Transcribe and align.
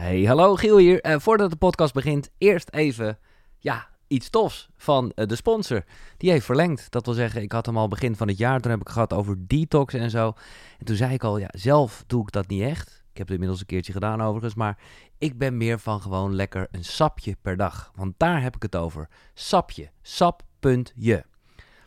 Hey, 0.00 0.24
hallo 0.24 0.54
Giel 0.54 0.76
hier. 0.76 1.00
Eh, 1.00 1.18
voordat 1.18 1.50
de 1.50 1.56
podcast 1.56 1.94
begint, 1.94 2.30
eerst 2.38 2.70
even 2.70 3.18
ja, 3.58 3.88
iets 4.06 4.30
tofs 4.30 4.68
van 4.76 5.12
eh, 5.14 5.26
de 5.26 5.36
sponsor. 5.36 5.84
Die 6.16 6.30
heeft 6.30 6.44
verlengd. 6.44 6.90
Dat 6.90 7.04
wil 7.04 7.14
zeggen, 7.14 7.42
ik 7.42 7.52
had 7.52 7.66
hem 7.66 7.76
al 7.76 7.88
begin 7.88 8.16
van 8.16 8.28
het 8.28 8.38
jaar. 8.38 8.60
Toen 8.60 8.70
heb 8.70 8.80
ik 8.80 8.88
gehad 8.88 9.12
over 9.12 9.46
detox 9.46 9.94
en 9.94 10.10
zo. 10.10 10.32
En 10.78 10.84
toen 10.84 10.96
zei 10.96 11.12
ik 11.12 11.24
al, 11.24 11.38
ja, 11.38 11.48
zelf 11.50 12.04
doe 12.06 12.22
ik 12.22 12.32
dat 12.32 12.48
niet 12.48 12.62
echt. 12.62 12.88
Ik 12.88 13.18
heb 13.18 13.26
het 13.26 13.30
inmiddels 13.30 13.60
een 13.60 13.66
keertje 13.66 13.92
gedaan 13.92 14.22
overigens. 14.22 14.54
Maar 14.54 14.78
ik 15.18 15.38
ben 15.38 15.56
meer 15.56 15.78
van 15.78 16.00
gewoon 16.00 16.34
lekker 16.34 16.68
een 16.70 16.84
sapje 16.84 17.36
per 17.42 17.56
dag. 17.56 17.92
Want 17.94 18.14
daar 18.16 18.42
heb 18.42 18.56
ik 18.56 18.62
het 18.62 18.76
over. 18.76 19.08
Sapje. 19.34 19.90
Sap.je. 20.02 21.24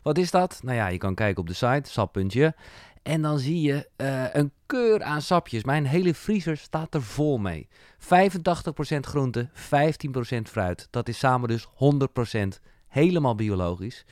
Wat 0.02 0.18
is 0.18 0.30
dat? 0.30 0.60
Nou 0.62 0.76
ja, 0.76 0.86
je 0.86 0.98
kan 0.98 1.14
kijken 1.14 1.40
op 1.40 1.48
de 1.48 1.54
site, 1.54 1.90
sap.je. 1.90 2.54
En 3.04 3.22
dan 3.22 3.38
zie 3.38 3.60
je 3.60 3.88
eh, 3.96 4.24
een 4.32 4.52
keur 4.66 5.02
aan 5.02 5.22
sapjes. 5.22 5.64
Mijn 5.64 5.86
hele 5.86 6.14
vriezer 6.14 6.56
staat 6.56 6.94
er 6.94 7.02
vol 7.02 7.38
mee. 7.38 7.68
85% 7.98 8.06
groente, 9.00 9.48
15% 9.48 9.56
fruit. 10.42 10.88
Dat 10.90 11.08
is 11.08 11.18
samen 11.18 11.48
dus 11.48 11.66
100% 11.66 11.68
helemaal 12.88 13.34
biologisch. 13.34 14.04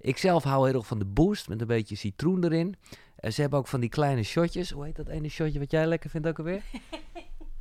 Ik 0.00 0.16
zelf 0.18 0.44
hou 0.44 0.66
heel 0.66 0.76
erg 0.76 0.86
van 0.86 0.98
de 0.98 1.04
boost 1.04 1.48
met 1.48 1.60
een 1.60 1.66
beetje 1.66 1.96
citroen 1.96 2.44
erin. 2.44 2.76
Uh, 3.20 3.30
ze 3.30 3.40
hebben 3.40 3.58
ook 3.58 3.66
van 3.66 3.80
die 3.80 3.88
kleine 3.88 4.22
shotjes. 4.22 4.70
Hoe 4.70 4.84
heet 4.84 4.96
dat 4.96 5.08
ene 5.08 5.28
shotje 5.28 5.58
wat 5.58 5.70
jij 5.70 5.86
lekker 5.86 6.10
vindt 6.10 6.26
ook 6.26 6.38
alweer? 6.38 6.62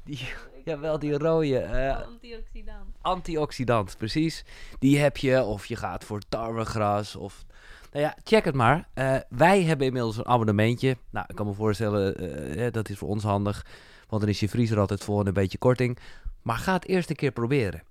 Die, 0.04 0.28
jawel, 0.66 1.00
die 1.00 1.18
rode. 1.18 1.64
Uh, 1.64 2.06
Antioxidant. 2.08 2.96
Antioxidant, 3.02 3.98
precies. 3.98 4.46
Die 4.80 5.00
heb 5.00 5.18
je, 5.18 5.44
of 5.44 5.66
je 5.66 5.76
gaat 5.76 6.04
voor 6.04 6.22
tarwegras 6.30 7.16
of 7.16 7.46
nou 7.92 8.06
ja, 8.06 8.18
check 8.24 8.46
het 8.46 8.56
maar. 8.56 8.88
Uh, 8.96 9.16
wij 9.30 9.64
hebben 9.64 9.88
inmiddels 9.88 10.18
een 10.18 10.26
abonnementje. 10.26 10.98
Nou, 11.10 11.26
ik 11.30 11.36
kan 11.36 11.46
me 11.46 11.54
voorstellen, 11.54 12.24
uh, 12.60 12.72
dat 12.72 12.90
is 12.90 12.98
voor 12.98 13.10
ons 13.10 13.24
handig. 13.24 13.66
Want 14.08 14.22
dan 14.22 14.32
is 14.32 14.40
je 14.40 14.50
vriezer 14.50 14.80
altijd 14.80 15.04
vol 15.04 15.20
en 15.20 15.28
een 15.28 15.34
beetje 15.34 15.58
korting. 15.58 15.98
Maar 16.42 16.58
ga 16.58 16.74
het 16.74 16.88
eerst 16.88 17.10
een 17.10 17.16
keer 17.16 17.32
proberen. 17.32 17.84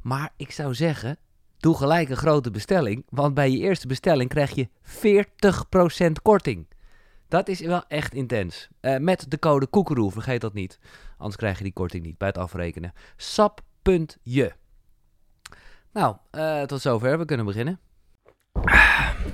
Maar 0.00 0.32
ik 0.36 0.52
zou 0.52 0.74
zeggen, 0.74 1.18
doe 1.58 1.76
gelijk 1.76 2.08
een 2.08 2.16
grote 2.16 2.50
bestelling. 2.50 3.04
Want 3.08 3.34
bij 3.34 3.50
je 3.50 3.58
eerste 3.58 3.86
bestelling 3.86 4.28
krijg 4.28 4.50
je 4.50 4.68
40% 6.08 6.12
korting. 6.22 6.66
Dat 7.28 7.48
is 7.48 7.60
wel 7.60 7.84
echt 7.88 8.14
intens. 8.14 8.68
Uh, 8.80 8.96
met 8.96 9.30
de 9.30 9.38
code 9.38 9.66
koekeroe, 9.66 10.10
vergeet 10.10 10.40
dat 10.40 10.54
niet. 10.54 10.78
Anders 11.16 11.36
krijg 11.36 11.58
je 11.58 11.64
die 11.64 11.72
korting 11.72 12.04
niet 12.04 12.18
bij 12.18 12.28
het 12.28 12.38
afrekenen. 12.38 12.92
Sap.je. 13.16 14.52
Nou, 15.92 16.16
tot 16.66 16.80
zover. 16.80 17.18
We 17.18 17.24
kunnen 17.24 17.46
beginnen. 17.46 17.80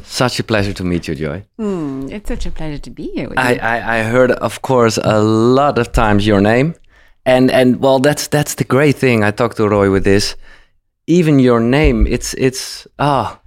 Such 0.03 0.41
a 0.41 0.45
pleasure 0.45 0.73
to 0.73 0.85
meet 0.85 1.09
you, 1.09 1.15
Joy. 1.15 1.45
Mm, 1.59 2.11
it's 2.11 2.29
such 2.29 2.47
a 2.47 2.51
pleasure 2.51 2.79
to 2.79 2.91
be 2.91 3.11
here 3.15 3.29
with 3.29 3.39
I, 3.39 3.53
you. 3.53 3.61
I, 3.61 3.99
I 3.99 4.03
heard, 4.03 4.31
of 4.31 4.63
course, 4.63 4.99
a 5.03 5.21
lot 5.23 5.79
of 5.79 5.93
times 5.93 6.27
your 6.27 6.41
name, 6.41 6.75
and 7.25 7.51
and 7.51 7.81
well, 7.81 7.99
that's 7.99 8.29
that's 8.29 8.55
the 8.55 8.65
great 8.65 8.97
thing. 8.97 9.25
I 9.25 9.31
talked 9.31 9.57
to 9.59 9.69
Roy 9.69 9.91
with 9.91 10.05
this. 10.05 10.37
Even 11.07 11.39
your 11.39 11.61
name, 11.61 12.07
it's 12.07 12.35
it's 12.35 12.87
ah. 12.99 13.39
Oh. 13.39 13.41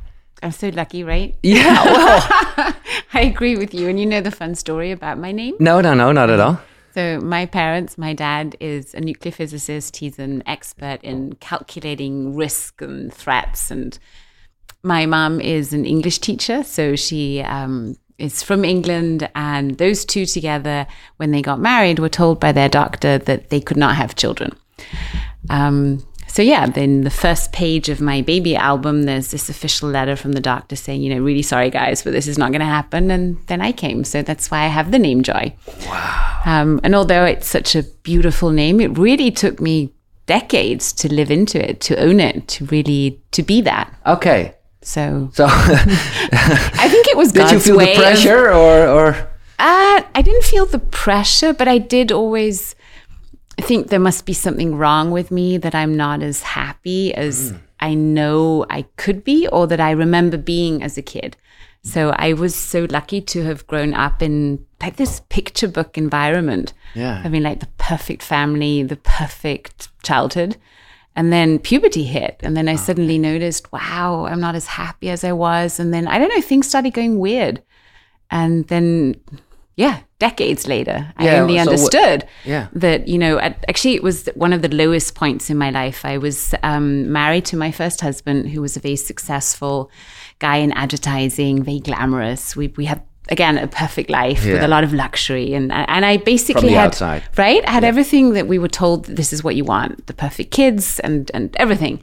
I'm 0.44 0.52
so 0.52 0.70
lucky, 0.70 1.04
right? 1.04 1.36
Yeah, 1.44 1.84
well, 1.86 2.76
I 3.14 3.22
agree 3.22 3.58
with 3.58 3.76
you. 3.76 3.88
And 3.90 4.00
you 4.00 4.08
know 4.08 4.22
the 4.22 4.32
fun 4.32 4.56
story 4.56 4.90
about 4.92 5.20
my 5.20 5.32
name? 5.32 5.56
No, 5.60 5.82
no, 5.82 5.94
no, 5.94 6.12
not 6.12 6.32
at 6.32 6.40
all. 6.40 6.60
So, 6.94 7.22
my 7.22 7.46
parents, 7.46 7.98
my 7.98 8.14
dad 8.14 8.56
is 8.60 8.94
a 8.94 9.00
nuclear 9.00 9.32
physicist. 9.32 9.98
He's 9.98 10.20
an 10.20 10.44
expert 10.46 11.00
in 11.04 11.34
calculating 11.36 12.36
risk 12.36 12.82
and 12.82 13.14
threats 13.14 13.72
and 13.72 13.98
my 14.84 15.06
mom 15.06 15.40
is 15.40 15.74
an 15.74 15.86
English 15.86 16.20
teacher, 16.20 16.64
so 16.64 16.96
she 16.96 17.42
um, 17.42 17.96
is 18.18 18.44
from 18.44 18.64
England, 18.64 19.30
and 19.36 19.78
those 19.78 20.06
two 20.06 20.26
together, 20.26 20.88
when 21.18 21.32
they 21.32 21.42
got 21.42 21.60
married, 21.60 22.00
were 22.00 22.10
told 22.10 22.40
by 22.40 22.52
their 22.52 22.70
doctor 22.70 23.18
that 23.18 23.50
they 23.50 23.60
could 23.60 23.78
not 23.78 23.96
have 23.96 24.16
children. 24.16 24.56
Um, 25.50 26.06
so 26.28 26.42
yeah, 26.42 26.66
then 26.66 27.02
the 27.02 27.10
first 27.10 27.52
page 27.52 27.90
of 27.90 28.00
my 28.00 28.22
baby 28.22 28.56
album, 28.56 29.04
there's 29.04 29.32
this 29.32 29.50
official 29.50 29.90
letter 29.90 30.16
from 30.16 30.32
the 30.32 30.40
doctor 30.40 30.78
saying, 30.78 31.02
you 31.02 31.14
know, 31.14 31.22
really 31.22 31.42
sorry 31.42 31.70
guys, 31.70 32.04
but 32.04 32.14
this 32.14 32.26
is 32.26 32.38
not 32.38 32.52
going 32.52 32.62
to 32.62 32.66
happen. 32.66 33.12
And 33.12 33.38
then 33.48 33.60
I 33.60 33.74
came, 33.74 34.06
so 34.06 34.22
that's 34.22 34.50
why 34.50 34.60
I 34.60 34.68
have 34.68 34.92
the 34.92 35.00
name 35.00 35.24
Joy. 35.24 35.54
Wow. 35.88 36.42
Um, 36.46 36.80
and 36.86 36.96
although 36.96 37.26
it's 37.26 37.48
such 37.48 37.76
a 37.76 37.84
beautiful 37.84 38.50
name, 38.50 38.80
it 38.80 38.98
really 38.98 39.30
took 39.30 39.60
me 39.60 39.94
decades 40.26 40.94
to 40.94 41.14
live 41.14 41.32
into 41.32 41.62
it, 41.62 41.82
to 41.82 41.98
own 41.98 42.22
it, 42.22 42.48
to 42.48 42.66
really 42.68 43.22
to 43.32 43.44
be 43.44 43.60
that. 43.62 43.94
Okay. 44.06 44.56
So, 44.82 45.30
so 45.34 45.46
I 45.48 46.88
think 46.90 47.08
it 47.08 47.18
was. 47.18 47.32
God's 47.32 47.52
did 47.52 47.56
you 47.56 47.60
feel 47.60 47.78
the 47.78 47.96
pressure, 47.96 48.48
of, 48.48 48.58
or 48.58 48.88
or? 48.88 49.14
Uh, 49.60 50.02
I 50.16 50.22
didn't 50.24 50.44
feel 50.44 50.66
the 50.66 50.80
pressure, 50.80 51.54
but 51.54 51.68
I 51.68 51.78
did 51.78 52.12
always 52.12 52.76
think 53.62 53.88
there 53.88 54.00
must 54.00 54.26
be 54.26 54.34
something 54.34 54.76
wrong 54.76 55.12
with 55.12 55.30
me 55.30 55.58
that 55.58 55.76
I'm 55.76 55.96
not 55.96 56.24
as 56.24 56.42
happy 56.42 57.14
as 57.14 57.52
mm. 57.52 57.60
I 57.80 57.94
know 57.94 58.66
I 58.70 58.84
could 58.98 59.24
be, 59.24 59.48
or 59.48 59.68
that 59.68 59.80
I 59.80 59.92
remember 59.92 60.38
being 60.38 60.82
as 60.82 60.98
a 60.98 61.02
kid. 61.02 61.38
So 61.84 62.12
I 62.16 62.34
was 62.34 62.54
so 62.56 62.86
lucky 62.90 63.22
to 63.22 63.44
have 63.44 63.66
grown 63.66 63.94
up 63.94 64.22
in 64.22 64.66
like 64.82 64.98
this 64.98 65.22
picture 65.30 65.68
book 65.68 65.98
environment. 65.98 66.74
Yeah. 66.94 67.22
I 67.24 67.30
mean, 67.30 67.44
like 67.44 67.60
the 67.60 67.70
perfect 67.78 68.22
family, 68.22 68.84
the 68.84 68.98
perfect 68.98 69.90
childhood. 70.04 70.58
And 71.16 71.32
then 71.32 71.60
puberty 71.60 72.04
hit. 72.04 72.40
And 72.42 72.56
then 72.56 72.70
I 72.70 72.74
oh. 72.74 72.78
suddenly 72.78 73.20
noticed, 73.20 73.72
wow, 73.72 74.26
I'm 74.26 74.40
not 74.40 74.56
as 74.56 74.66
happy 74.66 75.10
as 75.10 75.24
I 75.24 75.34
was. 75.34 75.80
And 75.80 75.94
then 75.94 76.08
I 76.08 76.18
don't 76.18 76.30
know, 76.30 76.42
things 76.42 76.68
started 76.68 76.94
going 76.94 77.20
weird. 77.20 77.62
And 78.30 78.66
then, 78.70 79.16
yeah, 79.76 80.00
decades 80.20 80.68
later, 80.68 81.14
yeah, 81.20 81.34
I 81.34 81.40
only 81.40 81.56
so 81.56 81.62
understood 81.62 82.26
yeah. 82.46 82.68
that, 82.72 83.10
you 83.10 83.18
know, 83.18 83.40
actually, 83.40 83.96
it 83.96 84.04
was 84.04 84.28
one 84.36 84.54
of 84.54 84.62
the 84.62 84.70
lowest 84.70 85.16
points 85.16 85.50
in 85.50 85.58
my 85.58 85.70
life. 85.70 86.06
I 86.06 86.18
was 86.18 86.56
um, 86.64 87.12
married 87.12 87.44
to 87.48 87.58
my 87.58 87.72
first 87.72 88.00
husband, 88.00 88.50
who 88.50 88.62
was 88.62 88.78
a 88.78 88.80
very 88.80 88.96
successful 88.96 89.92
guy 90.40 90.58
in 90.58 90.72
advertising, 90.72 91.64
very 91.64 91.82
glamorous. 91.82 92.56
We, 92.56 92.70
we 92.70 92.86
had 92.86 93.04
again 93.30 93.58
a 93.58 93.68
perfect 93.68 94.10
life 94.10 94.44
yeah. 94.44 94.54
with 94.54 94.64
a 94.64 94.68
lot 94.68 94.84
of 94.84 94.94
luxury 94.94 95.54
and 95.54 95.72
and 95.72 96.06
I 96.06 96.18
basically 96.18 96.70
had 96.70 96.88
outside. 96.88 97.24
right 97.38 97.64
I 97.68 97.72
had 97.72 97.84
yeah. 97.84 97.90
everything 97.90 98.34
that 98.34 98.48
we 98.48 98.58
were 98.58 98.68
told 98.68 99.06
this 99.06 99.32
is 99.32 99.44
what 99.44 99.56
you 99.56 99.64
want 99.64 100.08
the 100.08 100.14
perfect 100.14 100.52
kids 100.52 101.00
and 101.00 101.30
and 101.34 101.56
everything 101.58 102.02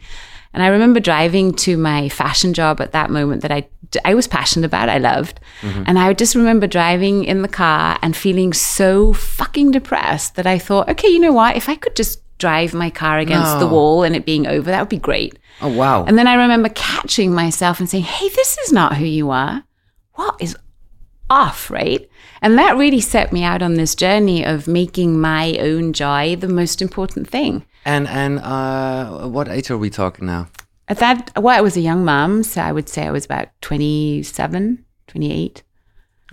and 0.54 0.62
I 0.62 0.68
remember 0.68 1.00
driving 1.00 1.52
to 1.54 1.76
my 1.76 2.08
fashion 2.08 2.54
job 2.54 2.80
at 2.80 2.92
that 2.92 3.10
moment 3.10 3.42
that 3.42 3.52
I 3.52 3.68
I 4.04 4.14
was 4.14 4.28
passionate 4.28 4.66
about 4.66 4.88
I 4.88 4.98
loved 4.98 5.40
mm-hmm. 5.60 5.84
and 5.86 5.98
I 5.98 6.12
just 6.12 6.34
remember 6.34 6.66
driving 6.66 7.24
in 7.24 7.42
the 7.42 7.48
car 7.48 7.98
and 8.02 8.16
feeling 8.16 8.52
so 8.52 9.12
fucking 9.12 9.72
depressed 9.72 10.36
that 10.36 10.46
I 10.46 10.58
thought 10.58 10.88
okay 10.88 11.08
you 11.08 11.18
know 11.18 11.32
what 11.32 11.56
if 11.56 11.68
I 11.68 11.74
could 11.74 11.96
just 11.96 12.22
drive 12.38 12.72
my 12.72 12.90
car 12.90 13.18
against 13.18 13.54
no. 13.54 13.58
the 13.58 13.66
wall 13.66 14.04
and 14.04 14.14
it 14.14 14.24
being 14.24 14.46
over 14.46 14.70
that 14.70 14.80
would 14.80 14.88
be 14.88 14.98
great 14.98 15.36
oh 15.60 15.68
wow 15.68 16.04
and 16.04 16.16
then 16.16 16.28
I 16.28 16.34
remember 16.34 16.68
catching 16.68 17.34
myself 17.34 17.80
and 17.80 17.90
saying 17.90 18.04
hey 18.04 18.28
this 18.28 18.56
is 18.58 18.72
not 18.72 18.96
who 18.96 19.04
you 19.04 19.30
are 19.30 19.64
what 20.12 20.36
is 20.40 20.56
off, 21.30 21.70
right? 21.70 22.08
And 22.40 22.58
that 22.58 22.76
really 22.76 23.00
set 23.00 23.32
me 23.32 23.42
out 23.42 23.62
on 23.62 23.74
this 23.74 23.94
journey 23.94 24.44
of 24.44 24.68
making 24.68 25.20
my 25.20 25.56
own 25.58 25.92
joy 25.92 26.36
the 26.36 26.48
most 26.48 26.80
important 26.80 27.28
thing. 27.28 27.64
And 27.84 28.06
and 28.08 28.38
uh, 28.40 29.28
what 29.28 29.48
age 29.48 29.70
are 29.70 29.78
we 29.78 29.90
talking 29.90 30.26
now? 30.26 30.48
At 30.88 30.98
that, 30.98 31.32
well, 31.36 31.56
I 31.56 31.60
was 31.60 31.76
a 31.76 31.80
young 31.80 32.04
mom, 32.04 32.42
so 32.42 32.62
I 32.62 32.72
would 32.72 32.88
say 32.88 33.06
I 33.06 33.10
was 33.10 33.26
about 33.26 33.48
27, 33.60 34.84
28. 35.06 35.62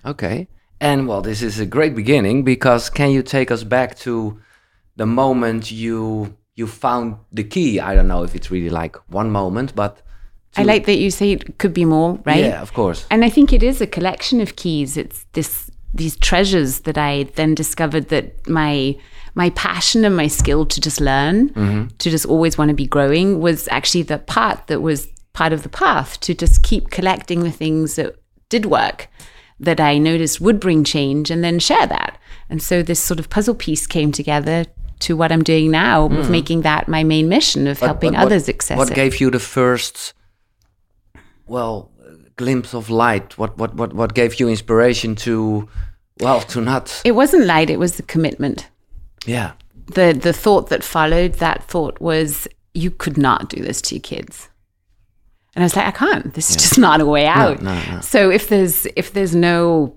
Okay. 0.06 0.48
And 0.80 1.08
well, 1.08 1.22
this 1.22 1.42
is 1.42 1.60
a 1.60 1.66
great 1.66 1.96
beginning 1.96 2.44
because 2.44 2.90
can 2.90 3.12
you 3.12 3.22
take 3.22 3.52
us 3.52 3.64
back 3.64 3.98
to 4.00 4.40
the 4.96 5.06
moment 5.06 5.72
you 5.72 6.38
you 6.56 6.68
found 6.68 7.18
the 7.32 7.44
key? 7.44 7.80
I 7.80 7.96
don't 7.96 8.08
know 8.08 8.24
if 8.24 8.36
it's 8.36 8.52
really 8.52 8.70
like 8.70 8.96
one 9.10 9.32
moment, 9.32 9.76
but 9.76 10.02
I 10.58 10.64
like 10.64 10.86
that 10.86 10.98
you 10.98 11.12
say 11.12 11.32
it 11.32 11.58
could 11.58 11.74
be 11.74 11.86
more, 11.86 12.20
right? 12.26 12.44
Yeah, 12.44 12.62
of 12.62 12.74
course. 12.74 13.06
And 13.10 13.26
I 13.26 13.30
think 13.30 13.52
it 13.52 13.64
is 13.64 13.82
a 13.82 13.88
collection 13.88 14.42
of 14.42 14.56
keys. 14.56 14.98
It's 14.98 15.26
this 15.34 15.70
these 15.94 16.18
treasures 16.18 16.82
that 16.82 16.98
I 16.98 17.24
then 17.36 17.56
discovered 17.56 18.10
that 18.10 18.48
my 18.50 18.96
my 19.34 19.50
passion 19.52 20.06
and 20.06 20.16
my 20.16 20.28
skill 20.28 20.66
to 20.66 20.82
just 20.82 21.02
learn, 21.02 21.50
mm-hmm. 21.50 21.88
to 21.98 22.10
just 22.10 22.26
always 22.26 22.58
want 22.58 22.70
to 22.70 22.76
be 22.76 22.88
growing 22.88 23.40
was 23.40 23.68
actually 23.70 24.04
the 24.04 24.18
part 24.18 24.68
that 24.68 24.82
was 24.82 25.08
part 25.34 25.52
of 25.52 25.64
the 25.64 25.70
path 25.70 26.20
to 26.22 26.34
just 26.34 26.64
keep 26.64 26.90
collecting 26.90 27.44
the 27.44 27.52
things 27.52 27.96
that 27.96 28.16
did 28.50 28.66
work 28.66 29.10
that 29.60 29.80
I 29.80 29.98
noticed 29.98 30.40
would 30.42 30.60
bring 30.60 30.84
change 30.84 31.30
and 31.30 31.44
then 31.44 31.60
share 31.60 31.88
that. 31.88 32.18
And 32.50 32.62
so 32.62 32.82
this 32.82 33.00
sort 33.00 33.20
of 33.20 33.30
puzzle 33.30 33.56
piece 33.56 33.88
came 33.88 34.12
together 34.12 34.66
to 35.00 35.18
what 35.18 35.32
I'm 35.32 35.44
doing 35.44 35.72
now 35.72 36.08
mm. 36.08 36.18
of 36.20 36.30
making 36.30 36.62
that 36.62 36.88
my 36.88 37.04
main 37.04 37.28
mission 37.28 37.68
of 37.68 37.80
but, 37.80 37.86
helping 37.86 38.12
but 38.14 38.22
others 38.22 38.44
what, 38.44 38.56
access 38.56 38.78
what 38.78 38.92
it. 38.92 38.96
gave 38.96 39.20
you 39.20 39.30
the 39.30 39.40
first 39.40 40.14
well 41.48 41.92
glimpse 42.36 42.74
of 42.74 42.90
light? 42.90 43.38
What 43.38 43.58
what 43.58 43.76
what 43.76 43.94
what 43.94 44.14
gave 44.14 44.40
you 44.40 44.48
inspiration 44.50 45.16
to 45.18 45.68
well 46.20 46.42
to 46.42 46.62
not? 46.62 47.02
It 47.06 47.14
wasn't 47.14 47.46
light. 47.46 47.70
It 47.70 47.80
was 47.80 47.98
the 47.98 48.04
commitment. 48.04 48.70
Yeah. 49.26 49.54
The 49.88 50.14
the 50.14 50.34
thought 50.34 50.70
that 50.70 50.84
followed 50.84 51.34
that 51.36 51.64
thought 51.64 52.00
was 52.02 52.48
you 52.74 52.92
could 52.92 53.18
not 53.18 53.50
do 53.50 53.62
this 53.62 53.82
to 53.84 53.96
your 53.96 54.02
kids. 54.02 54.50
And 55.56 55.64
I 55.64 55.66
was 55.66 55.76
like, 55.76 55.88
I 55.88 55.92
can't. 55.92 56.34
This 56.34 56.50
is 56.50 56.58
just 56.58 56.78
not 56.78 57.00
a 57.00 57.06
way 57.06 57.26
out. 57.26 57.62
No, 57.62 57.74
no, 57.74 57.92
no. 57.96 58.02
So 58.02 58.30
if 58.30 58.50
there's 58.50 58.86
if 58.98 59.14
there's 59.14 59.34
no 59.34 59.96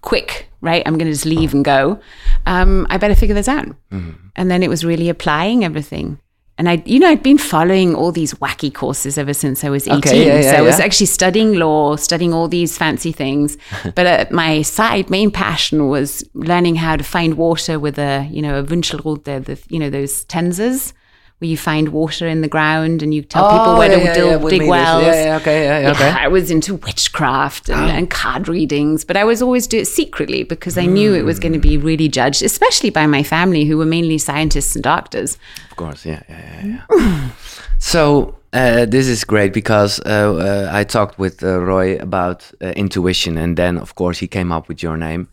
quick, 0.00 0.48
right, 0.60 0.82
I'm 0.84 0.94
going 0.98 1.06
to 1.06 1.12
just 1.12 1.26
leave 1.26 1.54
and 1.54 1.64
go. 1.64 2.00
um, 2.46 2.86
I 2.90 2.96
better 2.98 3.14
figure 3.14 3.34
this 3.34 3.48
out. 3.48 3.68
And 3.90 4.50
then 4.50 4.62
it 4.62 4.68
was 4.68 4.84
really 4.84 5.08
applying 5.08 5.64
everything. 5.64 6.18
And 6.58 6.70
I, 6.70 6.82
you 6.86 6.98
know, 6.98 7.08
I'd 7.08 7.22
been 7.22 7.36
following 7.36 7.94
all 7.94 8.12
these 8.12 8.32
wacky 8.34 8.72
courses 8.72 9.18
ever 9.18 9.34
since 9.34 9.62
I 9.62 9.68
was 9.68 9.86
18. 9.86 9.98
Okay, 9.98 10.26
yeah, 10.26 10.40
yeah, 10.40 10.50
so 10.52 10.56
I 10.56 10.62
was 10.62 10.80
actually 10.80 11.06
studying 11.06 11.54
law, 11.54 11.96
studying 11.96 12.32
all 12.32 12.48
these 12.48 12.78
fancy 12.78 13.12
things. 13.12 13.58
but 13.94 14.06
uh, 14.06 14.24
my 14.30 14.62
side 14.62 15.10
main 15.10 15.30
passion 15.30 15.88
was 15.88 16.24
learning 16.32 16.76
how 16.76 16.96
to 16.96 17.04
find 17.04 17.34
water 17.34 17.78
with 17.78 17.98
a, 17.98 18.26
you 18.30 18.40
know, 18.40 18.58
a 18.58 18.64
Wünschelrute, 18.64 19.24
the, 19.24 19.60
you 19.68 19.78
know, 19.78 19.90
those 19.90 20.24
tensors 20.24 20.94
where 21.38 21.50
you 21.50 21.56
find 21.56 21.90
water 21.90 22.26
in 22.26 22.40
the 22.40 22.48
ground 22.48 23.02
and 23.02 23.12
you 23.12 23.20
tell 23.20 23.50
people 23.50 23.76
where 23.76 23.90
Oh, 23.90 23.96
yeah, 23.96 24.14
to 24.14 24.20
yeah, 24.24 24.38
dig, 24.38 24.48
dig 24.48 24.68
wells. 24.68 25.04
Yeah, 25.04 25.38
okay, 25.40 25.86
okay. 25.88 26.08
I 26.08 26.28
was 26.28 26.50
into 26.50 26.76
witchcraft 26.76 27.68
and, 27.68 27.90
and 27.90 28.10
card 28.10 28.48
readings, 28.48 29.04
but 29.04 29.18
I 29.18 29.24
was 29.24 29.42
always 29.42 29.66
do 29.66 29.78
it 29.78 29.86
secretly 29.86 30.44
because 30.44 30.78
I 30.78 30.86
knew 30.86 31.14
it 31.14 31.24
was 31.24 31.38
going 31.38 31.52
to 31.52 31.58
be 31.58 31.76
really 31.76 32.08
judged, 32.08 32.42
especially 32.42 32.88
by 32.90 33.06
my 33.06 33.22
family, 33.22 33.64
who 33.64 33.76
were 33.76 33.84
mainly 33.84 34.16
scientists 34.16 34.74
and 34.74 34.82
doctors. 34.82 35.36
Of 35.70 35.76
course, 35.76 36.06
yeah, 36.06 36.22
yeah, 36.28 36.66
yeah. 36.66 36.80
yeah. 36.90 37.30
so 37.78 38.34
uh, 38.54 38.86
this 38.86 39.06
is 39.06 39.22
great 39.24 39.52
because 39.52 40.00
uh, 40.00 40.34
uh, 40.34 40.70
I 40.72 40.84
talked 40.84 41.18
with 41.18 41.42
uh, 41.42 41.60
Roy 41.60 41.98
about 41.98 42.50
uh, 42.62 42.68
intuition, 42.68 43.36
and 43.36 43.58
then 43.58 43.76
of 43.76 43.94
course 43.94 44.18
he 44.18 44.26
came 44.26 44.50
up 44.52 44.68
with 44.68 44.82
your 44.82 44.96
name. 44.96 45.28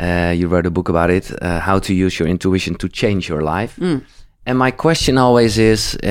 Uh, 0.00 0.34
you 0.36 0.48
wrote 0.48 0.66
a 0.66 0.70
book 0.70 0.88
about 0.88 1.10
it, 1.10 1.30
uh, 1.40 1.60
how 1.60 1.78
to 1.78 1.94
use 1.94 2.18
your 2.18 2.26
intuition 2.26 2.74
to 2.74 2.88
change 2.88 3.28
your 3.28 3.42
life. 3.42 3.78
And 4.46 4.58
my 4.58 4.70
question 4.70 5.18
always 5.18 5.58
is 5.58 5.96
uh, 6.02 6.06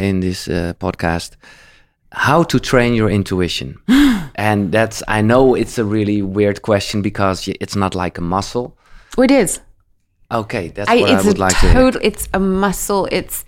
in 0.00 0.20
this 0.20 0.48
uh, 0.48 0.72
podcast, 0.78 1.36
how 2.12 2.42
to 2.44 2.58
train 2.58 2.94
your 2.94 3.10
intuition. 3.10 3.78
and 4.34 4.72
that's 4.72 5.02
I 5.08 5.20
know 5.20 5.54
it's 5.54 5.78
a 5.78 5.84
really 5.84 6.22
weird 6.22 6.62
question 6.62 7.02
because 7.02 7.48
it's 7.48 7.76
not 7.76 7.94
like 7.94 8.18
a 8.18 8.22
muscle. 8.22 8.76
It 9.18 9.30
is. 9.30 9.60
Okay, 10.30 10.68
that's 10.68 10.90
I, 10.90 10.96
what 10.96 11.10
it's 11.10 11.24
I 11.24 11.28
would 11.28 11.36
a 11.36 11.40
like 11.40 11.60
to 11.60 11.66
hear. 11.66 11.72
total. 11.74 12.00
It's 12.02 12.28
a 12.32 12.40
muscle. 12.40 13.08
It's 13.12 13.44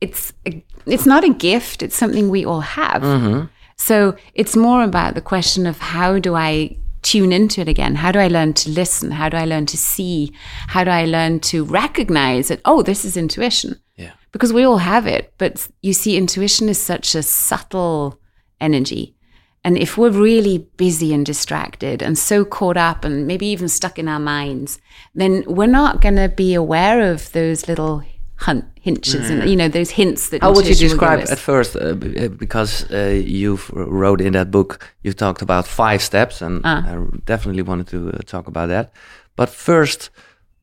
it's 0.00 0.32
a, 0.46 0.62
it's 0.86 1.06
not 1.06 1.24
a 1.24 1.30
gift. 1.32 1.82
It's 1.82 1.96
something 1.96 2.30
we 2.30 2.44
all 2.44 2.60
have. 2.60 3.02
Mm-hmm. 3.02 3.46
So 3.76 4.16
it's 4.34 4.56
more 4.56 4.82
about 4.82 5.14
the 5.14 5.20
question 5.20 5.66
of 5.66 5.78
how 5.78 6.18
do 6.18 6.34
I 6.34 6.76
tune 7.02 7.32
into 7.32 7.60
it 7.60 7.68
again? 7.68 7.96
How 7.96 8.12
do 8.12 8.18
I 8.18 8.28
learn 8.28 8.52
to 8.54 8.70
listen? 8.70 9.10
How 9.12 9.28
do 9.28 9.36
I 9.36 9.44
learn 9.44 9.66
to 9.66 9.76
see? 9.76 10.32
How 10.68 10.84
do 10.84 10.90
I 10.90 11.04
learn 11.04 11.40
to 11.40 11.64
recognize 11.64 12.48
that? 12.48 12.60
Oh, 12.64 12.82
this 12.82 13.04
is 13.04 13.16
intuition. 13.16 13.80
Yeah. 13.96 14.12
because 14.32 14.52
we 14.52 14.64
all 14.64 14.78
have 14.78 15.06
it. 15.06 15.34
But 15.36 15.68
you 15.82 15.92
see, 15.92 16.16
intuition 16.16 16.68
is 16.68 16.80
such 16.80 17.14
a 17.14 17.22
subtle 17.22 18.18
energy. 18.60 19.14
And 19.62 19.76
if 19.76 19.98
we're 19.98 20.10
really 20.10 20.70
busy 20.78 21.12
and 21.12 21.26
distracted 21.26 22.02
and 22.02 22.16
so 22.16 22.46
caught 22.46 22.78
up 22.78 23.04
and 23.04 23.26
maybe 23.26 23.46
even 23.46 23.68
stuck 23.68 23.98
in 23.98 24.08
our 24.08 24.18
minds, 24.20 24.80
then 25.14 25.44
we're 25.46 25.66
not 25.66 26.00
going 26.00 26.16
to 26.16 26.30
be 26.30 26.54
aware 26.54 27.12
of 27.12 27.30
those 27.32 27.68
little 27.68 28.02
hunt, 28.46 28.64
hinges 28.80 29.30
and, 29.30 29.48
you 29.50 29.56
know, 29.56 29.68
those 29.68 29.90
hints 29.90 30.28
that 30.30 30.40
How 30.42 30.52
would 30.54 30.64
you 30.64 30.70
intuition 30.72 30.98
will 30.98 31.06
give 31.08 31.18
describe 31.20 31.32
at 31.32 31.38
first? 31.38 31.76
Uh, 31.76 31.80
uh, 32.24 32.28
because 32.38 32.90
uh, 32.90 33.20
you 33.24 33.58
wrote 33.72 34.20
in 34.24 34.32
that 34.32 34.50
book, 34.50 34.78
you 35.02 35.12
talked 35.12 35.42
about 35.42 35.66
five 35.66 36.00
steps, 36.00 36.42
and 36.42 36.60
Ah. 36.64 36.82
I 36.86 36.96
definitely 37.24 37.62
wanted 37.62 37.86
to 37.88 37.98
uh, 38.08 38.18
talk 38.26 38.46
about 38.48 38.68
that. 38.68 38.92
But 39.36 39.48
first, 39.50 40.10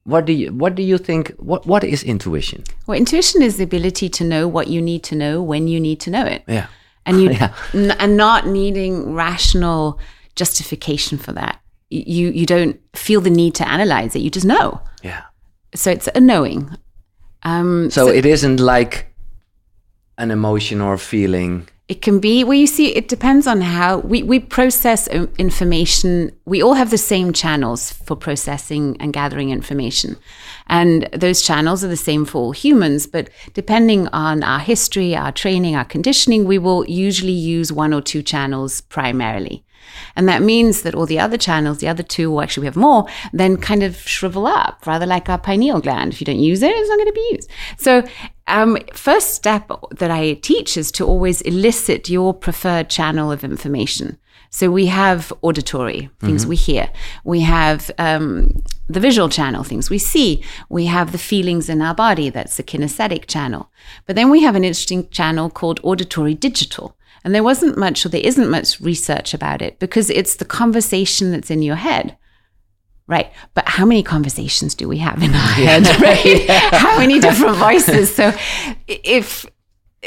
what 0.03 0.25
do 0.25 0.33
you 0.33 0.53
what 0.53 0.75
do 0.75 0.81
you 0.81 0.97
think? 0.97 1.31
What 1.37 1.65
what 1.67 1.83
is 1.83 2.03
intuition? 2.03 2.63
Well, 2.87 2.97
intuition 2.97 3.41
is 3.43 3.55
the 3.57 3.63
ability 3.63 4.09
to 4.09 4.23
know 4.23 4.47
what 4.51 4.67
you 4.67 4.81
need 4.81 5.03
to 5.09 5.15
know 5.15 5.41
when 5.43 5.67
you 5.67 5.79
need 5.79 5.99
to 5.99 6.09
know 6.09 6.25
it. 6.25 6.41
Yeah, 6.47 6.65
and 7.05 7.21
you 7.21 7.29
Yeah. 7.39 7.49
n- 7.73 7.95
and 7.99 8.15
not 8.17 8.45
needing 8.47 9.15
rational 9.17 9.99
justification 10.35 11.17
for 11.19 11.33
that. 11.33 11.59
You 11.89 12.31
you 12.31 12.45
don't 12.45 12.75
feel 12.95 13.21
the 13.21 13.29
need 13.29 13.53
to 13.55 13.63
analyze 13.67 14.15
it. 14.15 14.21
You 14.23 14.29
just 14.29 14.45
know. 14.45 14.79
yeah. 15.03 15.21
So 15.75 15.91
it's 15.91 16.09
a 16.15 16.19
knowing. 16.19 16.69
Um, 17.43 17.89
So, 17.89 18.07
it 18.07 18.25
isn't 18.25 18.59
like 18.59 19.07
an 20.17 20.31
emotion 20.31 20.81
or 20.81 20.97
feeling. 20.97 21.67
It 21.87 22.01
can 22.01 22.19
be, 22.19 22.43
well, 22.43 22.53
you 22.53 22.67
see, 22.67 22.93
it 22.93 23.07
depends 23.07 23.47
on 23.47 23.61
how 23.61 23.99
we, 23.99 24.21
we 24.21 24.39
process 24.39 25.07
information. 25.07 26.33
We 26.43 26.61
all 26.61 26.73
have 26.73 26.89
the 26.89 26.97
same 26.97 27.31
channels 27.31 27.93
for 27.93 28.17
processing 28.17 28.97
and 28.99 29.13
gathering 29.13 29.51
information. 29.51 30.17
And 30.67 31.07
those 31.13 31.41
channels 31.41 31.85
are 31.85 31.87
the 31.87 31.95
same 31.95 32.25
for 32.25 32.39
all 32.39 32.51
humans. 32.51 33.07
But 33.07 33.29
depending 33.53 34.09
on 34.09 34.43
our 34.43 34.59
history, 34.59 35.15
our 35.15 35.31
training, 35.31 35.77
our 35.77 35.85
conditioning, 35.85 36.43
we 36.43 36.57
will 36.57 36.85
usually 36.89 37.31
use 37.31 37.71
one 37.71 37.93
or 37.93 38.01
two 38.01 38.21
channels 38.21 38.81
primarily. 38.81 39.63
And 40.15 40.27
that 40.27 40.41
means 40.41 40.81
that 40.81 40.95
all 40.95 41.05
the 41.05 41.19
other 41.19 41.37
channels, 41.37 41.79
the 41.79 41.87
other 41.87 42.03
two, 42.03 42.33
or 42.33 42.43
actually 42.43 42.61
we 42.61 42.67
have 42.67 42.75
more, 42.75 43.07
then 43.33 43.57
kind 43.57 43.83
of 43.83 43.97
shrivel 43.97 44.47
up, 44.47 44.85
rather 44.85 45.05
like 45.05 45.29
our 45.29 45.37
pineal 45.37 45.81
gland. 45.81 46.13
If 46.13 46.21
you 46.21 46.25
don't 46.25 46.39
use 46.39 46.61
it, 46.61 46.71
it's 46.71 46.89
not 46.89 46.97
going 46.97 47.07
to 47.07 47.13
be 47.13 47.29
used. 47.33 47.49
So, 47.77 48.03
um, 48.47 48.77
first 48.93 49.33
step 49.33 49.69
that 49.91 50.09
I 50.09 50.35
teach 50.35 50.77
is 50.77 50.91
to 50.93 51.05
always 51.05 51.41
elicit 51.41 52.09
your 52.09 52.33
preferred 52.33 52.89
channel 52.89 53.31
of 53.31 53.43
information. 53.43 54.17
So 54.49 54.71
we 54.71 54.87
have 54.87 55.33
auditory 55.41 56.09
things 56.19 56.47
we 56.47 56.55
hear. 56.55 56.89
We 57.23 57.41
have 57.41 57.91
um, 57.97 58.63
the 58.87 58.99
visual 58.99 59.29
channel, 59.29 59.63
things 59.63 59.89
we 59.89 59.97
see. 59.97 60.43
We 60.69 60.85
have 60.85 61.11
the 61.11 61.17
feelings 61.17 61.69
in 61.69 61.81
our 61.81 61.93
body. 61.93 62.29
That's 62.29 62.57
the 62.57 62.63
kinesthetic 62.63 63.27
channel. 63.27 63.69
But 64.05 64.15
then 64.15 64.29
we 64.29 64.41
have 64.43 64.55
an 64.55 64.63
interesting 64.63 65.09
channel 65.09 65.49
called 65.49 65.79
auditory 65.83 66.33
digital. 66.33 66.96
And 67.27 67.35
there 67.35 67.43
wasn't 67.43 67.77
much, 67.77 68.05
or 68.05 68.09
there 68.09 68.21
isn't 68.23 68.49
much 68.49 68.79
research 68.79 69.33
about 69.33 69.61
it 69.61 69.79
because 69.79 70.09
it's 70.09 70.37
the 70.37 70.45
conversation 70.45 71.33
that's 71.33 71.51
in 71.51 71.61
your 71.61 71.75
head. 71.75 72.15
Right. 73.05 73.33
But 73.53 73.67
how 73.67 73.85
many 73.85 74.01
conversations 74.01 74.73
do 74.73 74.87
we 74.87 74.99
have 74.99 75.21
in 75.21 75.35
our 75.35 75.51
head? 75.51 75.85
Right. 76.01 76.49
How 76.49 76.97
many 76.97 77.19
different 77.19 77.57
voices? 77.57 78.15
So 78.15 78.33
if 78.87 79.45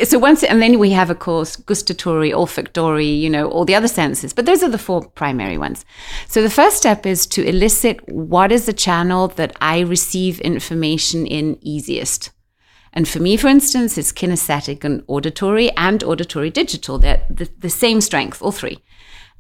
so 0.03 0.19
once 0.19 0.43
and 0.43 0.63
then 0.63 0.79
we 0.79 0.93
have 0.93 1.11
of 1.11 1.19
course 1.19 1.57
gustatory 1.57 2.33
olfactory 2.33 3.09
you 3.09 3.29
know 3.29 3.51
all 3.51 3.67
the 3.67 3.75
other 3.75 3.89
senses 3.89 4.33
but 4.33 4.47
those 4.47 4.63
are 4.63 4.71
the 4.71 4.79
four 4.79 5.03
primary 5.11 5.59
ones 5.59 5.85
so 6.29 6.41
the 6.41 6.49
first 6.49 6.77
step 6.77 7.05
is 7.05 7.27
to 7.27 7.43
elicit 7.43 8.01
what 8.09 8.53
is 8.53 8.67
the 8.67 8.73
channel 8.73 9.29
that 9.29 9.55
i 9.61 9.81
receive 9.81 10.41
information 10.41 11.27
in 11.27 11.59
easiest 11.61 12.31
and 12.93 13.09
for 13.09 13.21
me 13.21 13.37
for 13.37 13.49
instance 13.49 13.97
it's 13.97 14.13
kinesthetic 14.13 14.85
and 14.85 15.03
auditory 15.07 15.71
and 15.77 16.03
auditory 16.03 16.51
digital. 16.51 16.99
They're 16.99 17.23
the, 17.31 17.49
the 17.59 17.71
same 17.71 18.01
strength 18.01 18.43
all 18.43 18.53
three 18.53 18.79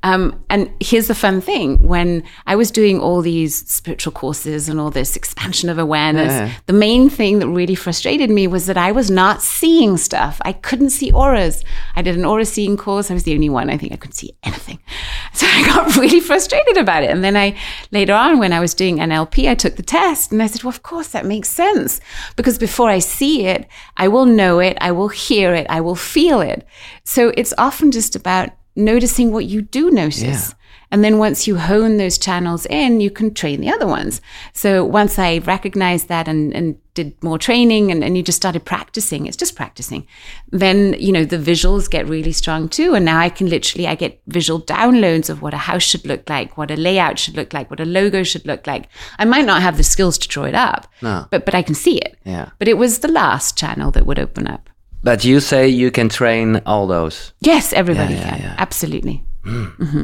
um, 0.02 0.43
and 0.49 0.70
here's 0.81 1.08
the 1.08 1.14
fun 1.14 1.41
thing 1.43 1.79
when 1.87 2.23
I 2.47 2.56
was 2.56 2.70
doing 2.70 2.99
all 3.00 3.20
these 3.20 3.69
spiritual 3.70 4.12
courses 4.12 4.69
and 4.69 4.81
all 4.81 4.91
this 4.91 5.14
expansion 5.17 5.69
of 5.69 5.79
awareness, 5.79 6.32
Yeah. 6.32 6.50
the 6.67 6.73
main 6.73 7.11
thing 7.11 7.38
that 7.41 7.49
really 7.49 7.75
frustrated 7.75 8.31
me 8.31 8.47
was 8.47 8.64
that 8.67 8.79
I 8.79 8.93
was 8.93 9.11
not 9.11 9.43
seeing 9.43 9.99
stuff. 9.99 10.41
I 10.44 10.52
couldn't 10.55 10.91
see 10.91 11.13
auras. 11.13 11.63
I 11.96 12.03
did 12.03 12.17
an 12.17 12.24
aura 12.24 12.46
seeing 12.46 12.77
course. 12.79 13.10
I 13.10 13.15
was 13.15 13.24
the 13.24 13.34
only 13.34 13.51
one. 13.51 13.69
I 13.69 13.77
think 13.77 13.93
I 13.93 13.96
couldn't 13.96 14.15
see 14.17 14.32
anything. 14.43 14.79
So 15.32 15.46
I 15.48 15.65
got 15.65 15.96
really 16.03 16.19
frustrated 16.19 16.77
about 16.77 17.05
it. 17.05 17.10
And 17.10 17.22
then 17.22 17.36
I, 17.36 17.56
later 17.93 18.15
on, 18.15 18.41
when 18.41 18.53
I 18.53 18.58
was 18.58 18.74
doing 18.74 18.96
NLP, 18.96 19.48
I 19.48 19.55
took 19.55 19.77
the 19.77 19.82
test 19.82 20.32
and 20.32 20.43
I 20.43 20.46
said, 20.48 20.65
well, 20.65 20.70
of 20.70 20.82
course, 20.82 21.08
that 21.08 21.24
makes 21.24 21.48
sense. 21.48 22.01
Because 22.34 22.58
before 22.58 22.91
I 22.91 22.98
see 22.98 23.46
it, 23.46 23.69
I 23.96 24.08
will 24.08 24.27
know 24.27 24.58
it, 24.58 24.77
I 24.81 24.91
will 24.91 25.08
hear 25.08 25.55
it, 25.55 25.67
I 25.70 25.81
will 25.82 25.94
feel 25.94 26.41
it. 26.41 26.67
So 27.05 27.32
it's 27.36 27.55
often 27.58 27.93
just 27.93 28.17
about 28.17 28.51
noticing 28.77 29.32
what 29.32 29.44
you 29.46 29.62
do 29.62 29.91
notice. 29.91 30.22
Yeah. 30.22 30.55
And 30.93 31.05
then 31.05 31.19
once 31.19 31.46
you 31.46 31.56
hone 31.56 31.98
those 31.98 32.19
channels 32.19 32.67
in, 32.67 33.00
you 33.00 33.10
can 33.10 33.32
train 33.32 33.60
the 33.60 33.70
other 33.70 33.86
ones. 33.86 34.20
So 34.53 34.84
once 34.84 35.20
I 35.20 35.39
recognized 35.39 36.08
that 36.08 36.27
and, 36.27 36.53
and 36.53 36.77
did 36.94 37.22
more 37.22 37.39
training 37.39 37.93
and, 37.93 38.03
and 38.03 38.17
you 38.17 38.24
just 38.24 38.36
started 38.36 38.65
practicing, 38.65 39.27
it's 39.27 39.36
just 39.36 39.55
practicing. 39.55 40.05
Then, 40.50 40.96
you 40.98 41.12
know, 41.12 41.24
the 41.24 41.36
visuals 41.39 41.89
get 41.89 42.08
really 42.08 42.32
strong 42.32 42.69
too. 42.69 42.94
And 42.94 43.05
now 43.05 43.20
I 43.20 43.29
can 43.29 43.48
literally, 43.48 43.86
I 43.86 43.94
get 43.94 44.20
visual 44.27 44.60
downloads 44.62 45.31
of 45.31 45.43
what 45.43 45.55
a 45.55 45.58
house 45.58 45.84
should 45.84 46.06
look 46.06 46.29
like, 46.29 46.58
what 46.58 46.72
a 46.72 46.77
layout 46.77 47.20
should 47.20 47.36
look 47.36 47.53
like, 47.53 47.70
what 47.70 47.79
a 47.79 47.84
logo 47.84 48.24
should 48.24 48.46
look 48.46 48.67
like. 48.67 48.89
I 49.19 49.24
might 49.24 49.46
not 49.46 49.62
have 49.62 49.77
the 49.77 49.84
skills 49.84 50.19
to 50.19 50.29
draw 50.29 50.44
it 50.44 50.56
up, 50.56 50.89
No. 51.03 51.27
but, 51.31 51.44
but 51.44 51.55
I 51.55 51.62
can 51.62 51.77
see 51.77 51.98
it. 51.98 52.19
Yeah. 52.24 52.50
But 52.58 52.67
it 52.67 52.79
was 52.79 52.98
the 52.98 53.08
last 53.08 53.56
channel 53.56 53.93
that 53.93 54.06
would 54.06 54.19
open 54.19 54.48
up. 54.48 54.69
But 55.02 55.24
you 55.24 55.40
say 55.40 55.69
you 55.69 55.90
can 55.90 56.08
train 56.08 56.60
all 56.66 56.86
those. 56.86 57.32
Yes, 57.40 57.72
everybody 57.72 58.14
Yeah, 58.14 58.20
yeah, 58.20 58.30
can. 58.30 58.40
yeah. 58.40 58.54
Absolutely. 58.58 59.24
hmm 59.44 60.02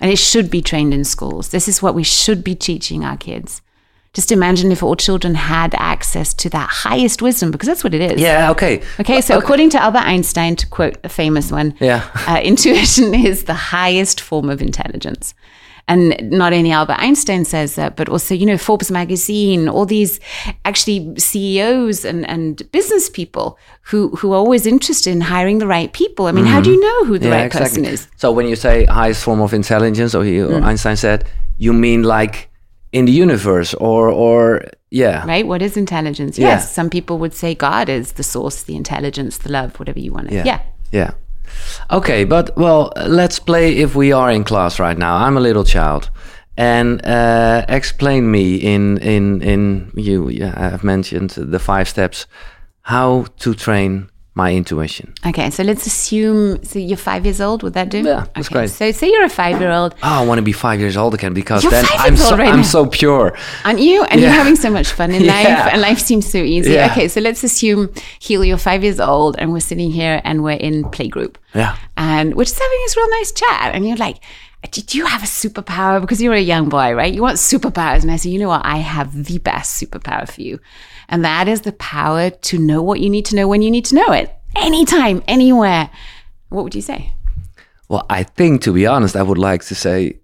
And 0.00 0.10
it 0.10 0.18
should 0.18 0.50
be 0.50 0.60
trained 0.60 0.92
in 0.92 1.04
schools. 1.04 1.48
This 1.48 1.68
is 1.68 1.80
what 1.82 1.94
we 1.94 2.02
should 2.04 2.44
be 2.44 2.54
teaching 2.54 3.04
our 3.04 3.16
kids. 3.16 3.62
Just 4.12 4.32
imagine 4.32 4.72
if 4.72 4.82
all 4.82 4.96
children 4.96 5.34
had 5.34 5.74
access 5.74 6.32
to 6.34 6.48
that 6.50 6.68
highest 6.70 7.20
wisdom, 7.22 7.50
because 7.50 7.66
that's 7.68 7.84
what 7.84 7.92
it 7.94 8.00
is. 8.00 8.20
Yeah. 8.20 8.50
Okay. 8.50 8.82
Okay, 9.00 9.20
so 9.20 9.38
according 9.38 9.70
to 9.70 9.82
Albert 9.82 10.04
Einstein, 10.06 10.56
to 10.56 10.66
quote 10.66 10.96
a 11.04 11.08
famous 11.08 11.50
one, 11.52 11.74
Yeah. 11.80 12.02
uh, 12.26 12.40
intuition 12.42 13.14
is 13.26 13.44
the 13.44 13.54
highest 13.54 14.20
form 14.20 14.48
of 14.50 14.62
intelligence. 14.62 15.34
And 15.88 16.16
not 16.30 16.52
only 16.52 16.72
Albert 16.72 16.96
Einstein 16.98 17.44
says 17.44 17.76
that, 17.76 17.94
but 17.94 18.08
also, 18.08 18.34
you 18.34 18.44
know, 18.44 18.58
Forbes 18.58 18.90
magazine, 18.90 19.68
all 19.68 19.86
these 19.86 20.18
actually 20.64 21.14
CEOs 21.16 22.04
and, 22.04 22.28
and 22.28 22.68
business 22.72 23.08
people 23.08 23.56
who, 23.82 24.08
who 24.16 24.32
are 24.32 24.36
always 24.36 24.66
interested 24.66 25.10
in 25.12 25.20
hiring 25.20 25.58
the 25.58 25.66
right 25.66 25.92
people. 25.92 26.26
I 26.26 26.32
mean, 26.32 26.44
how 26.44 26.60
do 26.60 26.72
you 26.72 26.80
know 26.80 27.04
who 27.04 27.18
the 27.18 27.26
Mm-hmm. 27.26 27.32
Yeah, 27.32 27.42
right 27.42 27.52
person 27.52 27.84
is? 27.84 28.08
So 28.16 28.32
when 28.32 28.48
you 28.48 28.56
say 28.56 28.84
highest 28.86 29.22
form 29.22 29.40
of 29.40 29.54
intelligence, 29.54 30.14
or, 30.14 30.24
he, 30.24 30.36
Mm. 30.36 30.62
Einstein 30.64 30.96
said, 30.96 31.24
you 31.58 31.72
mean 31.72 32.02
like 32.02 32.50
in 32.92 33.04
the 33.04 33.12
universe 33.12 33.74
or 33.74 34.08
or 34.08 34.62
yeah 34.90 35.26
right? 35.26 35.46
What 35.46 35.60
is 35.62 35.76
intelligence? 35.76 36.38
Yeah. 36.38 36.48
Yes, 36.48 36.72
some 36.74 36.88
people 36.90 37.18
would 37.18 37.34
say 37.34 37.54
God 37.54 37.88
is 37.88 38.12
the 38.12 38.22
source, 38.22 38.62
the 38.64 38.76
intelligence, 38.76 39.38
the 39.38 39.50
love, 39.50 39.78
whatever 39.78 39.98
you 39.98 40.12
want 40.12 40.28
to. 40.28 40.34
Yeah. 40.34 40.44
yeah. 40.44 40.60
Yeah. 40.92 41.10
Okay, 41.90 42.24
but 42.24 42.56
well, 42.56 42.92
let's 43.06 43.38
play 43.38 43.76
if 43.78 43.94
we 43.94 44.12
are 44.12 44.30
in 44.30 44.44
class 44.44 44.78
right 44.78 44.98
now. 44.98 45.16
I'm 45.16 45.36
a 45.36 45.40
little 45.40 45.64
child, 45.64 46.10
and 46.56 47.04
uh, 47.04 47.64
explain 47.68 48.30
me 48.30 48.56
in 48.56 48.98
in 48.98 49.42
in 49.42 49.92
you. 49.94 50.28
Yeah, 50.28 50.54
I've 50.56 50.84
mentioned 50.84 51.30
the 51.30 51.58
five 51.58 51.88
steps 51.88 52.26
how 52.82 53.26
to 53.38 53.54
train 53.54 54.08
my 54.36 54.54
intuition. 54.54 55.14
Okay, 55.26 55.48
so 55.50 55.62
let's 55.62 55.86
assume 55.86 56.62
so 56.62 56.78
you're 56.78 56.98
five 56.98 57.24
years 57.24 57.40
old. 57.40 57.62
Would 57.62 57.72
that 57.72 57.88
do? 57.88 58.02
Yeah, 58.02 58.26
that's 58.34 58.48
okay. 58.48 58.52
great. 58.52 58.70
So 58.70 58.92
say 58.92 59.10
you're 59.10 59.24
a 59.24 59.30
five 59.30 59.58
year 59.60 59.70
old, 59.72 59.94
Oh, 59.94 59.98
ah, 60.02 60.22
I 60.22 60.26
want 60.26 60.38
to 60.38 60.42
be 60.42 60.52
five 60.52 60.78
years 60.78 60.94
old 60.96 61.14
again 61.14 61.32
because 61.32 61.62
You're 61.64 61.70
then 61.72 61.86
I'm 61.92 62.16
so 62.18 62.36
right 62.36 62.50
I'm 62.52 62.56
now. 62.58 62.62
so 62.76 62.84
pure. 62.86 63.34
aren't 63.64 63.80
you? 63.80 64.04
And 64.04 64.20
you're 64.20 64.30
having 64.30 64.54
so 64.54 64.70
much 64.70 64.92
fun 64.92 65.10
in 65.10 65.26
life, 65.36 65.46
and 65.72 65.80
life 65.80 65.98
seems 65.98 66.30
so 66.30 66.38
easy. 66.38 66.72
Yeah. 66.72 66.90
Okay, 66.92 67.08
so 67.08 67.20
let's 67.22 67.42
assume 67.42 67.88
Giel, 68.20 68.46
you're 68.46 68.58
five 68.58 68.84
years 68.84 69.00
old, 69.00 69.36
and 69.38 69.52
we're 69.54 69.60
sitting 69.60 69.90
here 69.90 70.20
and 70.22 70.44
we're 70.44 70.60
in 70.68 70.84
playgroup. 70.84 71.36
Yeah. 71.54 71.74
and 71.96 72.34
we're 72.34 72.44
just 72.44 72.58
having 72.58 72.78
this 72.84 72.96
real 72.98 73.08
nice 73.10 73.32
chat. 73.32 73.74
And 73.74 73.88
you're 73.88 73.96
like, 73.96 74.18
did 74.70 74.94
you 74.94 75.06
have 75.06 75.22
a 75.22 75.26
superpower? 75.26 75.98
Because 76.02 76.20
you're 76.20 76.34
a 76.34 76.40
young 76.40 76.68
boy, 76.68 76.92
right? 76.92 77.14
You 77.14 77.22
want 77.22 77.38
superpowers. 77.38 78.02
And 78.02 78.10
I 78.10 78.16
say, 78.16 78.28
you 78.28 78.38
know 78.38 78.48
what? 78.48 78.60
I 78.66 78.78
have 78.78 79.24
the 79.24 79.38
best 79.38 79.80
superpower 79.82 80.30
for 80.30 80.42
you. 80.42 80.58
And 81.08 81.24
that 81.24 81.48
is 81.48 81.62
the 81.62 81.72
power 81.72 82.30
to 82.30 82.58
know 82.58 82.82
what 82.82 83.00
you 83.00 83.08
need 83.10 83.24
to 83.26 83.36
know 83.36 83.48
when 83.48 83.62
you 83.62 83.70
need 83.70 83.84
to 83.86 83.94
know 83.94 84.12
it. 84.12 84.34
Anytime, 84.56 85.22
anywhere. 85.28 85.90
What 86.48 86.64
would 86.64 86.74
you 86.74 86.82
say? 86.82 87.12
Well, 87.88 88.04
I 88.10 88.24
think 88.24 88.62
to 88.62 88.72
be 88.72 88.86
honest, 88.86 89.14
I 89.16 89.22
would 89.22 89.38
like 89.38 89.64
to 89.64 89.74
say 89.74 90.18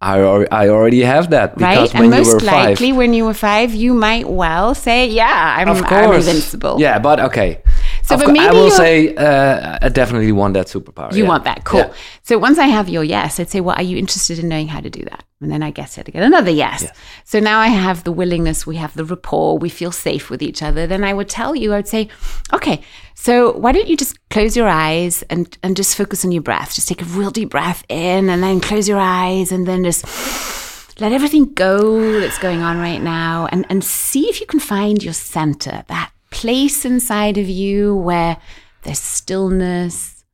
I 0.00 0.18
I 0.20 0.68
already 0.68 1.00
have 1.02 1.30
that 1.30 1.56
because 1.56 1.92
right? 1.92 2.00
when 2.00 2.12
And 2.12 2.14
you 2.14 2.18
most 2.20 2.34
were 2.34 2.40
five, 2.40 2.68
likely, 2.68 2.92
when 2.92 3.12
you 3.14 3.24
were 3.24 3.34
five, 3.34 3.74
you 3.74 3.94
might 3.94 4.28
well 4.28 4.74
say, 4.74 5.08
yeah, 5.08 5.56
I'm, 5.58 5.68
of 5.68 5.82
I'm 5.84 6.12
invincible. 6.12 6.76
Yeah, 6.78 7.00
but 7.00 7.18
okay. 7.18 7.62
So, 8.08 8.14
Of 8.14 8.22
but 8.22 8.32
maybe 8.32 8.46
I 8.46 8.52
will 8.52 8.70
say 8.70 9.14
uh, 9.16 9.78
I 9.82 9.90
definitely 9.90 10.32
want 10.32 10.54
that 10.54 10.66
superpower. 10.66 11.12
You 11.12 11.24
yeah. 11.24 11.28
want 11.28 11.44
that. 11.44 11.64
Cool. 11.64 11.80
Yeah. 11.80 11.92
So 12.22 12.38
once 12.38 12.58
I 12.58 12.64
have 12.66 12.88
your 12.88 13.04
yes, 13.04 13.38
I'd 13.38 13.50
say, 13.50 13.60
well, 13.60 13.76
are 13.76 13.82
you 13.82 13.98
interested 13.98 14.38
in 14.38 14.48
knowing 14.48 14.68
how 14.68 14.80
to 14.80 14.88
do 14.88 15.02
that? 15.02 15.24
And 15.42 15.50
then 15.52 15.62
I 15.62 15.70
guess 15.70 15.98
I'd 15.98 16.06
get 16.10 16.22
another 16.22 16.50
yes. 16.50 16.90
So 17.24 17.38
now 17.38 17.60
I 17.60 17.66
have 17.66 18.04
the 18.04 18.10
willingness, 18.10 18.66
we 18.66 18.76
have 18.76 18.94
the 18.94 19.04
rapport, 19.04 19.58
we 19.58 19.68
feel 19.68 19.92
safe 19.92 20.30
with 20.30 20.40
each 20.40 20.62
other. 20.62 20.86
Then 20.86 21.04
I 21.04 21.12
would 21.12 21.28
tell 21.28 21.54
you, 21.54 21.74
I 21.74 21.76
would 21.76 21.86
say, 21.86 22.08
okay, 22.54 22.80
so 23.14 23.52
why 23.52 23.72
don't 23.72 23.88
you 23.88 23.96
just 23.96 24.16
close 24.30 24.56
your 24.56 24.68
eyes 24.68 25.22
and, 25.24 25.58
and 25.62 25.76
just 25.76 25.94
focus 25.94 26.24
on 26.24 26.32
your 26.32 26.42
breath? 26.42 26.74
Just 26.74 26.88
take 26.88 27.02
a 27.02 27.04
real 27.04 27.30
deep 27.30 27.50
breath 27.50 27.84
in 27.90 28.30
and 28.30 28.42
then 28.42 28.60
close 28.60 28.88
your 28.88 28.98
eyes 28.98 29.52
and 29.52 29.68
then 29.68 29.84
just 29.84 30.06
let 30.98 31.12
everything 31.12 31.52
go 31.52 32.20
that's 32.20 32.38
going 32.38 32.62
on 32.62 32.78
right 32.78 33.02
now 33.02 33.48
and, 33.52 33.66
and 33.68 33.84
see 33.84 34.30
if 34.30 34.40
you 34.40 34.46
can 34.46 34.60
find 34.60 35.04
your 35.04 35.12
center, 35.12 35.84
that 35.88 36.10
place 36.30 36.84
inside 36.84 37.38
of 37.38 37.48
you 37.48 37.94
where 37.94 38.38
there's 38.82 39.00
stillness, 39.00 40.24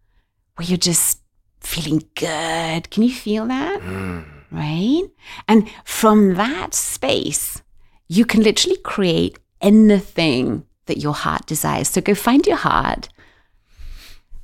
where 0.56 0.66
you're 0.66 0.78
just 0.78 1.20
feeling 1.60 2.02
good. 2.14 2.90
Can 2.90 3.02
you 3.02 3.12
feel 3.12 3.46
that? 3.46 3.80
Mm. 3.80 4.24
Right? 4.50 5.04
And 5.48 5.68
from 5.84 6.34
that 6.34 6.74
space, 6.74 7.62
you 8.08 8.24
can 8.24 8.42
literally 8.42 8.76
create 8.78 9.38
anything 9.60 10.64
that 10.86 10.98
your 10.98 11.14
heart 11.14 11.46
desires. 11.46 11.88
So 11.88 12.00
go 12.00 12.14
find 12.14 12.46
your 12.46 12.56
heart. 12.56 13.08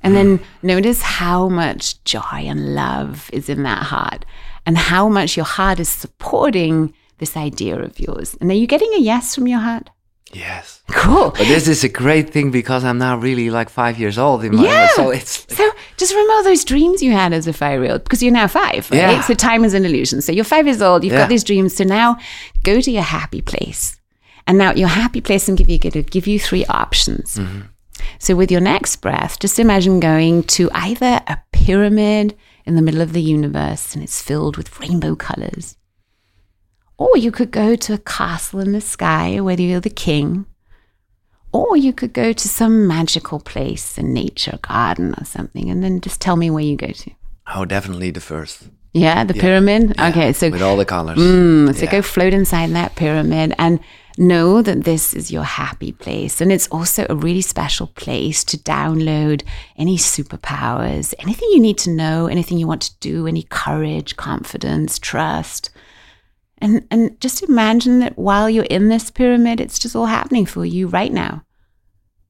And 0.01 0.15
then 0.15 0.39
notice 0.63 1.01
how 1.01 1.47
much 1.47 2.03
joy 2.03 2.21
and 2.33 2.75
love 2.75 3.29
is 3.31 3.47
in 3.47 3.63
that 3.63 3.83
heart 3.83 4.25
and 4.65 4.77
how 4.77 5.07
much 5.07 5.37
your 5.37 5.45
heart 5.45 5.79
is 5.79 5.89
supporting 5.89 6.93
this 7.19 7.37
idea 7.37 7.77
of 7.77 7.99
yours. 7.99 8.35
And 8.41 8.49
are 8.49 8.55
you 8.55 8.67
getting 8.67 8.93
a 8.93 8.99
yes 8.99 9.35
from 9.35 9.47
your 9.47 9.59
heart? 9.59 9.89
Yes. 10.33 10.81
Cool. 10.91 11.31
But 11.31 11.47
this 11.47 11.67
is 11.67 11.83
a 11.83 11.89
great 11.89 12.29
thing 12.29 12.51
because 12.51 12.83
I'm 12.83 12.97
now 12.97 13.17
really 13.17 13.49
like 13.49 13.69
five 13.69 13.97
years 13.99 14.17
old 14.17 14.43
in 14.43 14.55
my 14.55 14.63
Yeah. 14.63 14.87
so 14.95 15.09
it's 15.09 15.45
So 15.55 15.69
just 15.97 16.13
remember 16.13 16.43
those 16.49 16.63
dreams 16.65 17.01
you 17.01 17.11
had 17.11 17.33
as 17.33 17.47
a 17.47 17.53
five 17.53 17.81
year 17.81 17.91
old 17.93 18.03
because 18.03 18.21
you're 18.23 18.31
now 18.33 18.47
five, 18.47 18.89
right? 18.91 18.97
Yeah. 18.97 19.21
So 19.21 19.33
time 19.33 19.63
is 19.65 19.73
an 19.73 19.85
illusion. 19.85 20.21
So 20.21 20.31
you're 20.31 20.43
five 20.45 20.65
years 20.67 20.81
old, 20.81 21.03
you've 21.03 21.13
Yeah. 21.13 21.19
got 21.19 21.29
these 21.29 21.43
dreams. 21.43 21.75
So 21.75 21.83
now 21.83 22.17
go 22.63 22.81
to 22.81 22.91
your 22.91 23.03
happy 23.03 23.41
place. 23.41 23.97
And 24.47 24.57
now 24.57 24.71
your 24.73 24.87
happy 24.87 25.21
place 25.21 25.47
and 25.47 25.57
give 25.57 25.69
you 25.69 25.77
going 25.77 25.93
to 25.93 26.01
give 26.03 26.27
you 26.27 26.39
three 26.39 26.65
options. 26.65 27.35
Mm-hmm. 27.37 27.61
So 28.19 28.35
with 28.35 28.51
your 28.51 28.61
next 28.61 28.97
breath, 28.97 29.39
just 29.39 29.59
imagine 29.59 29.99
going 29.99 30.43
to 30.43 30.69
either 30.73 31.21
a 31.27 31.37
pyramid 31.51 32.35
in 32.65 32.75
the 32.75 32.81
middle 32.81 33.01
of 33.01 33.13
the 33.13 33.21
universe 33.21 33.93
and 33.93 34.03
it's 34.03 34.21
filled 34.21 34.57
with 34.57 34.79
rainbow 34.79 35.15
colors. 35.15 35.75
Or 37.01 37.17
you 37.17 37.31
could 37.31 37.49
go 37.51 37.75
to 37.75 37.93
a 37.93 37.97
castle 37.97 38.59
in 38.59 38.73
the 38.73 38.81
sky 38.81 39.39
where 39.41 39.59
you're 39.59 39.79
the 39.79 39.89
king. 39.89 40.45
Or 41.51 41.75
you 41.75 41.93
could 41.93 42.13
go 42.13 42.31
to 42.31 42.47
some 42.47 42.87
magical 42.87 43.39
place, 43.39 43.97
a 43.97 44.03
nature 44.03 44.59
garden 44.61 45.15
or 45.17 45.25
something, 45.25 45.69
and 45.71 45.83
then 45.83 45.99
just 45.99 46.21
tell 46.21 46.35
me 46.35 46.49
where 46.51 46.63
you 46.63 46.75
go 46.77 46.91
to. 47.03 47.11
oh 47.55 47.65
definitely 47.65 48.11
the 48.11 48.21
first. 48.21 48.69
Yeah, 48.93 49.23
the 49.23 49.33
pyramid. 49.33 49.99
Okay, 49.99 50.31
so 50.33 50.49
with 50.49 50.61
all 50.61 50.77
the 50.77 50.85
colors. 50.85 51.17
Mm, 51.17 51.73
so 51.75 51.83
Yeah. 51.85 51.91
go 51.91 52.01
float 52.01 52.33
inside 52.33 52.69
that 52.71 52.95
pyramid 52.95 53.55
and 53.57 53.79
know 54.17 54.61
that 54.61 54.83
this 54.83 55.13
is 55.13 55.31
your 55.31 55.43
happy 55.43 55.91
place. 55.93 56.39
And 56.41 56.51
it's 56.51 56.67
also 56.67 57.05
a 57.09 57.15
really 57.15 57.41
special 57.41 57.87
place 57.87 58.43
to 58.51 58.57
download 58.57 59.41
any 59.77 59.97
superpowers, 59.97 61.13
anything 61.19 61.49
you 61.51 61.59
need 61.61 61.77
to 61.79 61.89
know, 61.89 62.27
anything 62.27 62.57
you 62.59 62.67
want 62.67 62.83
to 62.83 62.95
do, 62.99 63.27
any 63.27 63.43
courage, 63.43 64.15
confidence, 64.17 64.99
trust. 64.99 65.69
And, 66.61 66.85
and 66.91 67.19
just 67.19 67.41
imagine 67.41 67.99
that 67.99 68.17
while 68.17 68.49
you're 68.49 68.65
in 68.65 68.89
this 68.89 69.09
pyramid, 69.09 69.59
it's 69.59 69.79
just 69.79 69.95
all 69.95 70.05
happening 70.05 70.45
for 70.45 70.63
you 70.63 70.87
right 70.87 71.11
now. 71.11 71.43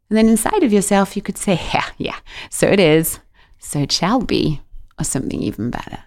And 0.10 0.18
then 0.18 0.30
inside 0.30 0.64
of 0.64 0.74
yourself, 0.74 1.16
you 1.16 1.22
could 1.22 1.38
say, 1.38 1.60
yeah, 1.74 1.86
yeah, 1.98 2.18
so 2.50 2.68
it 2.68 2.80
is, 2.80 3.20
so 3.60 3.80
it 3.80 3.92
shall 3.92 4.22
be, 4.22 4.62
or 5.00 5.04
something 5.04 5.42
even 5.42 5.70
better. 5.70 6.00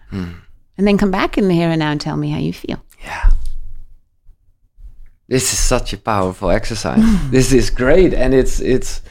And 0.77 0.87
then 0.87 0.97
come 0.97 1.11
back 1.11 1.37
in 1.37 1.47
the 1.47 1.53
here 1.53 1.69
and 1.69 1.79
now 1.79 1.91
and 1.91 2.01
tell 2.01 2.17
me 2.17 2.29
how 2.31 2.39
you 2.39 2.53
feel. 2.53 2.83
Yeah. 3.03 3.29
This 5.27 5.53
is 5.53 5.59
such 5.59 5.93
a 5.93 5.97
powerful 5.97 6.49
exercise. 6.51 7.01
this 7.31 7.51
is 7.51 7.69
great, 7.69 8.13
and 8.13 8.33
it's 8.33 8.59
it's 8.59 9.01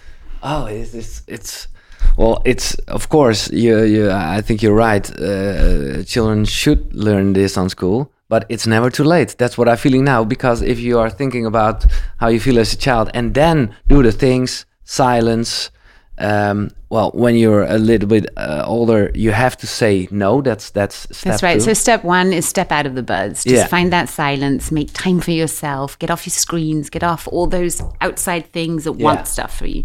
oh 0.42 0.66
it's 0.66 0.94
it's, 0.94 1.22
it's 1.26 1.68
well 2.16 2.40
it's 2.44 2.74
of 2.86 3.08
course 3.08 3.50
you 3.50 3.82
you 3.82 4.10
I 4.12 4.40
think 4.40 4.62
you're 4.62 4.76
right. 4.76 5.10
Uh, 5.10 6.04
children 6.04 6.44
should 6.44 6.94
learn 6.94 7.32
this 7.32 7.56
on 7.56 7.68
school, 7.68 8.12
but 8.28 8.44
it's 8.48 8.66
never 8.66 8.90
too 8.90 9.04
late. 9.04 9.36
That's 9.38 9.56
what 9.58 9.68
I'm 9.68 9.76
feeling 9.76 10.04
now 10.04 10.24
because 10.24 10.62
if 10.62 10.78
you 10.80 10.98
are 10.98 11.10
thinking 11.10 11.46
about 11.46 11.84
how 12.18 12.28
you 12.28 12.40
feel 12.40 12.58
as 12.58 12.72
a 12.72 12.76
child 12.76 13.10
and 13.14 13.34
then 13.34 13.74
do 13.88 14.02
the 14.02 14.12
things, 14.12 14.66
silence. 14.84 15.70
Um, 16.16 16.70
well, 16.90 17.10
when 17.12 17.34
you're 17.34 17.64
a 17.64 17.76
little 17.76 18.08
bit 18.08 18.26
uh, 18.36 18.62
older, 18.66 19.10
you 19.14 19.32
have 19.32 19.56
to 19.58 19.66
say 19.66 20.06
no. 20.12 20.40
That's 20.42 20.70
that's 20.70 20.94
step 21.10 21.32
That's 21.32 21.42
right. 21.42 21.54
two. 21.54 21.60
So 21.64 21.72
step 21.74 22.04
one 22.04 22.32
is 22.32 22.46
step 22.46 22.70
out 22.70 22.86
of 22.86 22.94
the 22.94 23.02
buzz. 23.02 23.42
Just 23.42 23.56
Yeah. 23.56 23.66
find 23.66 23.92
that 23.92 24.08
silence, 24.08 24.70
make 24.70 24.92
time 24.92 25.20
for 25.20 25.32
yourself, 25.32 25.98
get 25.98 26.10
off 26.12 26.24
your 26.24 26.30
screens, 26.32 26.88
get 26.88 27.02
off 27.02 27.26
all 27.32 27.48
those 27.48 27.82
outside 28.00 28.52
things 28.52 28.84
that 28.84 28.94
Yeah. 28.96 29.04
want 29.06 29.26
stuff 29.26 29.58
for 29.58 29.66
you. 29.66 29.84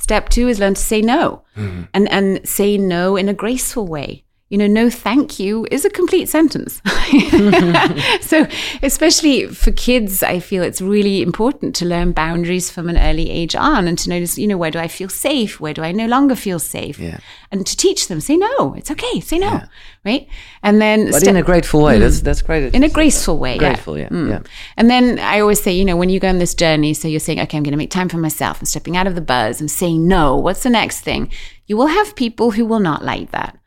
Step 0.00 0.28
two 0.28 0.48
is 0.48 0.58
learn 0.58 0.74
to 0.74 0.80
say 0.82 1.02
no 1.02 1.42
Mm-hmm. 1.56 1.82
and, 1.94 2.10
and 2.10 2.48
say 2.48 2.76
no 2.76 3.16
in 3.16 3.28
a 3.28 3.34
graceful 3.34 3.86
way. 3.86 4.24
You 4.50 4.58
know, 4.58 4.66
no 4.66 4.90
thank 4.90 5.38
you 5.38 5.64
is 5.70 5.84
a 5.84 5.90
complete 5.90 6.28
sentence. 6.28 6.82
so, 8.20 8.48
especially 8.82 9.46
for 9.46 9.70
kids, 9.70 10.24
I 10.24 10.40
feel 10.40 10.64
it's 10.64 10.80
really 10.80 11.22
important 11.22 11.76
to 11.76 11.86
learn 11.86 12.10
boundaries 12.10 12.68
from 12.68 12.88
an 12.88 12.98
early 12.98 13.30
age 13.30 13.54
on 13.54 13.86
and 13.86 13.96
to 14.00 14.08
notice, 14.08 14.36
you 14.36 14.48
know, 14.48 14.56
where 14.58 14.72
do 14.72 14.80
I 14.80 14.88
feel 14.88 15.08
safe? 15.08 15.60
Where 15.60 15.72
do 15.72 15.82
I 15.82 15.92
no 15.92 16.06
longer 16.06 16.34
feel 16.34 16.58
safe? 16.58 16.98
Yeah. 16.98 17.20
And 17.52 17.64
to 17.64 17.76
teach 17.76 18.08
them, 18.08 18.20
say 18.20 18.36
no, 18.36 18.74
it's 18.74 18.90
okay, 18.90 19.20
say 19.20 19.38
no, 19.38 19.62
right? 20.04 20.26
And 20.64 20.82
then 20.82 21.12
but 21.12 21.20
step- 21.20 21.28
in 21.28 21.36
a 21.36 21.44
grateful 21.44 21.82
way. 21.82 21.98
Mm. 21.98 22.00
That's 22.00 22.20
that's 22.20 22.42
great. 22.42 22.74
in 22.74 22.82
a 22.82 22.88
graceful 22.88 23.38
way. 23.38 23.52
yeah. 23.52 23.58
Grateful, 23.58 23.96
yeah, 23.96 24.08
mm. 24.08 24.30
yeah. 24.30 24.40
And 24.76 24.90
then 24.90 25.20
I 25.20 25.38
always 25.38 25.62
say, 25.62 25.70
you 25.70 25.84
know, 25.84 25.96
when 25.96 26.08
you 26.08 26.18
go 26.18 26.28
on 26.28 26.38
this 26.38 26.56
journey, 26.56 26.92
so 26.92 27.06
you're 27.06 27.20
saying, 27.20 27.38
okay, 27.38 27.56
I'm 27.56 27.62
going 27.62 27.70
to 27.70 27.78
make 27.78 27.92
time 27.92 28.08
for 28.08 28.18
myself. 28.18 28.58
I'm 28.58 28.66
stepping 28.66 28.96
out 28.96 29.06
of 29.06 29.14
the 29.14 29.20
buzz. 29.20 29.60
I'm 29.60 29.68
saying 29.68 30.08
no. 30.08 30.34
What's 30.34 30.64
the 30.64 30.70
next 30.70 31.02
thing? 31.02 31.30
You 31.66 31.76
will 31.76 31.86
have 31.86 32.16
people 32.16 32.50
who 32.50 32.66
will 32.66 32.80
not 32.80 33.04
like 33.04 33.30
that. 33.30 33.59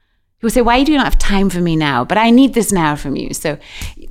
Who 0.43 0.47
will 0.47 0.51
say, 0.51 0.61
why 0.61 0.83
do 0.83 0.91
you 0.91 0.97
not 0.97 1.05
have 1.05 1.17
time 1.17 1.49
for 1.49 1.61
me 1.61 1.77
now? 1.77 2.03
But 2.03 2.17
I 2.17 2.29
need 2.29 2.53
this 2.53 2.73
now 2.73 2.97
from 2.97 3.15
you. 3.15 3.33
So 3.33 3.57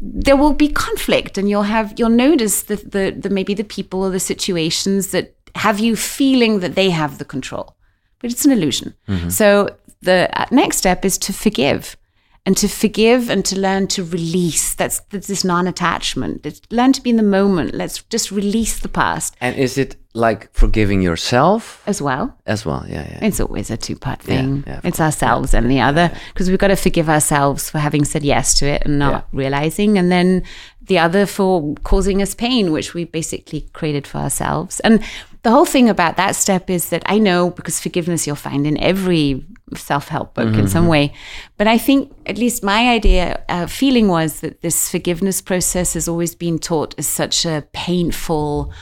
there 0.01 0.35
will 0.35 0.55
be 0.55 0.69
conflict, 0.69 1.37
and 1.37 1.51
you'll 1.51 1.65
have 1.65 1.93
you'll 1.99 2.09
notice 2.09 2.63
the 2.63 2.77
the, 2.77 3.15
the 3.15 3.29
maybe 3.29 3.53
the 3.53 3.65
people 3.65 4.01
or 4.01 4.11
the 4.11 4.19
situations 4.19 5.11
that 5.11 5.37
have 5.57 5.79
you 5.79 5.95
feeling 5.95 6.61
that 6.61 6.75
they 6.75 6.89
have 6.89 7.19
the 7.19 7.27
control, 7.27 7.77
but 8.19 8.33
it's 8.33 8.47
an 8.47 8.51
illusion. 8.51 8.95
So 9.29 9.77
the 10.01 10.31
uh, 10.33 10.47
next 10.51 10.79
step 10.79 11.05
is 11.05 11.19
to 11.19 11.35
forgive 11.35 11.99
and 12.45 12.57
to 12.57 12.69
forgive 12.69 13.31
and 13.31 13.45
to 13.45 13.59
learn 13.59 13.87
to 13.87 14.03
release. 14.05 14.75
That's, 14.75 15.01
that's 15.11 15.29
this 15.29 15.45
non-attachment. 15.45 16.61
Learn 16.73 16.93
to 16.93 17.01
be 17.01 17.11
in 17.11 17.17
the 17.17 17.23
moment. 17.23 17.75
Let's 17.75 18.03
just 18.05 18.31
release 18.33 18.81
the 18.81 18.89
past 18.89 19.37
And 19.41 19.55
is 19.57 19.79
it 19.79 19.97
like 20.15 20.53
forgiving 20.53 21.01
yourself 21.01 21.83
as 21.87 22.03
well. 22.03 22.37
as 22.45 22.67
well? 22.67 22.85
Yeah, 22.89 23.07
yeah. 23.09 23.25
It's 23.25 23.41
always 23.41 23.71
a 23.71 23.77
two-part 23.77 24.21
thing. 24.21 24.65
yeah, 24.67 24.79
of 24.79 24.85
it's 24.85 25.01
ourselves 25.01 25.55
and 25.55 25.71
the 25.71 25.81
other 25.81 26.11
because 26.35 26.51
we've 26.51 26.59
got 26.59 26.69
to 26.69 26.77
forgive 26.77 27.09
ourselves 27.09 27.71
for 27.71 27.79
having 27.79 28.05
said 28.05 28.25
yes 28.25 28.59
to 28.59 28.67
it 28.67 28.83
and 28.85 28.99
not 28.99 29.29
realizing, 29.33 29.97
and 29.97 30.11
then 30.11 30.43
the 30.83 30.99
other 30.99 31.27
for 31.27 31.75
causing 31.85 32.21
us 32.21 32.35
pain, 32.35 32.73
which 32.73 32.93
we 32.93 33.05
basically 33.05 33.63
created 33.73 34.07
for 34.07 34.19
ourselves. 34.19 34.81
And 34.81 35.03
the 35.43 35.51
whole 35.51 35.65
thing 35.65 35.89
about 35.89 36.17
that 36.17 36.37
step 36.37 36.71
is 36.71 36.91
that 36.91 37.03
I 37.07 37.19
know 37.19 37.51
because 37.51 37.81
forgiveness 37.81 38.27
you'll 38.27 38.37
find 38.37 38.67
in 38.67 38.79
every 38.79 39.45
self 39.77 40.09
help 40.09 40.35
book 40.35 40.55
in 40.55 40.69
some 40.69 40.87
way. 40.87 41.13
But 41.57 41.67
I 41.67 41.79
think, 41.79 42.15
at 42.27 42.39
least 42.39 42.63
my 42.63 42.91
idea, 42.91 43.43
uh, 43.49 43.67
feeling 43.67 44.07
was 44.07 44.41
that 44.41 44.61
this 44.63 44.89
forgiveness 44.89 45.41
process 45.41 45.95
has 45.95 46.07
always 46.07 46.37
been 46.37 46.59
taught 46.59 46.95
as 46.97 47.09
such 47.09 47.45
a 47.45 47.67
painful, 47.73 48.73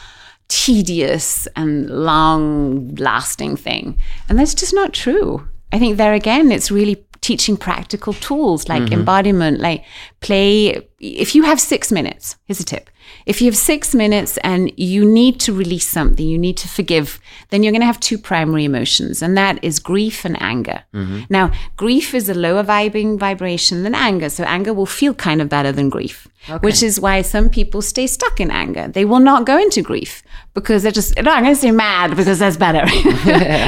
tedious, 0.49 1.49
and 1.57 1.89
long 1.89 2.95
lasting 2.97 3.57
thing. 3.57 3.97
And 4.29 4.39
that's 4.39 4.55
just 4.55 4.75
not 4.75 4.93
true. 4.93 5.49
I 5.73 5.79
think 5.79 5.97
there 5.97 6.13
again, 6.13 6.53
it's 6.53 6.71
really 6.71 7.03
teaching 7.23 7.57
practical 7.57 8.13
tools 8.15 8.69
like 8.69 8.93
embodiment, 8.93 9.61
like 9.61 9.85
play. 10.21 10.89
If 10.99 11.35
you 11.35 11.45
have 11.45 11.61
six 11.61 11.93
minutes, 11.93 12.37
here's 12.47 12.61
a 12.61 12.65
tip. 12.65 12.91
If 13.27 13.41
you 13.41 13.47
have 13.47 13.57
six 13.57 13.95
minutes 13.95 14.39
and 14.39 14.73
you 14.77 15.05
need 15.05 15.39
to 15.41 15.53
release 15.53 15.89
something, 15.89 16.27
you 16.27 16.39
need 16.39 16.57
to 16.59 16.69
forgive, 16.69 17.21
then 17.51 17.63
you're 17.63 17.73
going 17.73 17.81
to 17.81 17.87
have 17.87 18.01
two 18.01 18.19
primary 18.19 18.65
emotions, 18.65 19.23
and 19.23 19.37
that 19.37 19.63
is 19.63 19.79
grief 19.79 20.25
and 20.25 20.41
anger. 20.41 20.85
Mm-hmm. 20.95 21.23
Now, 21.29 21.53
grief 21.77 22.15
is 22.15 22.29
a 22.29 22.35
lower 22.35 22.65
vibing 22.65 23.19
vibration 23.19 23.83
than 23.83 23.95
anger, 23.95 24.29
so 24.31 24.45
anger 24.45 24.73
will 24.73 24.87
feel 24.87 25.15
kind 25.15 25.41
of 25.43 25.49
better 25.49 25.73
than 25.73 25.91
grief, 25.91 26.29
which 26.61 26.83
is 26.83 26.99
why 26.99 27.23
some 27.23 27.49
people 27.49 27.83
stay 27.83 28.07
stuck 28.07 28.41
in 28.41 28.51
anger. 28.51 28.89
They 28.89 29.05
will 29.05 29.21
not 29.21 29.47
go 29.47 29.59
into 29.59 29.83
grief 29.83 30.23
because 30.55 30.83
they're 30.83 30.93
just, 30.93 31.17
no, 31.17 31.31
I'm 31.31 31.43
going 31.43 31.55
to 31.55 31.59
stay 31.59 31.71
mad 31.71 32.17
because 32.17 32.39
that's 32.39 32.57
better. 32.57 32.87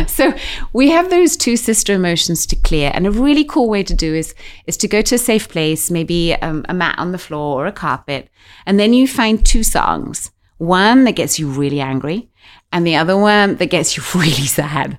so 0.08 0.32
we 0.72 0.90
have 0.90 1.10
those 1.10 1.36
two 1.36 1.56
sister 1.56 1.92
emotions 1.94 2.46
to 2.46 2.56
clear, 2.56 2.90
and 2.94 3.06
a 3.06 3.10
really 3.10 3.44
cool 3.44 3.68
way 3.68 3.82
to 3.82 3.94
do 3.94 4.14
is 4.14 4.34
is 4.66 4.76
to 4.78 4.88
go 4.88 5.02
to 5.02 5.14
a 5.14 5.18
safe 5.18 5.48
place, 5.48 5.90
maybe 5.90 6.34
um, 6.36 6.64
a 6.68 6.74
mat 6.74 6.98
on 6.98 7.12
the 7.12 7.18
floor 7.18 7.62
or 7.62 7.66
a 7.66 7.72
carpet, 7.72 8.28
and 8.66 8.80
then 8.80 8.92
you 8.92 9.06
find 9.06 9.44
two 9.44 9.62
songs. 9.62 10.30
One 10.58 11.04
that 11.04 11.16
gets 11.16 11.38
you 11.38 11.48
really 11.48 11.80
angry, 11.80 12.30
and 12.72 12.86
the 12.86 12.96
other 12.96 13.16
one 13.16 13.56
that 13.56 13.66
gets 13.66 13.96
you 13.96 14.02
really 14.14 14.46
sad. 14.46 14.98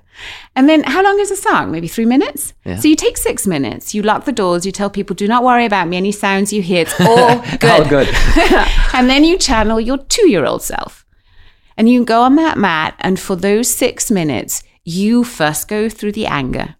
And 0.56 0.68
then 0.68 0.84
how 0.84 1.02
long 1.02 1.18
is 1.18 1.30
a 1.30 1.36
song? 1.36 1.72
Maybe 1.72 1.88
three 1.88 2.06
minutes? 2.06 2.54
Yeah. 2.64 2.76
So 2.76 2.88
you 2.88 2.96
take 2.96 3.16
six 3.16 3.46
minutes, 3.46 3.94
you 3.94 4.02
lock 4.02 4.24
the 4.24 4.32
doors, 4.32 4.64
you 4.64 4.72
tell 4.72 4.88
people, 4.88 5.14
do 5.16 5.26
not 5.26 5.42
worry 5.42 5.66
about 5.66 5.88
me, 5.88 5.96
any 5.96 6.12
sounds 6.12 6.52
you 6.52 6.62
hear, 6.62 6.82
it's 6.82 7.00
all 7.00 7.38
good. 7.58 7.64
All 7.64 7.84
good. 7.84 8.08
and 8.94 9.10
then 9.10 9.24
you 9.24 9.38
channel 9.38 9.80
your 9.80 9.98
two 9.98 10.30
year 10.30 10.44
old 10.44 10.62
self. 10.62 11.04
And 11.76 11.88
you 11.88 12.04
go 12.04 12.22
on 12.22 12.36
that 12.36 12.56
mat, 12.56 12.94
and 13.00 13.18
for 13.18 13.34
those 13.34 13.68
six 13.68 14.08
minutes, 14.08 14.62
you 14.84 15.24
first 15.24 15.66
go 15.66 15.88
through 15.88 16.12
the 16.12 16.26
anger 16.26 16.76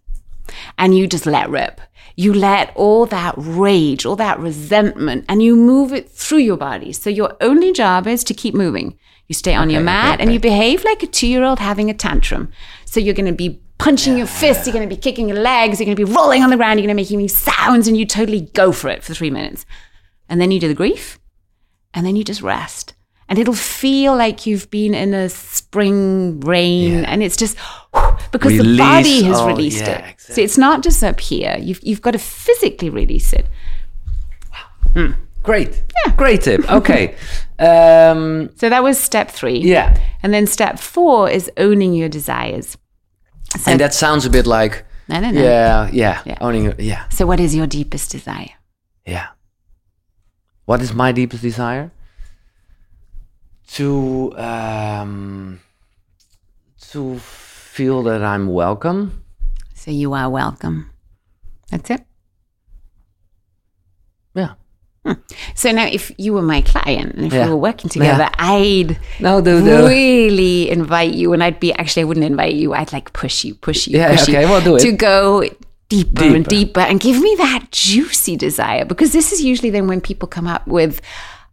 and 0.77 0.95
you 0.95 1.07
just 1.07 1.25
let 1.25 1.49
rip. 1.49 1.81
You 2.15 2.33
let 2.33 2.71
all 2.75 3.05
that 3.07 3.33
rage, 3.37 4.05
all 4.05 4.15
that 4.15 4.39
resentment, 4.39 5.25
and 5.27 5.43
you 5.43 5.55
move 5.55 5.91
it 5.91 6.09
through 6.09 6.39
your 6.39 6.55
body. 6.55 6.93
So 6.93 7.09
your 7.09 7.35
only 7.41 7.73
job 7.73 8.07
is 8.07 8.23
to 8.25 8.33
keep 8.33 8.53
moving. 8.53 8.97
You 9.27 9.33
stay 9.35 9.55
on 9.55 9.69
your 9.69 9.81
mat 9.81 10.15
okay, 10.15 10.23
and 10.23 10.33
you 10.33 10.39
behave 10.39 10.83
like 10.83 11.01
a 11.01 11.07
two 11.07 11.27
year 11.27 11.43
old 11.43 11.59
having 11.59 11.89
a 11.89 11.93
tantrum. 11.93 12.51
So 12.85 12.99
you're 12.99 13.15
going 13.15 13.25
to 13.25 13.33
be 13.33 13.59
punching 13.77 14.17
your 14.17 14.27
fists, 14.27 14.65
you're 14.65 14.73
going 14.73 14.87
to 14.87 14.95
be 14.95 14.99
kicking 15.01 15.27
your 15.27 15.39
legs, 15.39 15.79
you're 15.79 15.85
going 15.85 15.97
to 15.97 16.05
be 16.05 16.11
rolling 16.11 16.43
on 16.43 16.49
the 16.49 16.57
ground, 16.57 16.79
you're 16.79 16.87
going 16.87 16.95
to 16.95 17.01
be 17.01 17.03
making 17.03 17.19
these 17.19 17.35
sounds, 17.35 17.87
and 17.87 17.97
you 17.97 18.05
totally 18.05 18.41
go 18.53 18.71
for 18.71 18.89
it 18.89 19.03
for 19.03 19.13
three 19.13 19.29
minutes. 19.29 19.65
And 20.29 20.39
then 20.39 20.51
you 20.51 20.59
do 20.59 20.67
the 20.67 20.73
grief, 20.73 21.19
and 21.93 22.05
then 22.05 22.15
you 22.15 22.23
just 22.23 22.41
rest. 22.41 22.93
And 23.27 23.39
it'll 23.39 23.53
feel 23.55 24.15
like 24.15 24.45
you've 24.45 24.69
been 24.69 24.93
in 24.93 25.13
a 25.13 25.29
spring 25.29 26.39
rain, 26.41 27.03
and 27.05 27.23
it's 27.23 27.35
just 27.35 27.57
because 28.31 28.57
the 28.57 28.77
body 28.77 29.23
has 29.23 29.39
Oh, 29.39 29.47
released 29.47 29.81
yeah, 29.81 30.09
it. 30.09 30.21
So 30.21 30.41
it's 30.41 30.57
not 30.59 30.83
just 30.83 31.03
up 31.03 31.19
here. 31.19 31.57
You've 31.59 31.79
you've 31.83 32.01
got 32.01 32.11
to 32.11 32.19
physically 32.19 32.89
release 32.91 33.33
it. 33.33 33.47
Hmm. 34.93 35.11
Great. 35.45 35.83
Yeah. 36.05 36.15
Great 36.15 36.41
tip. 36.41 36.61
Okay. 36.69 37.15
um, 37.59 38.49
So 38.55 38.69
that 38.69 38.83
was 38.83 38.99
step 38.99 39.29
three. 39.31 39.59
yeah. 39.59 39.97
And 40.23 40.33
then 40.33 40.47
step 40.47 40.79
four 40.79 41.29
is 41.29 41.49
owning 41.57 41.93
your 41.93 42.09
desires. 42.09 42.77
So 43.57 43.71
And 43.71 43.79
that 43.79 43.93
sounds 43.93 44.25
a 44.25 44.29
bit 44.29 44.45
like, 44.47 44.83
no, 45.07 45.19
no, 45.19 45.29
no. 45.31 45.41
yeah, 45.41 45.89
yeah, 45.93 46.21
Yeah. 46.25 46.37
owning. 46.41 46.73
Yeah. 46.79 47.07
So 47.09 47.25
what 47.27 47.39
is 47.39 47.53
your 47.55 47.67
deepest 47.67 48.11
desire? 48.11 48.49
Yeah. 49.05 49.27
What 50.65 50.81
is 50.81 50.93
my 50.93 51.11
deepest 51.11 51.41
desire? 51.43 51.91
To 53.75 54.31
um, 54.37 55.59
to 56.91 57.17
feel 57.19 58.03
that 58.03 58.21
I'm 58.23 58.47
welcome. 58.47 59.23
So 59.73 59.91
you 59.91 60.13
are 60.13 60.29
welcome. 60.29 60.89
That's 61.71 61.89
it. 61.89 62.01
Yeah. 65.05 65.15
So 65.55 65.71
now, 65.71 65.85
if 65.85 66.11
you 66.17 66.33
were 66.33 66.41
my 66.41 66.61
client 66.61 67.13
and 67.15 67.25
if 67.27 67.33
Yeah. 67.33 67.45
we 67.45 67.51
were 67.51 67.57
working 67.57 67.89
together, 67.89 68.29
I'd 68.37 68.97
No, 69.19 69.39
do 69.41 69.63
do. 69.63 69.87
really 69.87 70.69
invite 70.69 71.13
you, 71.13 71.31
and 71.33 71.43
I'd 71.43 71.59
be 71.59 71.71
actually, 71.73 72.01
I 72.01 72.05
wouldn't 72.05 72.25
invite 72.25 72.55
you. 72.55 72.73
I'd 72.73 72.91
like 72.91 73.13
push 73.13 73.43
you, 73.45 73.55
push 73.55 73.87
you, 73.87 73.97
Yeah, 73.99 74.11
push 74.11 74.23
okay, 74.29 74.41
you 74.41 74.49
well, 74.49 74.61
do 74.61 74.75
it. 74.75 74.79
to 74.79 74.91
go 74.91 75.43
deeper, 75.89 76.23
and 76.23 76.43
Deeper. 76.45 76.49
deeper, 76.49 76.79
and 76.81 76.99
give 76.99 77.21
me 77.21 77.35
that 77.37 77.67
juicy 77.71 78.35
desire. 78.35 78.83
Because 78.85 79.11
this 79.13 79.31
is 79.31 79.41
usually 79.43 79.69
then 79.69 79.87
when 79.87 80.01
people 80.01 80.27
come 80.27 80.47
up 80.47 80.65
with, 80.67 80.99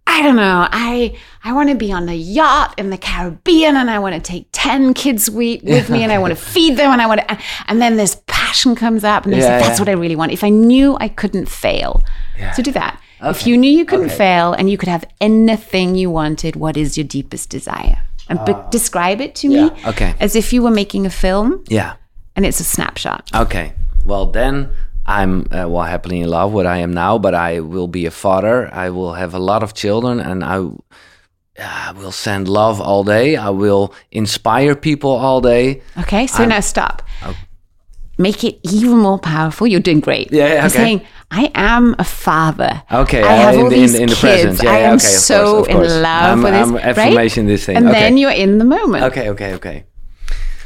I 0.07 0.23
don't 0.23 0.37
know, 0.37 0.67
I 0.73 1.17
I 1.45 1.53
want 1.53 1.69
to 1.69 1.77
be 1.77 1.93
on 1.93 2.09
a 2.09 2.15
yacht 2.15 2.75
in 2.79 2.91
the 2.91 2.99
Caribbean, 2.99 3.77
and 3.77 3.89
I 3.91 3.99
want 3.99 4.15
to 4.15 4.21
take 4.21 4.47
ten 4.53 4.95
kids 4.95 5.31
we, 5.31 5.61
with 5.65 5.91
me, 5.91 6.03
and 6.03 6.11
I 6.11 6.19
want 6.19 6.33
to 6.37 6.41
feed 6.41 6.77
them, 6.77 6.91
and 6.91 7.01
I 7.03 7.07
want 7.07 7.21
to, 7.29 7.39
and 7.69 7.81
then 7.81 7.97
this 7.97 8.21
passion 8.27 8.75
comes 8.75 9.05
up, 9.05 9.25
and 9.25 9.33
they 9.33 9.39
Yeah, 9.39 9.59
say, 9.61 9.67
that's 9.67 9.79
yeah. 9.79 9.83
what 9.83 9.89
I 9.89 9.93
really 9.93 10.17
want. 10.17 10.33
If 10.33 10.43
I 10.43 10.49
knew 10.49 10.97
I 11.01 11.09
couldn't 11.09 11.49
fail, 11.49 12.03
Yeah. 12.39 12.53
so 12.53 12.63
do 12.63 12.73
that. 12.73 12.99
If 13.23 13.47
you 13.47 13.57
knew 13.57 13.71
you 13.71 13.85
couldn't 13.85 14.07
Okay. 14.07 14.17
fail 14.17 14.53
and 14.53 14.69
you 14.71 14.77
could 14.77 14.89
have 14.89 15.05
anything 15.21 15.95
you 15.95 16.11
wanted, 16.11 16.57
what 16.57 16.77
is 16.77 16.97
your 16.99 17.07
deepest 17.07 17.51
desire? 17.51 17.99
And 18.29 18.45
be- 18.45 18.55
describe 18.71 19.21
it 19.21 19.35
to 19.37 19.49
me 19.49 19.71
Ah. 19.85 19.91
Okay. 19.91 20.15
as 20.21 20.35
if 20.37 20.53
you 20.53 20.63
were 20.63 20.71
making 20.75 21.07
a 21.07 21.11
film 21.11 21.63
Yeah. 21.69 21.93
and 22.37 22.45
it's 22.47 22.61
a 22.61 22.65
snapshot. 22.65 23.31
Okay. 23.35 23.73
Well, 24.05 24.27
then 24.27 24.69
I'm 25.07 25.47
uh, 25.53 25.69
well 25.69 25.83
happily 25.85 26.21
in 26.21 26.29
love 26.31 26.53
what 26.53 26.67
I 26.67 26.79
am 26.79 26.93
now, 26.95 27.19
but 27.19 27.35
I 27.35 27.61
will 27.61 27.89
be 27.89 28.07
a 28.07 28.11
father. 28.11 28.69
I 28.73 28.91
will 28.91 29.15
have 29.15 29.35
a 29.35 29.39
lot 29.41 29.63
of 29.63 29.75
children, 29.75 30.21
and 30.21 30.43
I 30.45 30.57
uh, 31.63 31.93
will 32.01 32.13
send 32.13 32.49
love 32.49 32.81
all 32.81 33.05
day. 33.05 33.37
I 33.37 33.51
will 33.51 33.93
inspire 34.11 34.75
people 34.75 35.11
all 35.11 35.41
day. 35.41 35.83
Okay, 35.99 36.27
so 36.27 36.45
now 36.45 36.61
stop. 36.61 37.03
Make 38.23 38.45
it 38.45 38.59
even 38.63 38.99
more 38.99 39.19
powerful. 39.19 39.67
You're 39.67 39.81
doing 39.81 40.01
great. 40.01 40.33
Yeah, 40.33 40.47
yeah, 40.47 40.53
You're 40.55 40.59
okay. 40.67 40.69
saying, 40.77 41.01
I 41.31 41.51
am 41.55 41.95
a 41.99 42.05
father. 42.05 42.83
Okay, 42.91 43.23
I 43.23 43.27
uh, 43.35 43.37
have 43.47 43.55
in 43.55 43.61
all 43.63 43.69
the- 43.71 43.75
in 43.77 43.81
these 43.83 43.93
the- 43.95 44.03
in 44.03 44.09
the 44.09 44.15
kids. 44.15 44.21
present. 44.21 44.63
Yeah, 44.63 44.71
I 44.71 44.79
am 44.91 44.95
okay, 44.97 45.15
of 45.15 45.21
so 45.33 45.39
course, 45.65 45.69
of 45.69 45.75
in 45.75 46.03
love 46.03 46.25
I'm- 46.31 46.43
with 46.43 46.53
this. 46.53 46.69
I'm 46.69 46.75
right? 46.75 46.85
affirmation 46.85 47.47
this 47.47 47.65
thing. 47.67 47.77
And 47.77 47.89
Okay. 47.89 48.01
then 48.01 48.17
you're 48.21 48.31
in 48.45 48.59
the 48.59 48.65
moment. 48.77 49.05
Okay, 49.11 49.29
okay, 49.31 49.55
okay. 49.55 49.85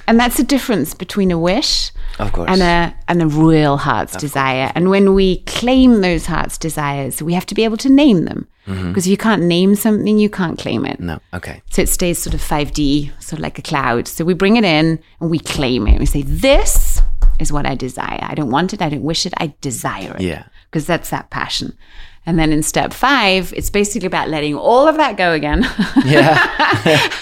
And 0.09 0.21
that's 0.21 0.37
the 0.37 0.45
difference 0.45 0.95
between 0.95 1.33
a 1.33 1.38
wish 1.38 1.90
Of 2.21 2.31
course. 2.33 2.49
and 2.53 2.62
a 2.62 2.95
and 3.09 3.21
a 3.23 3.27
real 3.27 3.77
heart's 3.77 4.14
desire. 4.16 4.71
And 4.77 4.88
when 4.88 5.14
we 5.14 5.38
claim 5.47 6.01
those 6.01 6.27
heart's 6.27 6.57
desires, 6.59 7.21
we 7.21 7.33
have 7.35 7.47
to 7.47 7.55
be 7.57 7.64
able 7.64 7.77
to 7.79 7.88
name 7.90 8.25
them. 8.25 8.47
Mm-hmm. 8.69 8.88
Because 8.88 9.07
if 9.07 9.11
you 9.11 9.16
can't 9.29 9.42
name 9.57 9.75
something, 9.77 10.16
you 10.25 10.31
can't 10.31 10.59
claim 10.64 10.85
it. 10.87 10.99
no. 11.01 11.19
Okay. 11.35 11.61
So 11.71 11.83
it 11.83 11.88
stays 11.88 12.19
sort 12.21 12.35
of 12.35 12.40
5D, 12.40 13.11
sort 13.21 13.35
of 13.35 13.42
like 13.49 13.59
a 13.59 13.62
cloud. 13.62 14.07
So 14.09 14.25
we 14.25 14.35
bring 14.35 14.57
it 14.57 14.64
in 14.64 14.99
and 15.21 15.31
we 15.31 15.38
claim 15.40 15.87
it. 15.88 15.99
We 16.01 16.07
say, 16.07 16.23
This 16.23 16.73
is 17.38 17.53
what 17.53 17.66
I 17.66 17.75
desire. 17.75 18.18
I 18.22 18.35
don't 18.35 18.51
want 18.51 18.72
it. 18.75 18.83
I 18.83 18.88
don't 18.88 19.03
wish 19.03 19.27
it. 19.27 19.35
I 19.38 19.55
desire 19.61 20.14
it. 20.16 20.22
Yeah. 20.22 20.44
Because 20.70 20.87
that's 20.87 21.11
that 21.11 21.31
passion. 21.31 21.77
And 22.29 22.38
then 22.38 22.53
in 22.53 22.62
step 22.62 22.92
five, 22.92 23.53
it's 23.57 23.70
basically 23.70 24.07
about 24.07 24.29
letting 24.29 24.57
all 24.57 24.88
of 24.88 24.96
that 24.96 25.16
go 25.16 25.33
again. 25.33 25.64
Yeah. 26.05 27.12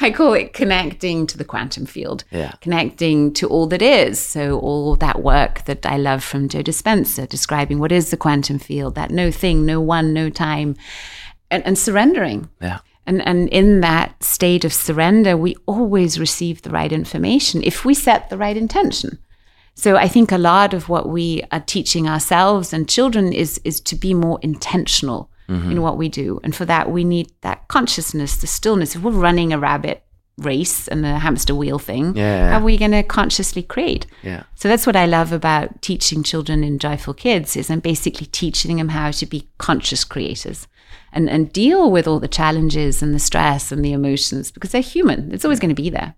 I 0.00 0.10
call 0.10 0.32
it 0.32 0.54
connecting 0.54 1.26
to 1.26 1.36
the 1.38 1.44
quantum 1.44 1.86
field. 1.86 2.24
Yeah. 2.30 2.52
Connecting 2.60 3.32
to 3.34 3.48
all 3.48 3.66
that 3.68 3.82
is. 3.82 4.18
So 4.18 4.58
all 4.60 4.96
that 4.96 5.22
work 5.22 5.64
that 5.64 5.84
I 5.84 5.96
love 5.96 6.22
from 6.24 6.48
Joe 6.48 6.62
Dispenza, 6.62 7.28
describing 7.28 7.78
what 7.78 7.92
is 7.92 8.10
the 8.10 8.16
quantum 8.16 8.58
field, 8.58 8.94
that 8.94 9.10
no 9.10 9.30
thing, 9.30 9.66
no 9.66 9.80
one, 9.80 10.12
no 10.12 10.30
time, 10.30 10.76
and, 11.50 11.64
and 11.66 11.78
surrendering. 11.78 12.48
yeah. 12.60 12.78
And, 13.06 13.26
and 13.26 13.48
in 13.48 13.80
that 13.80 14.22
state 14.22 14.64
of 14.66 14.72
surrender, 14.72 15.34
we 15.36 15.56
always 15.64 16.20
receive 16.20 16.60
the 16.60 16.70
right 16.70 16.92
information 16.92 17.62
if 17.62 17.82
we 17.84 17.94
set 17.94 18.28
the 18.28 18.36
right 18.36 18.56
intention. 18.56 19.18
So 19.78 19.96
I 19.96 20.08
think 20.08 20.32
a 20.32 20.38
lot 20.38 20.74
of 20.74 20.88
what 20.88 21.08
we 21.08 21.44
are 21.52 21.60
teaching 21.60 22.08
ourselves 22.08 22.72
and 22.72 22.88
children 22.88 23.32
is 23.32 23.60
is 23.64 23.80
to 23.82 23.94
be 23.94 24.12
more 24.12 24.38
intentional 24.42 25.30
in 25.48 25.54
mm-hmm. 25.54 25.80
what 25.80 25.96
we 25.96 26.08
do. 26.08 26.40
And 26.42 26.54
for 26.54 26.66
that 26.66 26.90
we 26.90 27.04
need 27.04 27.30
that 27.40 27.68
consciousness, 27.68 28.36
the 28.36 28.46
stillness. 28.46 28.96
If 28.96 29.02
we're 29.02 29.12
running 29.12 29.52
a 29.52 29.58
rabbit 29.58 30.02
race 30.36 30.88
and 30.88 31.06
a 31.06 31.18
hamster 31.18 31.54
wheel 31.54 31.78
thing, 31.78 32.16
Yeah. 32.16 32.50
how 32.50 32.58
are 32.58 32.64
we 32.64 32.76
going 32.76 32.90
to 32.90 33.02
consciously 33.02 33.62
create? 33.62 34.06
Yeah. 34.22 34.42
So 34.56 34.68
that's 34.68 34.86
what 34.86 34.96
I 34.96 35.06
love 35.06 35.32
about 35.32 35.80
teaching 35.80 36.22
children 36.22 36.64
in 36.64 36.78
Joyful 36.78 37.14
Kids 37.14 37.56
is 37.56 37.70
I'm 37.70 37.80
basically 37.80 38.26
teaching 38.26 38.76
them 38.76 38.88
how 38.88 39.10
to 39.12 39.26
be 39.26 39.48
conscious 39.58 40.04
creators 40.04 40.66
and, 41.12 41.30
and 41.30 41.52
deal 41.52 41.90
with 41.90 42.06
all 42.08 42.20
the 42.20 42.28
challenges 42.28 43.02
and 43.02 43.14
the 43.14 43.18
stress 43.18 43.72
and 43.72 43.84
the 43.84 43.92
emotions 43.92 44.50
because 44.50 44.72
they're 44.72 44.92
human. 44.96 45.32
It's 45.32 45.44
always 45.44 45.60
going 45.60 45.74
to 45.76 45.82
be 45.82 45.90
there. 45.90 46.14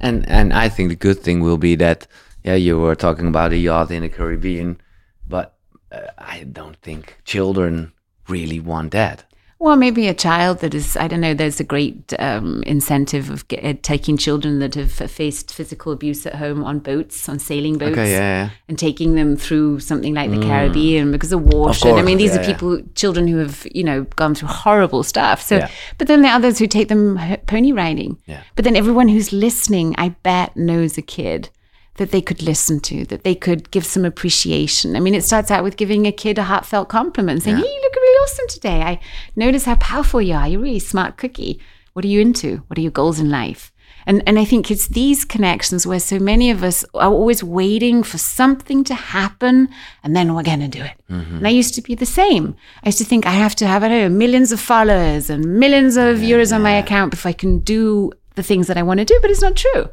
And 0.00 0.28
and 0.28 0.52
I 0.52 0.68
think 0.70 0.88
the 0.88 1.06
good 1.08 1.20
thing 1.22 1.40
will 1.40 1.58
be 1.58 1.76
that 1.76 2.06
yeah, 2.44 2.54
you 2.54 2.78
were 2.78 2.94
talking 2.94 3.26
about 3.26 3.52
a 3.52 3.56
yacht 3.56 3.90
in 3.90 4.02
the 4.02 4.08
Caribbean, 4.08 4.80
but 5.26 5.56
uh, 5.90 6.08
I 6.18 6.44
don't 6.44 6.76
think 6.82 7.18
children 7.24 7.92
really 8.28 8.60
want 8.60 8.92
that. 8.92 9.24
Well, 9.60 9.76
maybe 9.76 10.08
a 10.08 10.14
child 10.14 10.58
that 10.58 10.74
is, 10.74 10.94
I 10.94 11.08
don't 11.08 11.22
know, 11.22 11.32
there's 11.32 11.58
a 11.58 11.64
great 11.64 12.12
um, 12.18 12.62
incentive 12.66 13.30
of 13.30 13.48
get, 13.48 13.64
uh, 13.64 13.72
taking 13.80 14.18
children 14.18 14.58
that 14.58 14.74
have 14.74 14.92
faced 14.92 15.54
physical 15.54 15.90
abuse 15.90 16.26
at 16.26 16.34
home 16.34 16.62
on 16.62 16.80
boats, 16.80 17.26
on 17.30 17.38
sailing 17.38 17.78
boats, 17.78 17.92
Okay, 17.92 18.10
yeah, 18.10 18.44
yeah. 18.44 18.50
and 18.68 18.78
taking 18.78 19.14
them 19.14 19.36
through 19.36 19.80
something 19.80 20.12
like 20.12 20.30
the 20.30 20.40
Caribbean 20.40 21.10
because 21.12 21.32
of 21.32 21.44
water. 21.44 21.92
I 21.92 22.02
mean, 22.02 22.18
these 22.18 22.34
yeah, 22.34 22.42
are 22.42 22.44
people, 22.44 22.82
children 22.94 23.26
who 23.26 23.38
have, 23.38 23.66
you 23.72 23.84
know, 23.84 24.02
gone 24.16 24.34
through 24.34 24.48
horrible 24.48 25.02
stuff. 25.02 25.40
So, 25.40 25.66
but 25.96 26.08
then 26.08 26.20
there 26.20 26.32
are 26.32 26.36
others 26.36 26.58
who 26.58 26.66
take 26.66 26.88
them 26.88 27.18
pony 27.46 27.72
riding. 27.72 28.18
Yeah. 28.26 28.42
But 28.56 28.66
then 28.66 28.76
everyone 28.76 29.08
who's 29.08 29.32
listening, 29.32 29.94
I 29.96 30.10
bet, 30.10 30.54
knows 30.58 30.98
a 30.98 31.02
kid 31.02 31.48
that 31.96 32.10
they 32.10 32.20
could 32.20 32.42
listen 32.42 32.80
to, 32.80 33.04
that 33.06 33.22
they 33.22 33.34
could 33.34 33.70
give 33.70 33.86
some 33.86 34.04
appreciation. 34.04 34.96
I 34.96 35.00
mean, 35.00 35.14
it 35.14 35.24
starts 35.24 35.50
out 35.50 35.62
with 35.62 35.76
giving 35.76 36.06
a 36.06 36.12
kid 36.12 36.38
a 36.38 36.42
heartfelt 36.44 36.88
compliment, 36.88 37.42
saying, 37.42 37.58
Yeah. 37.58 37.64
"Hey, 37.64 37.68
you 37.70 37.80
look 37.82 37.94
really 37.96 38.22
awesome 38.24 38.48
today. 38.48 38.82
I 38.82 39.00
notice 39.36 39.64
how 39.64 39.76
powerful 39.76 40.20
you 40.20 40.34
are. 40.34 40.48
You're 40.48 40.60
a 40.60 40.64
really 40.64 40.78
smart 40.80 41.16
cookie. 41.16 41.60
What 41.92 42.04
are 42.04 42.08
you 42.08 42.20
into? 42.20 42.62
What 42.66 42.78
are 42.78 42.82
your 42.82 42.90
goals 42.90 43.20
in 43.20 43.30
life?" 43.30 43.70
And 44.06 44.22
and 44.26 44.38
I 44.38 44.44
think 44.44 44.70
it's 44.70 44.88
these 44.88 45.24
connections 45.24 45.86
where 45.86 46.00
so 46.00 46.18
many 46.18 46.50
of 46.50 46.62
us 46.62 46.84
are 46.94 47.10
always 47.10 47.42
waiting 47.42 48.02
for 48.02 48.18
something 48.18 48.84
to 48.84 48.94
happen, 48.94 49.68
and 50.02 50.14
then 50.14 50.34
we're 50.34 50.42
going 50.42 50.60
to 50.60 50.68
do 50.68 50.82
it. 50.82 50.92
Mm-hmm. 51.10 51.36
And 51.36 51.46
I 51.46 51.50
used 51.50 51.74
to 51.74 51.82
be 51.82 51.94
the 51.94 52.06
same. 52.06 52.54
I 52.82 52.88
used 52.88 52.98
to 52.98 53.04
think 53.04 53.24
I 53.24 53.30
have 53.30 53.54
to 53.56 53.66
have 53.66 53.82
I 53.82 53.88
don't 53.88 54.02
know 54.02 54.18
millions 54.24 54.52
of 54.52 54.60
followers 54.60 55.30
and 55.30 55.58
millions 55.58 55.96
of 55.96 56.18
euros 56.18 56.54
on 56.54 56.62
my 56.62 56.72
account 56.72 57.12
before 57.12 57.30
I 57.30 57.34
can 57.34 57.60
do 57.60 58.12
the 58.34 58.42
things 58.42 58.66
that 58.66 58.76
I 58.76 58.82
want 58.82 58.98
to 58.98 59.04
do, 59.04 59.18
but 59.22 59.30
it's 59.30 59.40
not 59.40 59.56
true. 59.56 59.88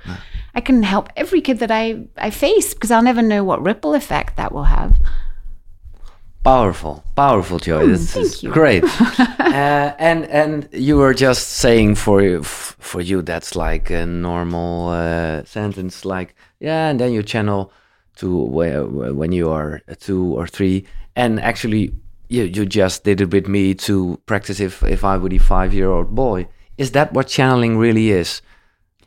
I 0.53 0.61
can 0.61 0.83
help 0.83 1.09
every 1.15 1.41
kid 1.41 1.59
that 1.59 1.71
I, 1.71 2.07
I 2.17 2.29
face 2.29 2.73
because 2.73 2.91
I'll 2.91 3.03
never 3.03 3.21
know 3.21 3.43
what 3.43 3.63
ripple 3.63 3.93
effect 3.93 4.35
that 4.37 4.51
will 4.51 4.65
have. 4.65 4.97
Powerful, 6.43 7.03
powerful, 7.15 7.59
Joy. 7.59 7.85
this 7.85 8.13
Hmm, 8.15 8.19
thank 8.21 8.25
is 8.25 8.43
you. 8.43 8.51
great. 8.51 8.83
uh, 9.39 9.93
and 9.99 10.25
and 10.25 10.67
you 10.71 10.97
were 10.97 11.13
just 11.13 11.49
saying 11.49 11.95
for 11.95 12.21
you, 12.23 12.41
for 12.43 12.99
you 12.99 13.21
that's 13.21 13.55
like 13.55 13.91
a 13.91 14.07
normal 14.07 14.89
uh, 14.89 15.43
sentence, 15.43 16.03
like 16.03 16.33
yeah, 16.59 16.89
and 16.89 16.99
then 16.99 17.13
you 17.13 17.21
channel 17.21 17.71
to 18.15 18.35
where, 18.45 18.83
when 18.85 19.31
you 19.31 19.51
are 19.51 19.81
two 19.99 20.33
or 20.35 20.47
three, 20.47 20.85
and 21.15 21.39
actually 21.39 21.93
you 22.27 22.43
you 22.45 22.65
just 22.65 23.03
did 23.03 23.21
it 23.21 23.31
with 23.31 23.47
me 23.47 23.75
to 23.75 24.19
practice 24.25 24.59
if 24.59 24.81
if 24.83 25.03
I 25.03 25.17
would 25.17 25.33
a 25.33 25.37
five 25.39 25.75
year 25.75 25.91
old 25.91 26.15
boy. 26.15 26.47
Is 26.77 26.91
that 26.91 27.13
what 27.13 27.27
channeling 27.27 27.77
really 27.77 28.09
is? 28.09 28.41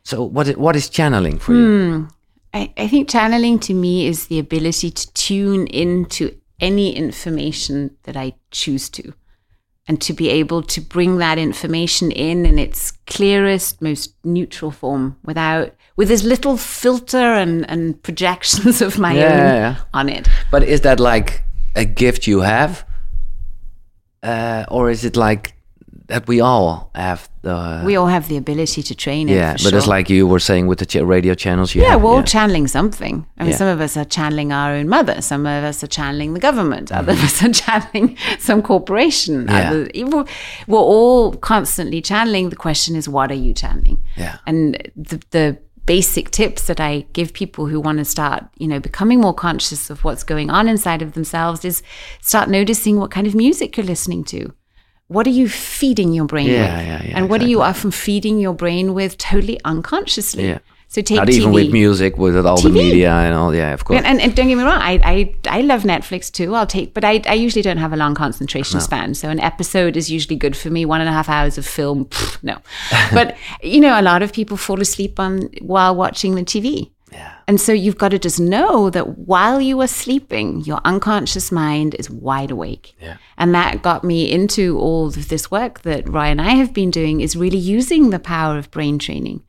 So 0.04 0.22
what 0.22 0.48
what 0.56 0.76
is 0.76 0.88
channeling 0.90 1.38
for 1.38 1.54
you? 1.54 2.08
I, 2.52 2.72
I 2.76 2.88
think 2.88 3.08
channeling 3.08 3.58
to 3.60 3.74
me 3.74 4.06
is 4.06 4.26
the 4.26 4.38
ability 4.38 4.90
to 4.90 5.12
tune 5.14 5.66
into 5.66 6.30
any 6.60 6.94
information 6.94 7.96
that 8.04 8.16
I 8.16 8.34
choose 8.50 8.88
to 8.90 9.12
and 9.88 10.00
to 10.02 10.12
be 10.12 10.28
able 10.30 10.62
to 10.62 10.80
bring 10.80 11.18
that 11.18 11.38
information 11.38 12.12
in 12.12 12.46
in 12.46 12.58
its 12.58 12.92
clearest, 13.06 13.80
most 13.82 14.14
neutral 14.24 14.70
form 14.70 15.16
without 15.24 15.74
with 15.96 16.10
as 16.10 16.22
little 16.22 16.56
filter 16.56 17.34
and, 17.34 17.68
and 17.70 18.02
projections 18.06 18.82
of 18.82 18.98
my 18.98 19.14
Yeah, 19.14 19.24
own 19.32 19.38
yeah. 19.38 19.76
on 19.94 20.08
it. 20.08 20.28
But 20.50 20.62
is 20.64 20.80
that 20.82 21.00
like 21.00 21.42
a 21.74 21.84
gift 21.84 22.26
you 22.26 22.40
have, 22.40 22.84
uh, 24.22 24.64
or 24.70 24.90
is 24.90 25.04
it 25.04 25.16
like 25.16 25.53
that 26.06 26.26
we 26.28 26.40
all 26.40 26.90
have 26.94 27.28
the? 27.42 27.82
We 27.84 27.96
all 27.96 28.06
have 28.06 28.28
the 28.28 28.36
ability 28.36 28.82
to 28.82 28.94
train 28.94 29.28
it. 29.28 29.36
yeah, 29.36 29.56
but 29.62 29.72
it's 29.72 29.86
like 29.86 30.10
you 30.10 30.26
were 30.26 30.38
saying 30.38 30.66
with 30.66 30.78
the 30.78 30.86
ch- 30.86 30.96
radio 30.96 31.34
channels. 31.34 31.74
Yeah, 31.74 31.90
have, 31.90 32.02
we're 32.02 32.10
all 32.10 32.22
channeling 32.22 32.66
something. 32.66 33.26
I 33.38 33.44
mean, 33.44 33.52
Yeah. 33.52 33.56
some 33.56 33.68
of 33.68 33.80
us 33.80 33.96
are 33.96 34.04
channeling 34.04 34.52
our 34.52 34.72
own 34.72 34.88
mother. 34.88 35.22
Some 35.22 35.46
of 35.46 35.64
us 35.64 35.82
are 35.82 35.86
channeling 35.86 36.34
the 36.34 36.40
government. 36.40 36.92
Other 36.92 37.12
of 37.12 37.18
mm. 37.18 37.24
us 37.24 37.42
are 37.42 37.52
channeling 37.52 38.18
some 38.38 38.60
corporation. 38.62 39.46
Yeah. 39.48 39.70
Other, 39.70 39.88
we're, 39.94 40.24
we're 40.66 40.78
all 40.78 41.32
constantly 41.36 42.02
channeling. 42.02 42.50
The 42.50 42.56
question 42.56 42.96
is, 42.96 43.08
what 43.08 43.30
are 43.30 43.34
you 43.46 43.54
channeling? 43.54 44.02
Yeah. 44.16 44.38
And 44.46 44.90
the, 44.96 45.22
the 45.30 45.58
basic 45.86 46.30
tips 46.30 46.66
that 46.66 46.80
I 46.80 47.06
give 47.12 47.32
people 47.32 47.66
who 47.66 47.80
want 47.80 47.98
to 47.98 48.04
start, 48.04 48.44
you 48.58 48.68
know, 48.68 48.80
becoming 48.80 49.20
more 49.20 49.34
conscious 49.34 49.90
of 49.90 50.04
what's 50.04 50.24
going 50.24 50.50
on 50.50 50.68
inside 50.68 51.02
of 51.02 51.12
themselves 51.12 51.64
is 51.64 51.82
start 52.20 52.48
noticing 52.48 52.98
what 52.98 53.10
kind 53.10 53.26
of 53.26 53.34
music 53.34 53.76
you're 53.76 53.86
listening 53.86 54.24
to. 54.24 54.52
What 55.14 55.26
are 55.26 55.36
you 55.40 55.48
feeding 55.48 56.12
your 56.12 56.26
brain 56.26 56.46
Yeah, 56.48 56.76
with? 56.76 56.86
yeah, 56.86 57.02
yeah, 57.08 57.16
and 57.16 57.30
what 57.30 57.40
are 57.42 57.46
you 57.46 57.62
often 57.62 57.90
feeding 57.90 58.38
your 58.38 58.54
brain 58.54 58.94
with 58.94 59.16
totally 59.16 59.58
unconsciously? 59.64 60.48
Yeah. 60.48 60.58
So 60.94 61.02
take 61.02 61.16
Not 61.16 61.26
TV. 61.28 61.38
even 61.38 61.52
with 61.52 61.72
music, 61.72 62.16
with 62.18 62.46
all 62.46 62.60
the 62.60 62.70
media 62.70 63.10
and 63.12 63.34
all. 63.34 63.52
Yeah, 63.52 63.72
of 63.72 63.84
course. 63.84 63.96
And, 63.98 64.06
and, 64.06 64.20
and 64.20 64.36
don't 64.36 64.46
get 64.46 64.56
me 64.56 64.62
wrong, 64.62 64.80
I, 64.80 65.00
I 65.02 65.58
I 65.58 65.60
love 65.62 65.82
Netflix 65.82 66.30
too. 66.30 66.54
I'll 66.54 66.68
take, 66.68 66.94
but 66.94 67.04
I, 67.04 67.20
I 67.26 67.34
usually 67.34 67.62
don't 67.62 67.78
have 67.78 67.92
a 67.92 67.96
long 67.96 68.14
concentration 68.14 68.80
span. 68.80 69.14
So 69.14 69.28
an 69.28 69.40
episode 69.40 69.96
is 69.96 70.08
usually 70.08 70.36
good 70.36 70.56
for 70.56 70.70
me. 70.70 70.84
One 70.84 71.00
and 71.00 71.08
a 71.08 71.12
half 71.12 71.28
hours 71.28 71.58
of 71.58 71.66
film, 71.66 72.04
pff, 72.04 72.38
no. 72.44 72.58
but 73.12 73.36
you 73.60 73.80
know, 73.80 73.98
a 73.98 74.02
lot 74.02 74.22
of 74.22 74.32
people 74.32 74.56
fall 74.56 74.80
asleep 74.80 75.18
on 75.18 75.48
while 75.62 75.96
watching 75.96 76.36
the 76.36 76.42
TV. 76.44 76.90
Yeah. 77.14 77.34
And 77.46 77.60
so 77.60 77.72
you've 77.72 77.98
got 77.98 78.08
to 78.08 78.18
just 78.18 78.40
know 78.40 78.90
that 78.90 79.16
while 79.18 79.60
you 79.60 79.80
are 79.80 79.86
sleeping, 79.86 80.62
your 80.62 80.80
unconscious 80.84 81.52
mind 81.52 81.94
is 81.94 82.10
wide 82.10 82.50
awake. 82.50 82.96
Yeah. 83.00 83.18
And 83.38 83.54
that 83.54 83.82
got 83.82 84.02
me 84.02 84.30
into 84.30 84.78
all 84.78 85.06
of 85.06 85.28
this 85.28 85.50
work 85.50 85.82
that 85.82 86.08
Ryan 86.08 86.40
and 86.40 86.48
I 86.48 86.54
have 86.54 86.74
been 86.74 86.90
doing 86.90 87.20
is 87.20 87.36
really 87.36 87.58
using 87.58 88.10
the 88.10 88.18
power 88.18 88.58
of 88.58 88.70
brain 88.72 88.98
training. 88.98 89.44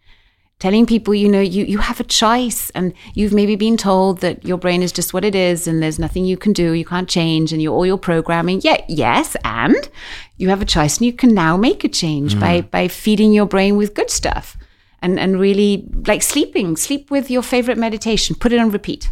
Telling 0.60 0.86
people, 0.86 1.14
you 1.14 1.28
know, 1.28 1.42
you, 1.42 1.66
you 1.66 1.80
have 1.80 2.00
a 2.00 2.06
choice 2.06 2.70
and 2.70 2.94
you've 3.14 3.34
maybe 3.34 3.56
been 3.56 3.76
told 3.76 4.22
that 4.22 4.46
your 4.46 4.58
brain 4.58 4.84
is 4.84 4.92
just 4.92 5.14
what 5.14 5.26
it 5.26 5.36
is 5.36 5.68
and 5.68 5.82
there's 5.82 6.00
nothing 6.00 6.24
you 6.24 6.38
can 6.38 6.54
do, 6.54 6.72
you 6.72 6.86
can't 6.86 7.10
change 7.10 7.52
and 7.52 7.62
you're 7.62 7.74
all 7.74 7.86
your 7.86 7.98
programming. 7.98 8.62
Yeah, 8.64 8.82
yes, 8.88 9.36
and 9.44 9.90
you 10.38 10.48
have 10.50 10.62
a 10.62 10.66
choice 10.66 10.98
and 10.98 11.08
you 11.08 11.14
can 11.14 11.34
now 11.34 11.58
make 11.58 11.84
a 11.84 11.90
change 11.90 12.36
mm. 12.36 12.40
by 12.40 12.62
by 12.62 12.88
feeding 12.88 13.34
your 13.34 13.46
brain 13.46 13.76
with 13.76 13.96
good 13.96 14.10
stuff 14.10 14.56
and 15.06 15.20
and 15.20 15.40
really 15.40 15.88
like 16.08 16.24
sleeping. 16.24 16.76
Sleep 16.78 17.12
with 17.12 17.30
your 17.30 17.44
favorite 17.44 17.78
meditation. 17.78 18.36
Put 18.36 18.52
it 18.54 18.60
on 18.60 18.72
repeat. 18.72 19.12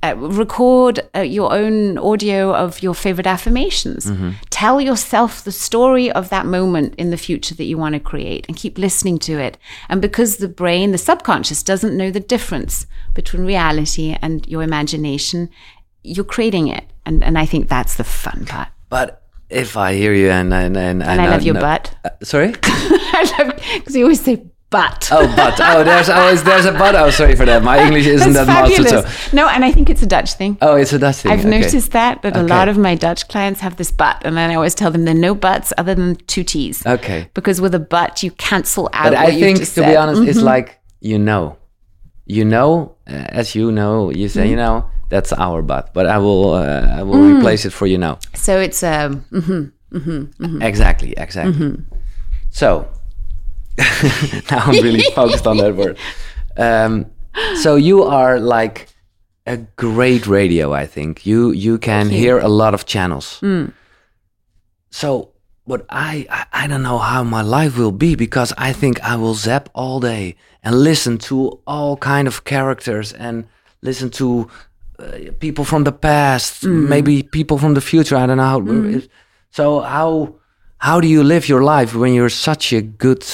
Uh, 0.00 0.14
record 0.16 1.00
uh, 1.16 1.20
your 1.38 1.52
own 1.52 1.98
audio 1.98 2.54
of 2.54 2.80
your 2.84 2.94
favorite 2.94 3.26
affirmations. 3.26 4.08
Tell 4.48 4.80
yourself 4.80 5.42
the 5.42 5.50
story 5.50 6.08
of 6.12 6.28
that 6.28 6.46
moment 6.46 6.94
in 6.96 7.10
the 7.10 7.16
future 7.16 7.56
that 7.56 7.64
you 7.64 7.76
want 7.76 7.94
to 7.94 8.00
create 8.00 8.46
and 8.46 8.56
keep 8.56 8.78
listening 8.78 9.18
to 9.18 9.32
it. 9.46 9.58
And 9.88 10.00
because 10.00 10.36
the 10.36 10.46
brain 10.62 10.92
the 10.92 10.98
subconscious 10.98 11.64
doesn't 11.64 11.96
know 11.96 12.12
the 12.12 12.20
difference 12.34 12.86
between 13.12 13.44
reality 13.44 14.16
and 14.22 14.46
your 14.46 14.62
imagination 14.62 15.48
you're 16.04 16.32
creating 16.36 16.68
it. 16.68 16.84
And 17.04 17.24
and 17.24 17.36
i 17.36 17.46
think 17.46 17.68
that's 17.68 17.96
the 17.96 18.04
fun 18.04 18.44
part. 18.46 18.68
But 18.88 19.08
if 19.50 19.76
I 19.76 19.94
hear 19.94 20.14
you 20.14 20.30
and 20.30 20.54
and 20.54 20.76
and, 20.76 21.02
and 21.02 21.20
i 21.20 21.24
know- 21.24 21.30
love 21.32 21.42
your 21.42 21.54
know- 21.54 21.66
butt. 21.68 21.84
Uh, 22.04 22.10
sorry. 22.22 22.50
i 23.18 23.22
love 23.38 23.48
because 23.74 23.96
you 23.96 24.04
always 24.04 24.20
say 24.20 24.36
butt 24.70 25.08
Oh, 25.10 25.26
but 25.36 25.58
oh, 25.62 25.82
there's 25.82 26.08
always 26.10 26.42
there's 26.44 26.66
a 26.66 26.72
but. 26.72 26.94
Oh, 26.94 27.10
sorry 27.10 27.34
for 27.34 27.46
that. 27.46 27.62
My 27.62 27.82
English 27.86 28.06
isn't 28.06 28.34
that 28.34 28.46
fabulous. 28.46 28.90
So. 28.90 29.36
No, 29.36 29.48
and 29.48 29.64
I 29.64 29.72
think 29.72 29.88
it's 29.88 30.02
a 30.02 30.06
Dutch 30.06 30.34
thing. 30.34 30.58
Oh, 30.60 30.76
it's 30.76 30.92
a 30.92 30.98
Dutch 30.98 31.16
thing. 31.16 31.32
I've 31.32 31.40
okay. 31.40 31.60
noticed 31.60 31.92
that 31.92 32.20
that 32.22 32.36
a 32.36 32.42
lot 32.42 32.68
of 32.68 32.76
my 32.76 32.94
Dutch 32.94 33.28
clients 33.28 33.60
have 33.60 33.76
this 33.76 33.90
but, 33.90 34.22
and 34.24 34.36
then 34.36 34.50
I 34.50 34.54
always 34.54 34.74
tell 34.74 34.90
them 34.90 35.04
there 35.04 35.14
are 35.14 35.18
no 35.18 35.34
buts 35.34 35.72
other 35.78 35.94
than 35.94 36.16
two 36.26 36.44
T's. 36.44 36.84
Okay. 36.86 37.30
Because 37.34 37.60
with 37.60 37.74
a 37.74 37.78
but, 37.78 38.22
you 38.22 38.30
cancel 38.32 38.90
out. 38.92 39.04
But 39.12 39.14
I 39.14 39.30
think, 39.38 39.64
to 39.74 39.80
be 39.82 39.96
honest, 39.96 40.22
it's 40.22 40.38
Mhm. 40.40 40.42
like 40.54 40.78
you 41.00 41.18
know, 41.18 41.56
you 42.26 42.44
know, 42.44 42.96
uh, 43.08 43.12
as 43.40 43.54
you 43.54 43.72
know, 43.72 44.10
you 44.10 44.28
say, 44.28 44.48
you 44.48 44.56
Mm-hmm. 44.56 44.84
know, 44.84 44.90
that's 45.08 45.32
our 45.32 45.62
but, 45.62 45.94
But 45.94 46.06
I 46.06 46.18
will, 46.18 46.52
uh, 46.54 46.98
I 46.98 47.02
will 47.04 47.14
Mm. 47.16 47.38
replace 47.38 47.64
it 47.64 47.72
for 47.72 47.86
you 47.86 47.96
now. 47.96 48.18
so 48.34 48.60
it's 48.60 48.82
um. 48.82 49.24
mhm. 49.32 50.62
Exactly, 50.62 51.14
exactly. 51.16 51.54
Mm-hmm. 51.54 51.82
So 52.50 52.86
now 54.50 54.58
I'm 54.58 54.82
really 54.82 55.02
focused 55.14 55.46
on 55.46 55.56
that 55.58 55.74
word. 55.76 55.96
Um, 56.56 57.06
so 57.62 57.76
you 57.76 58.02
are 58.02 58.40
like 58.40 58.88
a 59.46 59.56
great 59.76 60.26
radio. 60.26 60.72
I 60.72 60.86
think 60.86 61.24
you 61.24 61.52
you 61.52 61.78
can 61.78 62.08
hear 62.10 62.38
a 62.38 62.48
lot 62.48 62.74
of 62.74 62.84
channels. 62.84 63.38
Mm. 63.40 63.72
So 64.90 65.30
what 65.64 65.84
I, 65.90 66.26
I 66.30 66.64
I 66.64 66.66
don't 66.66 66.82
know 66.82 66.98
how 66.98 67.22
my 67.24 67.42
life 67.42 67.78
will 67.78 67.92
be 67.92 68.14
because 68.16 68.52
I 68.58 68.72
think 68.72 69.00
I 69.02 69.16
will 69.16 69.34
zap 69.34 69.68
all 69.74 70.00
day 70.00 70.34
and 70.62 70.74
listen 70.74 71.18
to 71.18 71.60
all 71.66 71.96
kind 71.96 72.26
of 72.28 72.44
characters 72.44 73.12
and 73.12 73.46
listen 73.82 74.10
to 74.10 74.48
uh, 74.98 75.18
people 75.38 75.64
from 75.64 75.84
the 75.84 75.92
past, 75.92 76.64
maybe 76.64 77.22
people 77.22 77.58
from 77.58 77.74
the 77.74 77.80
future. 77.80 78.16
I 78.16 78.26
don't 78.26 78.38
know. 78.38 78.44
How, 78.44 78.60
So 79.50 79.80
how 79.80 80.34
how 80.78 81.00
do 81.00 81.08
you 81.08 81.22
live 81.22 81.48
your 81.48 81.62
life 81.62 81.94
when 81.94 82.12
you're 82.14 82.28
such 82.30 82.72
a 82.72 82.82
good 82.82 83.24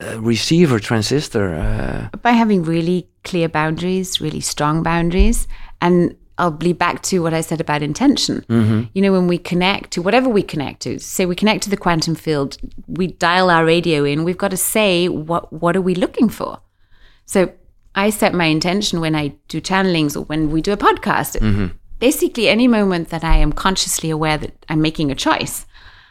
uh, 0.00 0.20
receiver 0.20 0.78
transistor? 0.78 1.54
Uh, 1.54 2.16
by 2.18 2.30
having 2.30 2.62
really 2.62 3.08
clear 3.24 3.48
boundaries, 3.48 4.20
really 4.20 4.40
strong 4.40 4.82
boundaries. 4.82 5.46
And 5.80 6.16
I'll 6.38 6.50
be 6.50 6.72
back 6.72 7.02
to 7.02 7.22
what 7.22 7.34
I 7.34 7.42
said 7.42 7.60
about 7.60 7.82
intention. 7.82 8.44
You 8.94 9.02
know, 9.02 9.12
when 9.12 9.26
we 9.26 9.36
connect 9.36 9.90
to 9.92 10.02
whatever 10.02 10.28
we 10.28 10.42
connect 10.42 10.80
to, 10.82 10.98
say 10.98 11.26
we 11.26 11.36
connect 11.36 11.62
to 11.64 11.70
the 11.70 11.76
quantum 11.76 12.14
field, 12.14 12.56
we 12.86 13.08
dial 13.08 13.50
our 13.50 13.64
radio 13.64 14.04
in, 14.04 14.24
we've 14.24 14.38
got 14.38 14.50
to 14.52 14.56
say, 14.56 15.08
what, 15.08 15.52
what 15.52 15.76
are 15.76 15.82
we 15.82 15.94
looking 15.94 16.30
for? 16.30 16.60
So 17.26 17.52
I 17.94 18.08
set 18.10 18.32
my 18.32 18.46
intention 18.46 19.00
when 19.00 19.14
I 19.14 19.34
do 19.48 19.60
channelings 19.60 20.16
or 20.16 20.22
when 20.22 20.50
we 20.50 20.62
do 20.62 20.72
a 20.72 20.78
podcast. 20.78 21.72
Basically, 21.98 22.48
any 22.48 22.66
moment 22.66 23.10
that 23.10 23.22
I 23.22 23.36
am 23.36 23.52
consciously 23.52 24.08
aware 24.08 24.38
that 24.38 24.64
I'm 24.70 24.80
making 24.80 25.10
a 25.10 25.14
choice, 25.14 25.66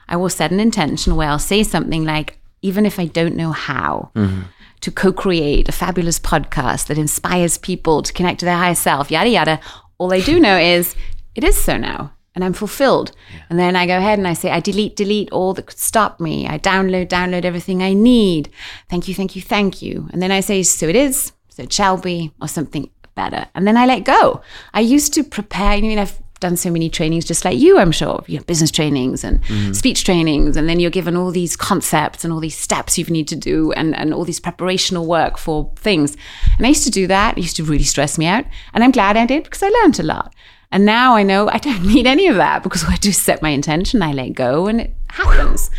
I 0.07 0.15
will 0.15 0.29
set 0.29 0.51
an 0.51 0.59
intention 0.59 1.15
where 1.15 1.29
I'll 1.29 1.39
say 1.39 1.63
something 1.63 2.05
like, 2.05 2.38
even 2.61 2.85
if 2.85 2.99
I 2.99 3.05
don't 3.05 3.35
know 3.35 3.51
how, 3.51 4.11
mm-hmm. 4.15 4.41
to 4.81 4.91
co 4.91 5.11
create 5.11 5.69
a 5.69 5.73
fabulous 5.73 6.19
podcast 6.19 6.87
that 6.87 6.97
inspires 6.97 7.57
people 7.57 8.01
to 8.01 8.13
connect 8.13 8.39
to 8.39 8.45
their 8.45 8.57
higher 8.57 8.75
self, 8.75 9.11
yada, 9.11 9.29
yada. 9.29 9.59
All 9.97 10.13
I 10.13 10.21
do 10.21 10.39
know 10.39 10.57
is 10.75 10.95
it 11.35 11.43
is 11.43 11.57
so 11.57 11.77
now. 11.77 12.13
And 12.35 12.43
I'm 12.43 12.53
fulfilled. 12.53 13.11
And 13.49 13.59
then 13.59 13.75
I 13.75 13.85
go 13.85 13.97
ahead 13.97 14.19
and 14.19 14.27
I 14.27 14.33
say, 14.33 14.51
I 14.51 14.59
delete, 14.59 14.95
delete 14.95 15.31
all 15.31 15.53
that 15.55 15.65
could 15.65 15.79
stop 15.79 16.19
me. 16.19 16.47
I 16.47 16.57
download, 16.57 17.07
download 17.07 17.43
everything 17.43 17.81
I 17.81 17.93
need. 17.93 18.49
Thank 18.89 19.07
you, 19.07 19.15
thank 19.15 19.35
you, 19.35 19.41
thank 19.41 19.81
you. 19.81 20.07
And 20.13 20.21
then 20.21 20.31
I 20.31 20.39
say, 20.39 20.63
so 20.63 20.87
it 20.87 20.95
is, 20.95 21.33
so 21.49 21.63
it 21.63 21.73
shall 21.73 21.97
be, 21.97 22.31
or 22.39 22.47
something 22.47 22.89
better. 23.15 23.47
And 23.55 23.67
then 23.67 23.75
I 23.75 23.85
let 23.85 24.05
go. 24.05 24.41
I 24.73 24.79
used 24.79 25.13
to 25.15 25.23
prepare, 25.23 25.71
I 25.71 25.81
mean, 25.81 25.99
I've 25.99 26.17
done 26.39 26.55
so 26.55 26.71
many 26.71 26.89
trainings 26.89 27.25
just 27.25 27.43
like 27.45 27.57
you, 27.57 27.77
I'm 27.77 27.91
sure, 27.91 28.23
you 28.27 28.37
know, 28.37 28.43
business 28.43 28.71
trainings 28.71 29.23
and 29.23 29.41
mm-hmm. 29.43 29.73
speech 29.73 30.03
trainings. 30.03 30.55
And 30.55 30.69
then 30.69 30.79
you're 30.79 30.91
given 30.91 31.15
all 31.15 31.31
these 31.31 31.55
concepts 31.55 32.23
and 32.23 32.33
all 32.33 32.39
these 32.39 32.57
steps 32.57 32.97
you 32.97 33.05
need 33.05 33.27
to 33.27 33.35
do 33.35 33.71
and, 33.73 33.95
and 33.95 34.13
all 34.13 34.25
these 34.25 34.39
preparational 34.39 35.05
work 35.05 35.37
for 35.37 35.71
things. 35.75 36.15
And 36.57 36.65
I 36.65 36.69
used 36.69 36.85
to 36.85 36.91
do 36.91 37.07
that. 37.07 37.37
It 37.37 37.41
used 37.41 37.57
to 37.57 37.63
really 37.63 37.83
stress 37.83 38.17
me 38.17 38.25
out. 38.25 38.45
And 38.73 38.83
I'm 38.83 38.91
glad 38.91 39.17
I 39.17 39.25
did 39.25 39.43
because 39.43 39.63
I 39.63 39.69
learned 39.69 39.99
a 39.99 40.03
lot. 40.03 40.33
And 40.71 40.85
now 40.85 41.15
I 41.15 41.23
know 41.23 41.49
I 41.49 41.57
don't 41.57 41.83
need 41.93 42.07
any 42.07 42.27
of 42.27 42.35
that 42.35 42.63
because 42.63 42.83
I 42.85 42.95
just 42.95 43.23
set 43.23 43.41
my 43.41 43.49
intention, 43.49 44.01
I 44.01 44.13
let 44.13 44.33
go, 44.33 44.67
and 44.67 44.81
it 44.81 44.93
happens. 45.07 45.71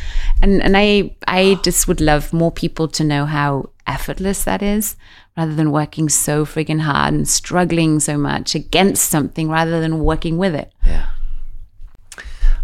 And 0.43 0.63
and 0.63 0.77
I 0.77 1.17
I 1.27 1.61
just 1.63 1.87
would 1.87 2.01
love 2.01 2.33
more 2.33 2.51
people 2.51 2.89
to 2.89 3.05
know 3.05 3.27
how 3.27 3.71
effortless 3.87 4.45
that 4.45 4.63
is, 4.63 4.97
rather 5.41 5.55
than 5.55 5.71
working 5.73 6.07
so 6.11 6.45
friggin' 6.45 6.81
hard 6.83 7.15
and 7.15 7.27
struggling 7.27 7.99
so 7.99 8.19
much 8.19 8.55
against 8.55 9.09
something 9.09 9.49
rather 9.49 9.81
than 9.81 9.99
working 10.05 10.37
with 10.37 10.55
it. 10.55 10.71
Yeah. 10.87 11.07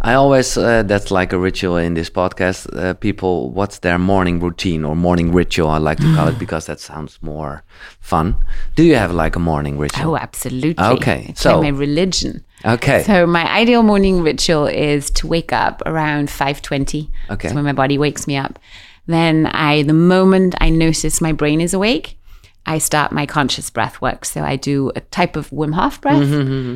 I 0.03 0.13
always, 0.13 0.59
uh, 0.59 0.83
that's 0.83 1.11
like 1.11 1.33
a 1.33 1.39
ritual 1.39 1.79
in 1.79 1.95
this 1.95 2.11
podcast. 2.11 2.69
Uh, 2.77 2.93
people, 2.93 3.51
what's 3.51 3.79
their 3.79 3.99
morning 3.99 4.41
routine 4.41 4.85
or 4.85 4.95
morning 4.95 5.33
ritual? 5.33 5.71
I 5.71 5.79
like 5.79 5.99
to 5.99 6.15
call 6.15 6.29
it 6.29 6.39
because 6.45 6.67
that 6.67 6.81
sounds 6.81 7.19
more 7.23 7.65
fun. 8.01 8.37
Do 8.75 8.83
you 8.83 8.95
have 8.97 9.13
like 9.15 9.37
a 9.37 9.39
morning 9.41 9.79
ritual? 9.79 10.11
Oh, 10.11 10.17
absolutely. 10.19 10.85
Okay, 10.85 11.27
It's 11.31 11.41
so- 11.41 11.61
like 11.61 11.73
my 11.73 11.79
religion. 11.79 12.45
Okay. 12.65 13.03
So 13.05 13.27
my 13.27 13.51
ideal 13.51 13.83
morning 13.83 14.21
ritual 14.23 14.67
is 14.67 15.11
to 15.13 15.27
wake 15.27 15.53
up 15.53 15.83
around 15.87 16.29
5:20. 16.29 17.09
Okay. 17.31 17.49
That's 17.49 17.55
when 17.55 17.65
my 17.65 17.73
body 17.73 17.97
wakes 17.99 18.27
me 18.27 18.37
up. 18.37 18.59
Then 19.07 19.47
I 19.47 19.83
the 19.83 19.93
moment 20.15 20.55
I 20.61 20.69
notice 20.71 21.21
my 21.21 21.33
brain 21.33 21.61
is 21.61 21.73
awake, 21.75 22.19
I 22.67 22.79
start 22.79 23.13
my 23.13 23.27
conscious 23.27 23.71
breath 23.71 24.01
work. 24.01 24.25
So 24.25 24.43
I 24.43 24.57
do 24.57 24.91
a 24.97 25.01
type 25.01 25.37
of 25.37 25.51
Wim 25.51 25.75
Hof 25.75 26.01
breath 26.01 26.17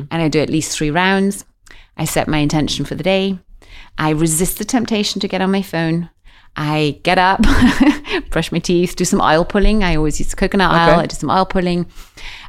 and 0.09 0.21
I 0.21 0.27
do 0.29 0.39
at 0.39 0.49
least 0.49 0.77
3 0.77 0.89
rounds. 0.89 1.45
I 1.97 2.05
set 2.05 2.27
my 2.27 2.37
intention 2.37 2.85
for 2.85 2.95
the 2.95 3.03
day. 3.03 3.37
I 3.97 4.11
resist 4.11 4.57
the 4.57 4.65
temptation 4.65 5.19
to 5.21 5.27
get 5.27 5.41
on 5.41 5.51
my 5.51 5.61
phone. 5.61 6.09
I 6.55 6.99
get 7.03 7.17
up, 7.17 7.41
brush 8.29 8.51
my 8.51 8.59
teeth, 8.59 8.95
do 8.95 9.05
some 9.05 9.21
oil 9.21 9.45
pulling. 9.45 9.83
I 9.83 9.95
always 9.95 10.19
use 10.19 10.33
coconut 10.33 10.71
oil. 10.71 10.99
I 10.99 11.05
do 11.07 11.15
some 11.15 11.29
oil 11.29 11.45
pulling, 11.45 11.85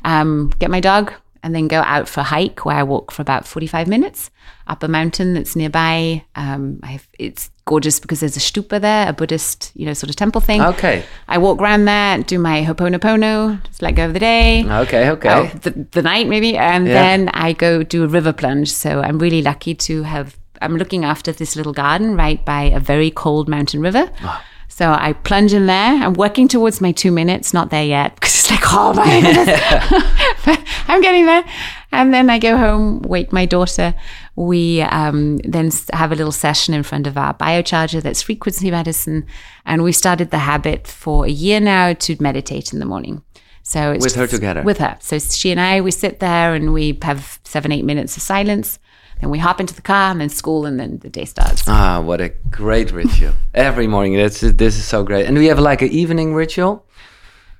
um, 0.04 0.52
get 0.58 0.70
my 0.70 0.80
dog, 0.80 1.12
and 1.42 1.54
then 1.54 1.68
go 1.68 1.80
out 1.80 2.08
for 2.08 2.20
a 2.20 2.24
hike 2.24 2.64
where 2.64 2.76
I 2.76 2.82
walk 2.82 3.10
for 3.10 3.22
about 3.22 3.46
45 3.46 3.88
minutes 3.88 4.30
up 4.68 4.82
a 4.82 4.88
mountain 4.88 5.34
that's 5.34 5.56
nearby. 5.56 6.24
Um, 6.36 6.78
I 6.82 6.92
have, 6.92 7.08
it's 7.18 7.50
gorgeous 7.64 7.98
because 7.98 8.20
there's 8.20 8.36
a 8.36 8.40
stupa 8.40 8.80
there, 8.80 9.08
a 9.08 9.12
Buddhist, 9.12 9.72
you 9.74 9.84
know, 9.86 9.92
sort 9.92 10.08
of 10.10 10.16
temple 10.16 10.40
thing. 10.40 10.62
Okay. 10.62 11.04
I 11.28 11.38
walk 11.38 11.60
around 11.60 11.84
there, 11.86 12.18
do 12.22 12.38
my 12.38 12.62
Ho'oponopono, 12.64 13.62
just 13.64 13.82
let 13.82 13.96
go 13.96 14.06
of 14.06 14.12
the 14.14 14.20
day. 14.20 14.64
Okay, 14.64 15.10
okay. 15.10 15.28
Oh, 15.30 15.46
the, 15.58 15.70
the 15.90 16.02
night 16.02 16.28
maybe, 16.28 16.56
and 16.56 16.86
Yeah. 16.86 16.92
then 16.94 17.28
I 17.30 17.52
go 17.54 17.82
do 17.82 18.04
a 18.04 18.08
river 18.08 18.32
plunge. 18.32 18.70
So 18.72 19.00
I'm 19.00 19.18
really 19.18 19.42
lucky 19.42 19.74
to 19.74 20.02
have. 20.04 20.36
I'm 20.60 20.76
looking 20.76 21.04
after 21.04 21.32
this 21.32 21.56
little 21.56 21.72
garden 21.72 22.16
right 22.16 22.44
by 22.44 22.62
a 22.62 22.78
very 22.78 23.10
cold 23.10 23.48
mountain 23.48 23.80
river. 23.80 24.08
Ah. 24.22 24.44
So 24.68 24.90
I 24.90 25.12
plunge 25.12 25.52
in 25.52 25.66
there. 25.66 25.94
I'm 26.02 26.14
working 26.14 26.48
towards 26.48 26.80
my 26.80 26.92
two 26.92 27.10
minutes. 27.12 27.52
Not 27.52 27.70
there 27.70 27.84
yet 27.84 28.14
because 28.14 28.34
it's 28.38 28.50
like 28.50 28.60
oh 28.72 28.94
my 28.94 29.20
goodness, 29.20 30.58
I'm 30.88 31.00
getting 31.00 31.26
there. 31.26 31.44
And 31.90 32.12
then 32.12 32.30
I 32.30 32.38
go 32.38 32.56
home, 32.56 33.02
wake 33.02 33.32
my 33.32 33.46
daughter. 33.46 33.94
We 34.36 34.80
um, 34.82 35.38
then 35.38 35.70
have 35.92 36.12
a 36.12 36.14
little 36.14 36.32
session 36.32 36.74
in 36.74 36.82
front 36.82 37.06
of 37.06 37.16
our 37.16 37.34
biocharger 37.34 38.02
that's 38.02 38.22
frequency 38.22 38.70
medicine, 38.70 39.26
and 39.66 39.82
we 39.82 39.92
started 39.92 40.30
the 40.30 40.38
habit 40.38 40.86
for 40.86 41.26
a 41.26 41.30
year 41.30 41.60
now 41.60 41.92
to 41.92 42.16
meditate 42.20 42.72
in 42.72 42.78
the 42.78 42.86
morning. 42.86 43.22
So 43.62 43.92
it's 43.92 44.04
With 44.04 44.16
her 44.16 44.26
together? 44.26 44.62
With 44.62 44.78
her. 44.78 44.96
So 45.00 45.18
she 45.18 45.50
and 45.50 45.60
I, 45.60 45.80
we 45.80 45.90
sit 45.90 46.18
there 46.20 46.54
and 46.54 46.72
we 46.72 46.98
have 47.02 47.38
seven, 47.44 47.72
eight 47.72 47.84
minutes 47.84 48.16
of 48.16 48.22
silence. 48.22 48.78
Then 49.20 49.30
we 49.30 49.38
hop 49.38 49.60
into 49.60 49.74
the 49.74 49.82
car 49.82 50.10
and 50.10 50.20
then 50.20 50.28
school 50.28 50.66
and 50.66 50.80
then 50.80 50.98
the 50.98 51.08
day 51.08 51.24
starts. 51.24 51.62
Ah, 51.68 52.00
what 52.00 52.20
a 52.20 52.30
great 52.50 52.90
ritual. 52.90 53.34
Every 53.54 53.86
morning. 53.86 54.16
That's 54.16 54.40
this 54.40 54.76
is 54.76 54.84
so 54.84 55.04
great. 55.04 55.26
And 55.26 55.38
we 55.38 55.46
have 55.46 55.60
like 55.60 55.80
an 55.80 55.90
evening 55.90 56.34
ritual. 56.34 56.84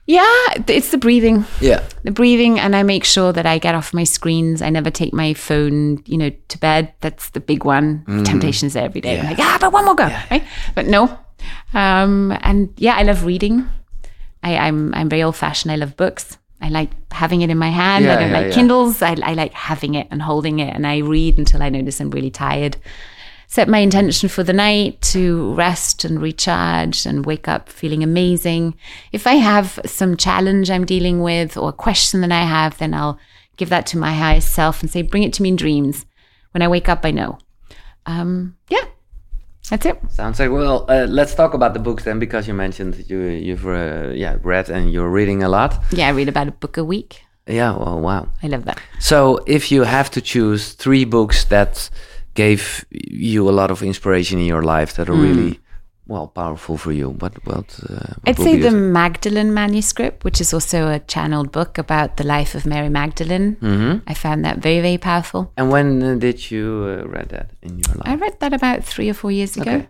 Yeah, 0.04 0.26
it's 0.66 0.90
the 0.90 0.98
breathing. 0.98 1.44
Yeah. 1.60 1.84
The 2.02 2.10
breathing, 2.10 2.58
and 2.58 2.74
I 2.74 2.82
make 2.82 3.04
sure 3.04 3.32
that 3.32 3.46
I 3.46 3.58
get 3.58 3.74
off 3.74 3.94
my 3.94 4.02
screens. 4.04 4.60
I 4.60 4.68
never 4.68 4.90
take 4.90 5.12
my 5.12 5.32
phone, 5.32 6.02
you 6.06 6.18
know, 6.18 6.30
to 6.48 6.58
bed. 6.58 6.92
That's 7.00 7.30
the 7.30 7.40
big 7.40 7.64
one. 7.64 8.04
Temptation 8.24 8.66
is 8.66 8.72
there 8.72 8.84
every 8.84 9.00
day. 9.00 9.20
I'm 9.20 9.26
like, 9.26 9.38
ah, 9.38 9.58
but 9.60 9.72
one 9.72 9.84
more 9.84 9.94
go, 9.94 10.08
right? 10.30 10.42
But 10.74 10.86
no. 10.86 11.18
Um, 11.72 12.36
and 12.42 12.72
yeah, 12.76 12.96
I 12.96 13.04
love 13.04 13.24
reading. 13.24 13.68
I, 14.42 14.56
I'm 14.56 14.92
I'm 14.94 15.08
very 15.08 15.22
old 15.22 15.36
fashioned. 15.36 15.70
I 15.70 15.76
love 15.76 15.96
books. 15.96 16.36
I 16.60 16.68
like 16.68 16.90
having 17.12 17.42
it 17.42 17.50
in 17.50 17.58
my 17.58 17.70
hand. 17.70 18.04
Yeah, 18.04 18.14
I 18.14 18.20
don't 18.20 18.30
yeah, 18.30 18.38
like 18.38 18.46
yeah. 18.48 18.54
Kindles. 18.54 19.02
I, 19.02 19.16
I 19.22 19.34
like 19.34 19.52
having 19.52 19.94
it 19.94 20.08
and 20.10 20.22
holding 20.22 20.58
it, 20.58 20.74
and 20.74 20.86
I 20.86 20.98
read 20.98 21.38
until 21.38 21.62
I 21.62 21.68
notice 21.68 22.00
I'm 22.00 22.10
really 22.10 22.30
tired. 22.30 22.76
Set 23.52 23.68
my 23.68 23.80
intention 23.80 24.30
for 24.30 24.42
the 24.42 24.54
night 24.54 24.98
to 25.02 25.52
rest 25.52 26.06
and 26.06 26.22
recharge 26.22 27.04
and 27.04 27.26
wake 27.26 27.48
up 27.48 27.68
feeling 27.68 28.02
amazing. 28.02 28.74
If 29.12 29.26
I 29.26 29.34
have 29.34 29.78
some 29.84 30.16
challenge 30.16 30.70
I'm 30.70 30.86
dealing 30.86 31.20
with 31.20 31.58
or 31.58 31.68
a 31.68 31.72
question 31.74 32.22
that 32.22 32.32
I 32.32 32.44
have, 32.46 32.78
then 32.78 32.94
I'll 32.94 33.18
give 33.58 33.68
that 33.68 33.84
to 33.88 33.98
my 33.98 34.14
highest 34.14 34.54
self 34.54 34.80
and 34.80 34.90
say, 34.90 35.02
bring 35.02 35.22
it 35.22 35.34
to 35.34 35.42
me 35.42 35.50
in 35.50 35.56
dreams. 35.56 36.06
When 36.52 36.62
I 36.62 36.68
wake 36.68 36.88
up, 36.88 37.04
I 37.04 37.10
know. 37.10 37.36
Um, 38.06 38.56
yeah, 38.70 38.86
that's 39.68 39.84
it. 39.84 40.00
Sounds 40.08 40.38
like 40.38 40.50
well. 40.50 40.86
Uh, 40.88 41.06
let's 41.06 41.34
talk 41.34 41.52
about 41.52 41.74
the 41.74 41.78
books 41.78 42.04
then, 42.04 42.18
because 42.18 42.48
you 42.48 42.54
mentioned 42.54 43.04
you 43.06 43.18
you've 43.18 43.66
uh, 43.66 44.12
yeah 44.14 44.38
read 44.42 44.70
and 44.70 44.90
you're 44.90 45.10
reading 45.10 45.42
a 45.42 45.50
lot. 45.50 45.78
Yeah, 45.90 46.08
I 46.08 46.12
read 46.12 46.30
about 46.30 46.48
a 46.48 46.52
book 46.52 46.78
a 46.78 46.84
week. 46.84 47.22
Yeah. 47.46 47.76
Well, 47.76 48.00
wow. 48.00 48.28
I 48.42 48.46
love 48.46 48.64
that. 48.64 48.80
So 48.98 49.44
if 49.46 49.70
you 49.70 49.82
have 49.82 50.10
to 50.12 50.22
choose 50.22 50.72
three 50.72 51.04
books 51.04 51.44
that 51.46 51.90
gave 52.34 52.84
you 52.90 53.48
a 53.48 53.52
lot 53.52 53.70
of 53.70 53.82
inspiration 53.82 54.38
in 54.38 54.46
your 54.46 54.62
life 54.62 54.94
that 54.96 55.08
are 55.08 55.14
really 55.14 55.60
well 56.06 56.28
powerful 56.28 56.76
for 56.76 56.92
you, 56.92 57.10
what 57.10 57.34
what? 57.46 57.78
Uh, 57.88 57.94
what 57.94 58.26
I'd 58.26 58.38
say 58.38 58.58
the? 58.58 58.70
Magdalene 58.70 59.54
manuscript, 59.54 60.24
which 60.24 60.40
is 60.40 60.52
also 60.52 60.88
a 60.88 60.98
channeled 61.00 61.52
book 61.52 61.78
about 61.78 62.16
the 62.16 62.24
life 62.24 62.54
of 62.54 62.66
Mary 62.66 62.88
Magdalene. 62.88 63.56
Mm-hmm. 63.56 63.98
I 64.06 64.14
found 64.14 64.44
that 64.44 64.58
very, 64.58 64.80
very 64.80 64.98
powerful. 64.98 65.52
And 65.56 65.70
when 65.70 66.02
uh, 66.02 66.14
did 66.16 66.50
you 66.50 67.00
uh, 67.00 67.08
read 67.08 67.28
that 67.30 67.50
in 67.62 67.78
your 67.78 67.94
life? 67.96 68.06
I 68.06 68.14
read 68.16 68.40
that 68.40 68.52
about 68.52 68.84
three 68.84 69.08
or 69.08 69.14
four 69.14 69.30
years 69.30 69.56
ago. 69.56 69.70
Okay. 69.70 69.88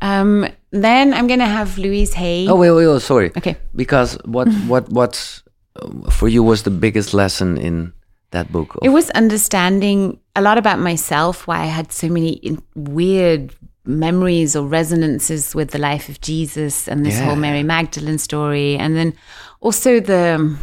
Um, 0.00 0.46
then 0.70 1.14
I'm 1.14 1.26
going 1.26 1.40
to 1.40 1.46
have 1.46 1.78
Louise 1.78 2.14
Hay. 2.14 2.46
Oh 2.48 2.56
wait, 2.56 2.70
wait, 2.72 2.86
wait, 2.86 3.02
sorry. 3.02 3.30
Okay. 3.36 3.56
Because 3.74 4.18
what 4.24 4.48
what 4.66 4.88
what 4.90 5.42
uh, 5.76 6.10
for 6.10 6.28
you 6.28 6.42
was 6.42 6.62
the 6.62 6.70
biggest 6.70 7.14
lesson 7.14 7.58
in 7.58 7.92
that 8.30 8.50
book? 8.52 8.78
It 8.82 8.90
was 8.90 9.10
understanding 9.10 10.20
a 10.36 10.42
lot 10.42 10.58
about 10.58 10.78
myself, 10.78 11.46
why 11.46 11.60
I 11.62 11.66
had 11.66 11.92
so 11.92 12.08
many 12.08 12.32
in- 12.34 12.62
weird 12.74 13.54
memories 13.86 14.56
or 14.56 14.66
resonances 14.66 15.54
with 15.54 15.70
the 15.70 15.78
life 15.78 16.08
of 16.08 16.20
Jesus 16.20 16.88
and 16.88 17.04
this 17.04 17.18
Yeah. 17.18 17.26
whole 17.26 17.36
Mary 17.36 17.62
Magdalene 17.62 18.18
story. 18.18 18.76
And 18.76 18.96
then 18.96 19.12
also 19.60 20.00
the 20.00 20.34
um, 20.36 20.58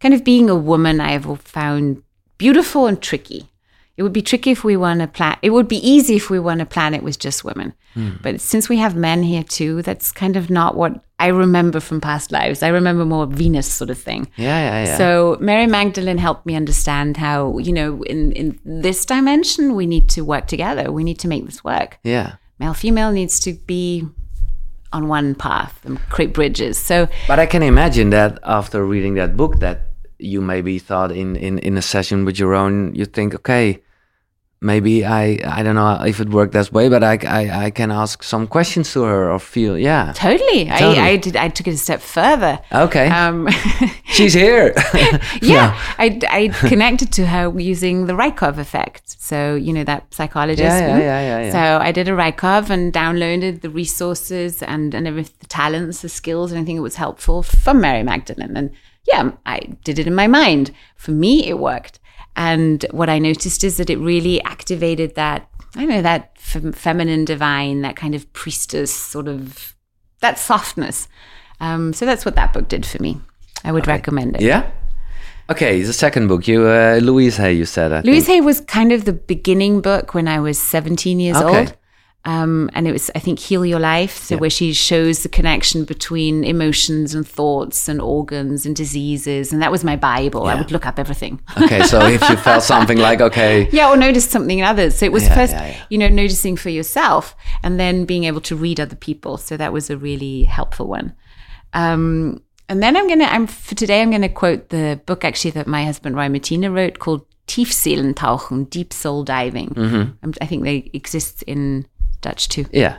kind 0.00 0.12
of 0.14 0.24
being 0.24 0.50
a 0.50 0.56
woman, 0.56 1.00
I 1.00 1.12
have 1.12 1.40
found 1.42 2.02
beautiful 2.36 2.86
and 2.86 3.00
tricky. 3.00 3.46
It 3.96 4.02
would 4.02 4.12
be 4.12 4.22
tricky 4.22 4.50
if 4.52 4.62
we 4.64 4.76
on 4.76 5.00
a 5.00 5.08
planet. 5.08 5.38
It 5.42 5.50
would 5.50 5.68
be 5.68 5.88
easy 5.88 6.16
if 6.16 6.30
we 6.30 6.38
were 6.38 6.52
on 6.52 6.60
a 6.60 6.66
planet 6.66 7.02
with 7.02 7.18
just 7.18 7.44
women. 7.44 7.74
Hmm. 7.98 8.10
But 8.22 8.40
since 8.40 8.68
we 8.68 8.76
have 8.78 8.94
men 8.94 9.22
here 9.22 9.42
too, 9.42 9.82
that's 9.82 10.12
kind 10.12 10.36
of 10.36 10.50
not 10.50 10.76
what 10.76 10.92
I 11.18 11.28
remember 11.28 11.80
from 11.80 12.00
past 12.00 12.30
lives. 12.30 12.62
I 12.62 12.68
remember 12.68 13.04
more 13.04 13.26
Venus 13.26 13.66
sort 13.66 13.90
of 13.90 13.98
thing. 13.98 14.30
yeah, 14.36 14.60
yeah, 14.66 14.84
yeah. 14.84 14.96
So 14.96 15.36
Mary 15.40 15.66
Magdalene 15.66 16.18
helped 16.18 16.46
me 16.46 16.54
understand 16.54 17.16
how, 17.16 17.58
you 17.58 17.72
know, 17.72 18.02
in, 18.04 18.32
in 18.32 18.58
this 18.64 19.04
dimension, 19.04 19.74
we 19.74 19.86
need 19.86 20.08
to 20.10 20.20
work 20.22 20.46
together. 20.46 20.92
We 20.92 21.02
need 21.02 21.18
to 21.20 21.28
make 21.28 21.44
this 21.44 21.64
work. 21.64 21.98
yeah. 22.04 22.36
Male 22.60 22.74
female 22.74 23.12
needs 23.12 23.38
to 23.40 23.52
be 23.66 24.04
on 24.92 25.06
one 25.08 25.34
path 25.34 25.74
and 25.84 25.98
create 26.10 26.32
bridges. 26.34 26.76
So 26.78 27.06
But 27.28 27.38
I 27.38 27.46
can 27.46 27.62
imagine 27.62 28.10
that 28.10 28.38
after 28.42 28.84
reading 28.84 29.14
that 29.14 29.36
book, 29.36 29.60
that 29.60 29.78
you 30.18 30.40
maybe 30.40 30.78
thought 30.80 31.10
in 31.12 31.36
in 31.36 31.58
in 31.58 31.76
a 31.78 31.82
session 31.82 32.24
with 32.24 32.36
your 32.40 32.54
own, 32.54 32.94
you 32.94 33.04
think, 33.06 33.34
okay, 33.34 33.78
maybe 34.60 35.04
I 35.04 35.38
I 35.44 35.62
don't 35.62 35.74
know 35.74 36.02
if 36.04 36.20
it 36.20 36.28
worked 36.28 36.52
that 36.52 36.72
way, 36.72 36.88
but 36.88 37.02
I 37.02 37.18
I, 37.26 37.64
I 37.66 37.70
can 37.70 37.90
ask 37.90 38.22
some 38.22 38.46
questions 38.46 38.92
to 38.92 39.02
her 39.02 39.30
or 39.30 39.38
feel 39.38 39.78
yeah. 39.78 40.12
Totally. 40.14 40.64
Totally. 40.66 40.98
I, 40.98 41.08
I 41.10 41.16
did. 41.16 41.36
I 41.36 41.48
took 41.48 41.66
it 41.68 41.74
a 41.74 41.76
step 41.76 42.00
further. 42.00 42.58
Okay, 42.72 43.08
Um, 43.08 43.48
she's 44.06 44.34
here. 44.34 44.74
yeah, 45.42 45.78
I, 45.98 46.18
I 46.28 46.48
connected 46.68 47.12
to 47.12 47.26
her 47.26 47.58
using 47.58 48.06
the 48.06 48.14
Raikov 48.14 48.58
effect. 48.58 49.16
So, 49.20 49.54
you 49.54 49.72
know, 49.72 49.84
that 49.84 50.12
psychologist. 50.12 50.62
Yeah, 50.62 50.88
yeah, 50.88 50.98
yeah, 50.98 51.20
yeah, 51.20 51.44
yeah. 51.46 51.52
So 51.52 51.84
I 51.84 51.92
did 51.92 52.08
a 52.08 52.12
Raikov 52.12 52.70
and 52.70 52.92
downloaded 52.92 53.60
the 53.60 53.70
resources 53.70 54.62
and, 54.62 54.94
and 54.94 55.06
everything, 55.06 55.34
the 55.40 55.46
talents, 55.46 56.02
the 56.02 56.08
skills, 56.08 56.50
and 56.52 56.60
I 56.60 56.64
think 56.64 56.76
it 56.78 56.82
was 56.82 56.96
helpful 56.96 57.42
from 57.42 57.80
Mary 57.80 58.02
Magdalene. 58.02 58.56
And 58.56 58.70
yeah, 59.06 59.32
I 59.46 59.60
did 59.84 59.98
it 59.98 60.06
in 60.06 60.14
my 60.14 60.26
mind. 60.26 60.70
For 60.96 61.12
me, 61.12 61.46
it 61.46 61.58
worked. 61.58 61.98
And 62.38 62.86
what 62.92 63.10
I 63.10 63.18
noticed 63.18 63.64
is 63.64 63.76
that 63.78 63.90
it 63.90 63.98
really 63.98 64.40
activated 64.44 65.16
that, 65.16 65.48
I 65.74 65.80
don't 65.80 65.88
know, 65.88 66.02
that 66.02 66.38
fem- 66.38 66.72
feminine 66.72 67.24
divine, 67.24 67.82
that 67.82 67.96
kind 67.96 68.14
of 68.14 68.32
priestess 68.32 68.94
sort 68.94 69.26
of, 69.26 69.74
that 70.20 70.38
softness. 70.38 71.08
Um, 71.60 71.92
so 71.92 72.06
that's 72.06 72.24
what 72.24 72.36
that 72.36 72.52
book 72.52 72.68
did 72.68 72.86
for 72.86 73.02
me. 73.02 73.20
I 73.64 73.72
would 73.72 73.88
recommend 73.88 74.36
it. 74.36 74.42
yeah. 74.42 74.70
Okay, 75.50 75.80
the 75.82 75.92
second 75.94 76.28
book, 76.28 76.46
you 76.46 76.66
uh, 76.66 77.00
Louise 77.02 77.38
Hay, 77.38 77.54
you 77.54 77.64
said. 77.64 77.90
I 77.90 78.02
Louise 78.02 78.26
think. 78.26 78.36
Hay 78.36 78.40
was 78.42 78.60
kind 78.60 78.92
of 78.92 79.04
the 79.06 79.14
beginning 79.14 79.80
book 79.80 80.12
when 80.14 80.28
I 80.28 80.38
was 80.40 80.60
17 80.60 81.18
years 81.18 81.38
Okay. 81.38 81.58
old. 81.60 81.76
Um, 82.32 82.68
and 82.74 82.86
it 82.86 82.92
was, 82.92 83.10
I 83.14 83.20
think, 83.20 83.38
Heal 83.38 83.64
Your 83.64 83.80
Life. 83.80 84.16
So, 84.24 84.34
Yeah. 84.34 84.40
where 84.42 84.50
she 84.50 84.72
shows 84.74 85.22
the 85.22 85.30
connection 85.38 85.84
between 85.84 86.44
emotions 86.44 87.14
and 87.14 87.26
thoughts 87.26 87.88
and 87.88 88.00
organs 88.02 88.66
and 88.66 88.76
diseases. 88.76 89.50
And 89.52 89.62
that 89.62 89.70
was 89.72 89.82
my 89.82 89.96
Bible. 89.96 90.42
I 90.46 90.54
would 90.54 90.70
look 90.70 90.84
up 90.84 90.98
everything. 90.98 91.40
Okay, 91.62 91.82
so 91.84 91.98
if 92.06 92.20
you 92.28 92.36
felt 92.36 92.62
something 92.74 92.98
like 92.98 93.20
okay, 93.28 93.68
yeah, 93.72 93.88
or 93.90 93.96
notice 93.96 94.28
something 94.28 94.58
in 94.58 94.64
others. 94.64 94.92
So, 94.98 95.06
it 95.06 95.12
was 95.12 95.24
Yeah, 95.24 95.34
first, 95.34 95.52
yeah, 95.54 95.66
yeah. 95.68 95.82
you 95.88 95.98
know, 96.02 96.08
noticing 96.08 96.56
for 96.56 96.68
yourself 96.70 97.34
and 97.62 97.80
then 97.80 98.04
being 98.04 98.24
able 98.24 98.42
to 98.42 98.54
read 98.56 98.78
other 98.78 98.96
people. 98.96 99.38
So, 99.38 99.56
that 99.56 99.72
was 99.72 99.88
a 99.88 99.96
really 99.96 100.44
helpful 100.44 100.86
one. 100.86 101.14
Um, 101.72 102.42
and 102.68 102.82
then 102.82 102.96
I'm 102.96 103.06
going 103.06 103.20
to, 103.20 103.32
I'm 103.32 103.46
for 103.46 103.74
today, 103.74 104.02
I'm 104.02 104.10
going 104.10 104.22
to 104.22 104.28
quote 104.28 104.68
the 104.68 105.00
book 105.06 105.24
actually 105.24 105.52
that 105.52 105.66
my 105.66 105.84
husband 105.84 106.14
Roy 106.16 106.28
Martina 106.28 106.70
wrote 106.70 106.98
called 106.98 107.24
Tiefseelentauchen, 107.46 108.68
Deep 108.68 108.92
Soul 108.92 109.24
Diving. 109.24 109.72
Um, 109.76 110.34
I 110.42 110.46
think 110.46 110.64
they 110.64 110.90
exist 110.92 111.42
in 111.44 111.86
Dutch 112.20 112.48
too. 112.48 112.66
yeah, 112.72 112.96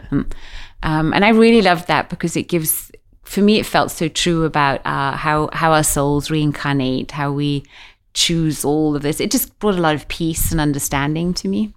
Um, 0.81 1.13
and 1.13 1.25
I 1.25 1.29
really 1.29 1.61
loved 1.61 1.87
that 1.87 2.09
because 2.09 2.37
it 2.37 2.43
gives, 2.47 2.91
for 3.23 3.41
me, 3.41 3.59
it 3.59 3.65
felt 3.65 3.91
so 3.91 4.07
true 4.07 4.43
about 4.45 4.79
uh, 4.85 5.11
how, 5.17 5.49
how 5.53 5.73
our 5.73 5.83
souls 5.83 6.31
reincarnate, 6.31 7.11
how 7.11 7.31
we 7.31 7.63
choose 8.13 8.63
all 8.65 8.95
of 8.95 9.01
this. 9.01 9.19
It 9.19 9.29
just 9.31 9.57
brought 9.59 9.75
a 9.75 9.81
lot 9.81 9.95
of 9.95 10.07
peace 10.07 10.51
and 10.51 10.61
understanding 10.61 11.33
to 11.35 11.47
me. 11.47 11.73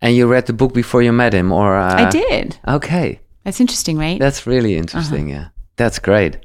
and 0.00 0.16
you 0.16 0.26
read 0.26 0.46
the 0.46 0.52
book 0.52 0.74
before 0.74 1.02
you 1.02 1.12
met 1.12 1.32
him, 1.34 1.52
or 1.52 1.76
uh, 1.76 2.06
I 2.06 2.10
did. 2.10 2.58
Okay, 2.66 3.20
That's 3.44 3.60
interesting, 3.60 3.96
right? 3.98 4.18
that's 4.18 4.46
really 4.46 4.76
interesting. 4.76 5.30
Uh-huh. 5.30 5.42
Yeah, 5.42 5.48
that's 5.76 5.98
great. 6.00 6.36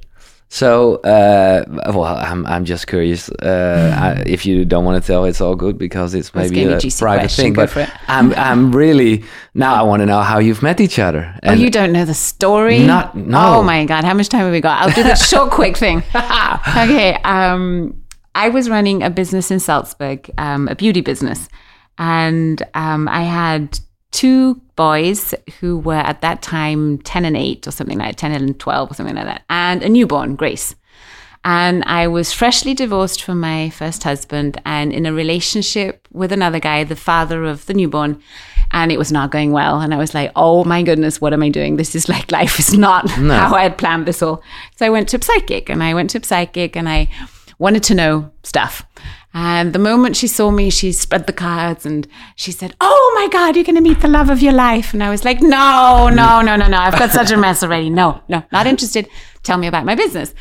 So, 0.50 0.96
uh, 0.98 1.66
well, 1.88 2.06
I'm 2.06 2.46
I'm 2.46 2.64
just 2.64 2.88
curious. 2.88 3.30
Uh, 3.30 3.94
I, 4.02 4.24
if 4.26 4.46
you 4.46 4.64
don't 4.64 4.86
want 4.86 5.02
to 5.04 5.06
tell, 5.06 5.26
it's 5.26 5.42
all 5.42 5.56
good 5.56 5.78
because 5.78 6.14
it's 6.14 6.34
maybe 6.34 6.64
a 6.64 6.78
a 6.78 6.80
private 6.80 7.22
question, 7.24 7.44
thing. 7.44 7.54
go 7.54 7.68
But. 7.68 7.92
I'm 8.08 8.34
I'm 8.38 8.72
really 8.74 9.26
now 9.54 9.76
I 9.76 9.82
want 9.82 10.00
to 10.02 10.06
know 10.06 10.22
how 10.22 10.40
you've 10.40 10.62
met 10.64 10.80
each 10.80 11.00
other. 11.00 11.38
Oh, 11.44 11.52
you 11.52 11.70
don't 11.70 11.92
know 11.92 12.06
the 12.06 12.14
story? 12.14 12.80
Not- 12.80 13.16
no. 13.16 13.58
Oh 13.58 13.64
my 13.64 13.84
God. 13.86 14.06
How 14.06 14.14
much 14.14 14.30
time 14.30 14.42
have 14.42 14.52
we 14.54 14.62
got? 14.62 14.82
I'll 14.82 14.96
do 14.96 15.04
the 15.04 15.16
short, 15.32 15.52
quick 15.52 15.76
thing. 15.76 15.98
okay. 16.16 17.16
Um, 17.26 18.02
I 18.34 18.48
was 18.50 18.70
running 18.70 19.04
a 19.04 19.10
business 19.10 19.52
in 19.52 19.60
Salzburg, 19.60 20.32
um, 20.38 20.68
a 20.70 20.76
beauty 20.76 21.02
business. 21.02 21.50
And 21.98 22.62
um, 22.74 23.08
I 23.08 23.24
had 23.24 23.80
two 24.18 24.60
boys 24.76 25.36
who 25.60 25.78
were 25.78 25.94
at 25.94 26.22
that 26.22 26.42
time 26.42 26.98
10 26.98 27.24
and 27.24 27.38
8 27.38 27.68
or 27.68 27.72
something 27.72 28.00
like 28.00 28.08
that, 28.14 28.18
10 28.18 28.32
and 28.32 28.60
12 28.60 28.90
or 28.90 28.94
something 28.96 29.16
like 29.16 29.26
that, 29.26 29.44
and 29.48 29.84
a 29.84 29.90
newborn, 29.90 30.36
Grace. 30.36 30.74
And 31.46 31.84
I 31.84 32.08
was 32.08 32.34
freshly 32.34 32.74
divorced 32.74 33.22
from 33.22 33.40
my 33.40 33.70
first 33.70 34.04
husband 34.04 34.60
and 34.66 34.92
in 34.92 35.06
a 35.06 35.14
relationship 35.14 36.08
with 36.12 36.32
another 36.32 36.60
guy, 36.60 36.84
the 36.84 36.96
father 36.96 37.44
of 37.44 37.68
the 37.68 37.76
newborn. 37.76 38.20
And 38.72 38.92
it 38.92 38.98
was 38.98 39.12
not 39.12 39.30
going 39.30 39.52
well. 39.52 39.80
And 39.80 39.94
I 39.94 39.98
was 39.98 40.16
like, 40.16 40.32
oh 40.36 40.64
my 40.64 40.82
goodness, 40.82 41.22
what 41.22 41.32
am 41.32 41.44
I 41.44 41.50
doing? 41.50 41.78
This 41.78 41.94
is 41.94 42.10
like, 42.10 42.32
life 42.40 42.58
is 42.58 42.74
not 42.74 43.08
how 43.12 43.54
I 43.54 43.62
had 43.62 43.78
planned 43.78 44.08
this 44.08 44.24
all. 44.24 44.42
So 44.78 44.88
I 44.88 44.90
went 44.90 45.10
to 45.10 45.18
a 45.18 45.22
psychic 45.22 45.70
and 45.70 45.84
I 45.84 45.94
went 45.94 46.10
to 46.10 46.18
a 46.18 46.24
psychic 46.24 46.76
and 46.76 46.90
I 46.90 47.08
wanted 47.60 47.84
to 47.84 47.94
know 47.94 48.32
stuff. 48.44 48.84
And 49.40 49.72
the 49.72 49.78
moment 49.78 50.16
she 50.16 50.26
saw 50.26 50.50
me, 50.50 50.72
she 50.72 50.92
spread 50.92 51.28
the 51.28 51.32
cards 51.32 51.86
and 51.86 52.08
she 52.36 52.52
said, 52.52 52.76
Oh 52.82 53.12
my 53.14 53.28
God, 53.32 53.56
you're 53.56 53.64
going 53.64 53.76
to 53.76 53.82
meet 53.82 54.00
the 54.00 54.08
love 54.08 54.32
of 54.32 54.42
your 54.42 54.52
life. 54.52 54.96
And 54.96 55.04
I 55.04 55.12
was 55.12 55.24
like, 55.24 55.44
No, 55.44 56.10
no, 56.12 56.42
no, 56.42 56.56
no, 56.56 56.68
no. 56.68 56.78
I've 56.78 56.98
got 56.98 57.12
such 57.12 57.30
a 57.30 57.38
mess 57.38 57.62
already. 57.62 57.92
No, 57.92 58.20
no, 58.28 58.42
not 58.52 58.66
interested. 58.66 59.08
Tell 59.44 59.60
me 59.60 59.68
about 59.68 59.86
my 59.86 59.94
business. 59.94 60.34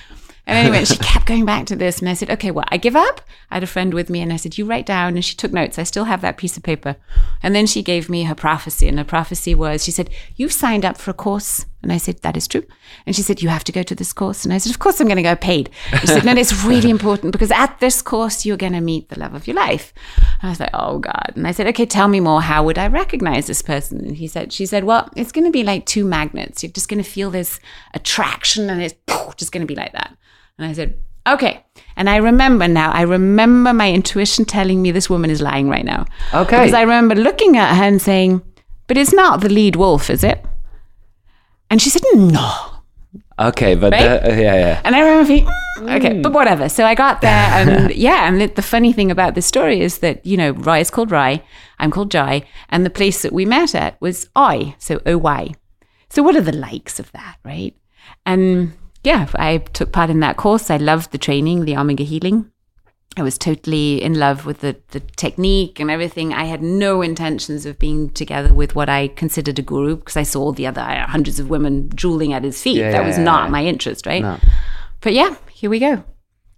And 0.46 0.56
anyway, 0.56 0.87
she 0.87 0.96
kept 0.96 1.26
going 1.26 1.44
back 1.44 1.66
to 1.66 1.76
this. 1.76 1.98
And 1.98 2.09
I 2.09 2.14
said, 2.14 2.30
okay, 2.30 2.50
well, 2.50 2.64
I 2.68 2.78
give 2.78 2.96
up. 2.96 3.20
I 3.50 3.56
had 3.56 3.64
a 3.64 3.66
friend 3.66 3.92
with 3.92 4.09
me 4.09 4.22
and 4.22 4.32
I 4.32 4.37
said, 4.37 4.56
you 4.56 4.64
write 4.64 4.87
down. 4.87 5.16
And 5.16 5.24
she 5.24 5.37
took 5.37 5.52
notes. 5.52 5.78
I 5.78 5.82
still 5.82 6.04
have 6.04 6.22
that 6.22 6.38
piece 6.38 6.56
of 6.56 6.62
paper. 6.62 6.96
And 7.42 7.54
then 7.54 7.66
she 7.66 7.82
gave 7.82 8.09
me 8.09 8.22
her 8.22 8.35
prophecy. 8.35 8.88
And 8.88 8.96
her 8.96 9.04
prophecy 9.04 9.54
was, 9.54 9.85
she 9.85 9.90
said, 9.90 10.09
you've 10.37 10.52
signed 10.52 10.87
up 10.87 10.96
for 10.96 11.11
a 11.11 11.14
course. 11.14 11.66
And 11.87 11.92
I 11.92 11.99
said, 11.99 12.20
that 12.22 12.37
is 12.37 12.49
true. 12.49 12.64
And 13.07 13.14
she 13.14 13.22
said, 13.22 13.40
you 13.40 13.49
have 13.49 13.62
to 13.62 13.70
go 13.70 13.85
to 13.85 13.94
this 13.94 14.12
course. 14.12 14.44
And 14.44 14.53
I 14.53 14.59
said, 14.59 14.70
of 14.70 14.81
course 14.81 15.01
I'm 15.01 15.07
going 15.07 15.18
to 15.18 15.22
go 15.22 15.37
paid. 15.37 15.70
She 16.01 16.09
said, 16.09 16.25
no, 16.25 16.33
it's 16.33 16.64
really 16.64 16.90
important 16.90 17.31
because 17.31 17.53
at 17.53 17.79
this 17.79 18.03
course, 18.03 18.44
you're 18.44 18.57
going 18.57 18.72
to 18.72 18.81
meet 18.81 19.09
the 19.09 19.20
love 19.20 19.35
of 19.35 19.46
your 19.46 19.55
life. 19.55 19.94
And 20.40 20.49
I 20.49 20.51
was 20.51 20.59
like, 20.59 20.70
oh 20.75 20.99
God. 20.99 21.35
And 21.37 21.46
I 21.46 21.53
said, 21.53 21.68
okay, 21.68 21.87
tell 21.87 22.09
me 22.09 22.18
more. 22.18 22.42
How 22.42 22.64
would 22.64 22.77
I 22.77 22.88
recognize 22.88 23.46
this 23.46 23.62
person? 23.62 24.05
And 24.05 24.16
he 24.16 24.27
said, 24.27 24.53
she 24.53 24.66
said, 24.66 24.83
well, 24.83 25.09
it's 25.14 25.31
going 25.31 25.44
to 25.44 25.53
be 25.53 25.62
like 25.62 25.87
two 25.87 26.05
magnets. 26.05 26.64
You're 26.64 26.72
just 26.72 26.88
going 26.88 27.01
to 27.01 27.09
feel 27.09 27.31
this 27.31 27.61
attraction 27.94 28.68
and 28.68 28.83
it's 28.83 28.96
just 29.37 29.53
going 29.53 29.64
to 29.64 29.72
be 29.72 29.77
like 29.77 29.92
that. 29.92 30.16
And 30.59 30.66
I 30.66 30.72
said, 30.72 30.99
okay. 31.29 31.64
And 31.94 32.11
I 32.11 32.16
remember 32.16 32.66
now, 32.66 32.90
I 32.90 33.03
remember 33.03 33.72
my 33.72 33.92
intuition 33.92 34.44
telling 34.44 34.83
me 34.83 34.90
this 34.90 35.09
woman 35.09 35.31
is 35.31 35.40
lying 35.40 35.68
right 35.68 35.85
now. 35.85 36.05
Okay. 36.35 36.62
Because 36.62 36.75
I 36.75 36.81
remember 36.81 37.14
looking 37.14 37.57
at 37.57 37.77
her 37.77 37.85
and 37.85 38.03
saying, 38.03 38.42
but 38.88 38.96
it's 38.96 39.12
not 39.12 39.40
the 39.40 39.49
lead 39.49 39.77
wolf, 39.77 40.11
is 40.11 40.25
it? 40.25 40.44
And 41.70 41.81
she 41.83 41.90
said, 41.90 42.02
no. 42.14 42.52
Okay, 43.38 43.74
but 43.74 43.92
Right? 43.92 44.02
uh, 44.24 44.29
yeah, 44.31 44.55
yeah. 44.55 44.81
And 44.85 44.96
I 44.96 45.00
remember 45.00 45.26
thinking, 45.26 45.48
"Mm, 45.79 45.96
okay, 45.96 46.20
but 46.22 46.33
whatever. 46.33 46.70
So 46.70 46.85
I 46.87 46.94
got 46.94 47.20
there, 47.20 47.31
and 47.52 47.94
yeah, 47.94 48.26
and 48.26 48.40
the, 48.40 48.46
the 48.46 48.62
funny 48.62 48.94
thing 48.94 49.11
about 49.11 49.35
this 49.35 49.44
story 49.44 49.81
is 49.81 49.98
that 49.98 50.24
you 50.24 50.38
know 50.38 50.52
Roy 50.52 50.81
is 50.81 50.90
called 50.90 51.11
Roy, 51.11 51.42
I'm 51.79 51.90
called 51.90 52.11
Joy, 52.11 52.42
and 52.70 52.87
the 52.87 52.90
place 52.90 53.20
that 53.22 53.33
we 53.35 53.44
met 53.44 53.74
at 53.74 54.00
was 54.00 54.31
Oy, 54.38 54.74
so 54.79 55.00
O 55.05 55.18
Y. 55.18 55.52
So 56.09 56.22
what 56.22 56.35
are 56.35 56.40
the 56.40 56.57
likes 56.57 56.98
of 56.98 57.12
that, 57.12 57.37
right? 57.44 57.76
And 58.24 58.72
yeah, 59.05 59.29
I 59.35 59.59
took 59.59 59.92
part 59.92 60.09
in 60.09 60.20
that 60.20 60.37
course. 60.38 60.70
I 60.70 60.79
loved 60.79 61.11
the 61.12 61.18
training, 61.18 61.66
the 61.66 61.76
Omega 61.76 62.05
Healing. 62.05 62.50
I 63.18 63.22
was 63.22 63.38
totally 63.38 64.02
in 64.02 64.18
love 64.18 64.44
with 64.44 64.61
the, 64.61 64.76
the 64.90 65.00
technique 65.00 65.81
and 65.81 65.90
everything. 65.90 66.35
I 66.35 66.44
had 66.44 66.62
no 66.62 67.00
intentions 67.00 67.64
of 67.64 67.79
being 67.79 68.11
together 68.11 68.52
with 68.52 68.74
what 68.74 68.90
I 68.90 69.09
considered 69.09 69.59
a 69.59 69.62
guru 69.62 69.96
because 69.96 70.18
I 70.18 70.22
saw 70.22 70.42
all 70.42 70.52
the 70.52 70.66
other 70.66 70.83
hundreds 70.83 71.40
of 71.40 71.48
women 71.48 71.88
drooling 71.94 72.35
at 72.35 72.44
his 72.44 72.62
feet. 72.62 72.76
Yeah, 72.76 72.90
that 72.90 73.00
yeah, 73.00 73.07
was 73.07 73.16
yeah, 73.16 73.24
not 73.24 73.50
my 73.50 73.64
interest, 73.64 74.05
right? 74.05 74.20
No. 74.20 74.38
But 75.00 75.14
yeah, 75.14 75.35
here 75.50 75.70
we 75.70 75.79
go. 75.79 76.05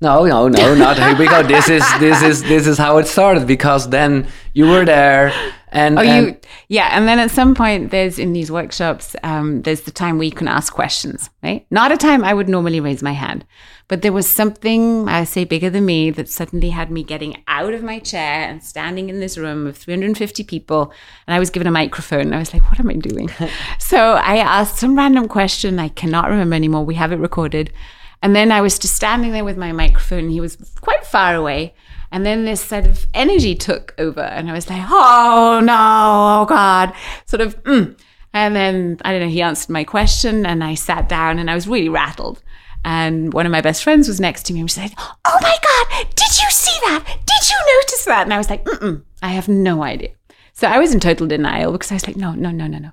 No, 0.01 0.25
no, 0.27 0.47
no, 0.49 0.75
not 0.77 0.97
here 0.97 1.17
we 1.19 1.27
go. 1.27 1.43
This 1.43 1.69
is 1.69 1.83
this 1.99 2.23
is 2.23 2.43
this 2.45 2.67
is 2.69 2.79
how 2.79 2.99
it 2.99 3.07
started 3.09 3.49
because 3.49 3.91
then 3.91 4.29
you 4.55 4.69
were 4.69 4.85
there 4.85 5.33
and, 5.73 5.99
Oh, 5.99 6.03
and 6.03 6.27
you, 6.27 6.37
yeah. 6.69 6.91
And 6.93 7.07
then 7.09 7.19
at 7.19 7.31
some 7.31 7.55
point, 7.55 7.91
there's 7.91 8.19
in 8.19 8.33
these 8.33 8.51
workshops, 8.51 9.15
um, 9.23 9.63
there's 9.63 9.83
the 9.83 9.91
time 9.91 10.19
where 10.19 10.25
you 10.25 10.33
can 10.33 10.49
ask 10.49 10.73
questions, 10.73 11.31
right? 11.43 11.67
Not 11.71 11.93
a 11.93 11.97
time 11.97 12.25
I 12.25 12.33
would 12.33 12.49
normally 12.49 12.81
raise 12.81 13.03
my 13.03 13.13
hand, 13.13 13.45
but 13.89 14.03
there 14.03 14.13
was 14.13 14.29
something, 14.29 15.09
I 15.09 15.25
say, 15.25 15.45
bigger 15.45 15.69
than 15.71 15.85
me 15.85 16.11
that 16.11 16.29
suddenly 16.29 16.71
had 16.71 16.91
me 16.91 17.03
getting 17.03 17.43
out 17.49 17.75
of 17.75 17.83
my 17.83 17.99
chair 17.99 18.49
and 18.49 18.63
standing 18.63 19.09
in 19.09 19.21
this 19.21 19.37
room 19.37 19.67
of 19.67 19.77
350 19.77 20.45
people. 20.45 20.93
And 21.27 21.35
I 21.35 21.39
was 21.39 21.51
given 21.51 21.67
a 21.67 21.73
microphone. 21.73 22.21
And 22.21 22.35
I 22.35 22.39
was 22.39 22.53
like, 22.53 22.63
what 22.69 22.81
am 22.81 22.89
I 22.89 22.95
doing? 22.95 23.31
so 23.79 24.15
I 24.15 24.37
asked 24.39 24.77
some 24.77 24.97
random 24.97 25.29
question. 25.29 25.79
I 25.79 25.89
cannot 25.89 26.31
remember 26.31 26.55
anymore. 26.55 26.85
We 26.85 26.95
have 26.95 27.13
it 27.13 27.19
recorded. 27.19 27.73
And 28.23 28.35
then 28.35 28.51
I 28.51 28.61
was 28.61 28.79
just 28.79 28.97
standing 28.97 29.33
there 29.33 29.45
with 29.45 29.57
my 29.57 29.73
microphone. 29.73 30.29
He 30.29 30.41
was 30.41 30.57
quite 30.81 31.07
far 31.07 31.35
away. 31.35 31.75
And 32.11 32.25
then 32.25 32.45
this 32.45 32.63
sort 32.63 32.87
of 32.87 33.07
energy 33.13 33.55
took 33.55 33.95
over, 33.99 34.23
and 34.23 34.51
I 34.51 34.55
was 34.55 34.71
like, 34.71 34.83
oh 34.89 35.61
no, 35.63 36.43
oh 36.43 36.47
God, 36.47 36.95
sort 37.27 37.43
of. 37.43 37.63
Mm. 37.65 37.99
And 38.33 38.57
then, 38.57 38.99
I 39.05 39.13
don't 39.13 39.21
know, 39.21 39.29
he 39.29 39.43
answered 39.43 39.71
my 39.71 39.85
question, 39.85 40.47
and 40.47 40.65
I 40.65 40.75
sat 40.75 41.09
down 41.09 41.39
and 41.39 41.51
I 41.51 41.55
was 41.55 41.69
really 41.69 41.89
rattled. 41.91 42.43
And 42.85 43.33
one 43.35 43.45
of 43.45 43.53
my 43.53 43.61
best 43.61 43.83
friends 43.83 44.09
was 44.09 44.21
next 44.21 44.45
to 44.45 44.55
me, 44.55 44.61
and 44.61 44.71
she 44.71 44.81
said, 44.81 44.95
oh 44.99 45.39
my 45.43 45.57
God, 45.63 46.07
did 46.15 46.43
you 46.43 46.51
see 46.51 46.79
that? 46.87 47.05
Did 47.05 47.51
you 47.51 47.57
notice 47.77 48.05
that? 48.07 48.23
And 48.23 48.33
I 48.33 48.39
was 48.39 48.49
like, 48.49 48.65
mm 48.65 49.03
I 49.21 49.29
have 49.29 49.49
no 49.49 49.83
idea. 49.83 50.11
So 50.59 50.67
I 50.67 50.81
was 50.81 50.93
in 50.93 50.99
total 50.99 51.29
denial 51.29 51.71
because 51.71 51.93
I 51.93 51.95
was 51.95 52.09
like, 52.09 52.17
no, 52.17 52.33
no, 52.33 52.51
no, 52.51 52.67
no, 52.67 52.79
no. 52.79 52.91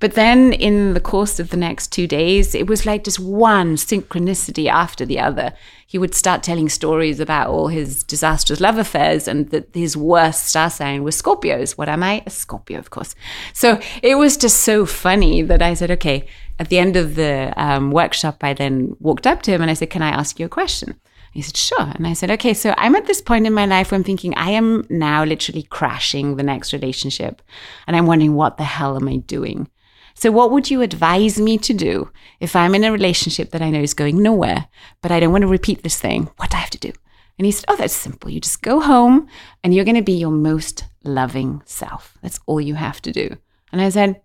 But 0.00 0.14
then 0.14 0.52
in 0.52 0.94
the 0.94 1.00
course 1.00 1.38
of 1.38 1.50
the 1.50 1.56
next 1.56 1.92
two 1.92 2.08
days, 2.08 2.56
it 2.56 2.66
was 2.66 2.86
like 2.86 3.04
just 3.04 3.20
one 3.20 3.76
synchronicity 3.76 4.66
after 4.66 5.06
the 5.06 5.20
other. 5.20 5.52
He 5.86 5.96
would 5.96 6.12
start 6.12 6.42
telling 6.42 6.68
stories 6.68 7.20
about 7.20 7.50
all 7.50 7.68
his 7.68 8.02
disastrous 8.02 8.60
love 8.60 8.78
affairs 8.78 9.28
and 9.28 9.48
that 9.50 9.68
his 9.72 9.96
worst 9.96 10.48
star 10.48 10.68
sign 10.68 11.04
was 11.04 11.22
Scorpios. 11.22 11.78
What 11.78 11.88
am 11.88 12.02
I? 12.02 12.24
A 12.26 12.30
Scorpio, 12.30 12.80
of 12.80 12.90
course. 12.90 13.14
So 13.52 13.80
it 14.02 14.16
was 14.16 14.36
just 14.36 14.62
so 14.62 14.84
funny 14.84 15.40
that 15.42 15.62
I 15.62 15.74
said, 15.74 15.92
okay, 15.92 16.26
at 16.58 16.68
the 16.68 16.80
end 16.80 16.96
of 16.96 17.14
the 17.14 17.52
um, 17.56 17.92
workshop, 17.92 18.42
I 18.42 18.54
then 18.54 18.96
walked 18.98 19.28
up 19.28 19.40
to 19.42 19.52
him 19.52 19.62
and 19.62 19.70
I 19.70 19.74
said, 19.74 19.90
can 19.90 20.02
I 20.02 20.08
ask 20.08 20.40
you 20.40 20.46
a 20.46 20.48
question? 20.48 21.00
He 21.34 21.42
said, 21.42 21.56
sure. 21.56 21.92
And 21.96 22.06
I 22.06 22.12
said, 22.12 22.30
okay, 22.30 22.54
so 22.54 22.72
I'm 22.78 22.94
at 22.94 23.06
this 23.06 23.20
point 23.20 23.44
in 23.44 23.52
my 23.52 23.66
life 23.66 23.90
where 23.90 23.96
I'm 23.96 24.04
thinking 24.04 24.36
I 24.36 24.50
am 24.50 24.86
now 24.88 25.24
literally 25.24 25.64
crashing 25.64 26.36
the 26.36 26.44
next 26.44 26.72
relationship. 26.72 27.42
And 27.88 27.96
I'm 27.96 28.06
wondering, 28.06 28.34
what 28.34 28.56
the 28.56 28.62
hell 28.62 28.94
am 28.94 29.08
I 29.08 29.16
doing? 29.16 29.68
So, 30.14 30.30
what 30.30 30.52
would 30.52 30.70
you 30.70 30.80
advise 30.80 31.40
me 31.40 31.58
to 31.58 31.74
do 31.74 32.08
if 32.38 32.54
I'm 32.54 32.76
in 32.76 32.84
a 32.84 32.92
relationship 32.92 33.50
that 33.50 33.62
I 33.62 33.70
know 33.70 33.80
is 33.80 33.94
going 33.94 34.22
nowhere, 34.22 34.68
but 35.02 35.10
I 35.10 35.18
don't 35.18 35.32
want 35.32 35.42
to 35.42 35.48
repeat 35.48 35.82
this 35.82 36.00
thing? 36.00 36.30
What 36.36 36.50
do 36.50 36.56
I 36.56 36.60
have 36.60 36.70
to 36.70 36.78
do? 36.78 36.92
And 37.36 37.46
he 37.46 37.50
said, 37.50 37.64
Oh, 37.66 37.74
that's 37.74 37.92
simple. 37.92 38.30
You 38.30 38.40
just 38.40 38.62
go 38.62 38.78
home 38.78 39.26
and 39.64 39.74
you're 39.74 39.84
going 39.84 39.96
to 39.96 40.02
be 40.02 40.12
your 40.12 40.30
most 40.30 40.84
loving 41.02 41.62
self. 41.64 42.16
That's 42.22 42.38
all 42.46 42.60
you 42.60 42.76
have 42.76 43.02
to 43.02 43.10
do. 43.10 43.36
And 43.72 43.80
I 43.80 43.88
said, 43.88 44.22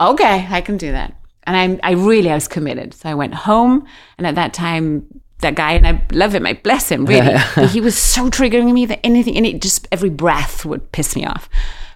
Okay, 0.00 0.46
I 0.48 0.60
can 0.60 0.76
do 0.76 0.92
that. 0.92 1.16
And 1.44 1.80
I, 1.82 1.90
I 1.90 1.92
really, 1.94 2.30
I 2.30 2.34
was 2.34 2.46
committed. 2.46 2.94
So 2.94 3.08
I 3.08 3.14
went 3.14 3.34
home. 3.34 3.84
And 4.16 4.28
at 4.28 4.36
that 4.36 4.54
time, 4.54 5.21
that 5.42 5.54
guy, 5.54 5.72
and 5.72 5.86
I 5.86 6.02
love 6.12 6.34
him, 6.34 6.46
I 6.46 6.54
bless 6.54 6.90
him, 6.90 7.06
really. 7.06 7.38
he 7.68 7.80
was 7.80 7.96
so 7.96 8.30
triggering 8.30 8.72
me 8.72 8.86
that 8.86 9.04
anything, 9.04 9.36
and 9.36 9.46
it 9.46 9.60
just, 9.60 9.86
every 9.92 10.10
breath 10.10 10.64
would 10.64 10.92
piss 10.92 11.14
me 11.14 11.24
off. 11.24 11.48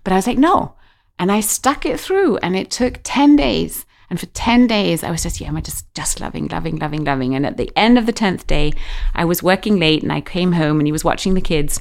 But 0.04 0.12
I 0.12 0.16
was 0.16 0.26
like, 0.26 0.38
no. 0.38 0.74
And 1.18 1.32
I 1.32 1.40
stuck 1.40 1.86
it 1.86 1.98
through, 1.98 2.36
and 2.38 2.56
it 2.56 2.70
took 2.70 3.00
10 3.02 3.36
days. 3.36 3.86
And 4.08 4.20
for 4.20 4.26
10 4.26 4.66
days, 4.66 5.02
I 5.02 5.10
was 5.10 5.22
just, 5.22 5.40
yeah, 5.40 5.48
I'm 5.48 5.60
just, 5.62 5.92
just 5.94 6.20
loving, 6.20 6.46
loving, 6.48 6.76
loving, 6.76 7.04
loving. 7.04 7.34
And 7.34 7.44
at 7.44 7.56
the 7.56 7.72
end 7.74 7.98
of 7.98 8.06
the 8.06 8.12
10th 8.12 8.46
day, 8.46 8.72
I 9.14 9.24
was 9.24 9.42
working 9.42 9.80
late 9.80 10.02
and 10.02 10.12
I 10.12 10.20
came 10.20 10.52
home 10.52 10.78
and 10.78 10.86
he 10.86 10.92
was 10.92 11.02
watching 11.02 11.34
the 11.34 11.40
kids 11.40 11.80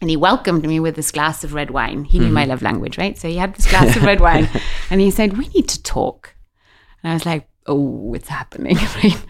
and 0.00 0.08
he 0.08 0.16
welcomed 0.16 0.64
me 0.64 0.78
with 0.78 0.94
this 0.94 1.10
glass 1.10 1.42
of 1.42 1.54
red 1.54 1.70
wine. 1.70 2.04
He 2.04 2.18
knew 2.18 2.26
mm-hmm. 2.26 2.34
my 2.34 2.44
love 2.44 2.62
language, 2.62 2.98
right? 2.98 3.18
So 3.18 3.28
he 3.28 3.36
had 3.36 3.54
this 3.54 3.68
glass 3.68 3.96
of 3.96 4.04
red 4.04 4.20
wine 4.20 4.48
and 4.90 5.00
he 5.00 5.10
said, 5.10 5.36
We 5.36 5.48
need 5.48 5.68
to 5.68 5.82
talk. 5.82 6.34
And 7.02 7.10
I 7.10 7.14
was 7.14 7.26
like, 7.26 7.48
Oh, 7.66 8.14
it's 8.14 8.28
happening, 8.28 8.76
right? 9.02 9.24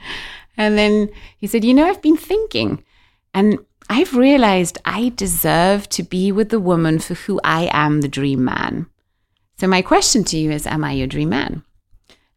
And 0.59 0.77
then 0.77 1.09
he 1.39 1.47
said, 1.47 1.65
You 1.65 1.73
know, 1.73 1.87
I've 1.87 2.03
been 2.03 2.17
thinking, 2.17 2.85
and 3.33 3.59
I've 3.89 4.15
realized 4.15 4.77
I 4.85 5.13
deserve 5.17 5.89
to 5.91 6.03
be 6.03 6.31
with 6.33 6.51
the 6.51 6.61
woman 6.61 6.99
for 6.99 7.15
who 7.15 7.41
I 7.45 7.71
am 7.73 8.01
the 8.01 8.09
dream 8.09 8.45
man. 8.45 8.87
So, 9.59 9.67
my 9.67 9.81
question 9.81 10.25
to 10.25 10.37
you 10.37 10.51
is 10.51 10.67
Am 10.67 10.85
I 10.85 10.93
your 10.93 11.07
dream 11.07 11.31
man? 11.31 11.63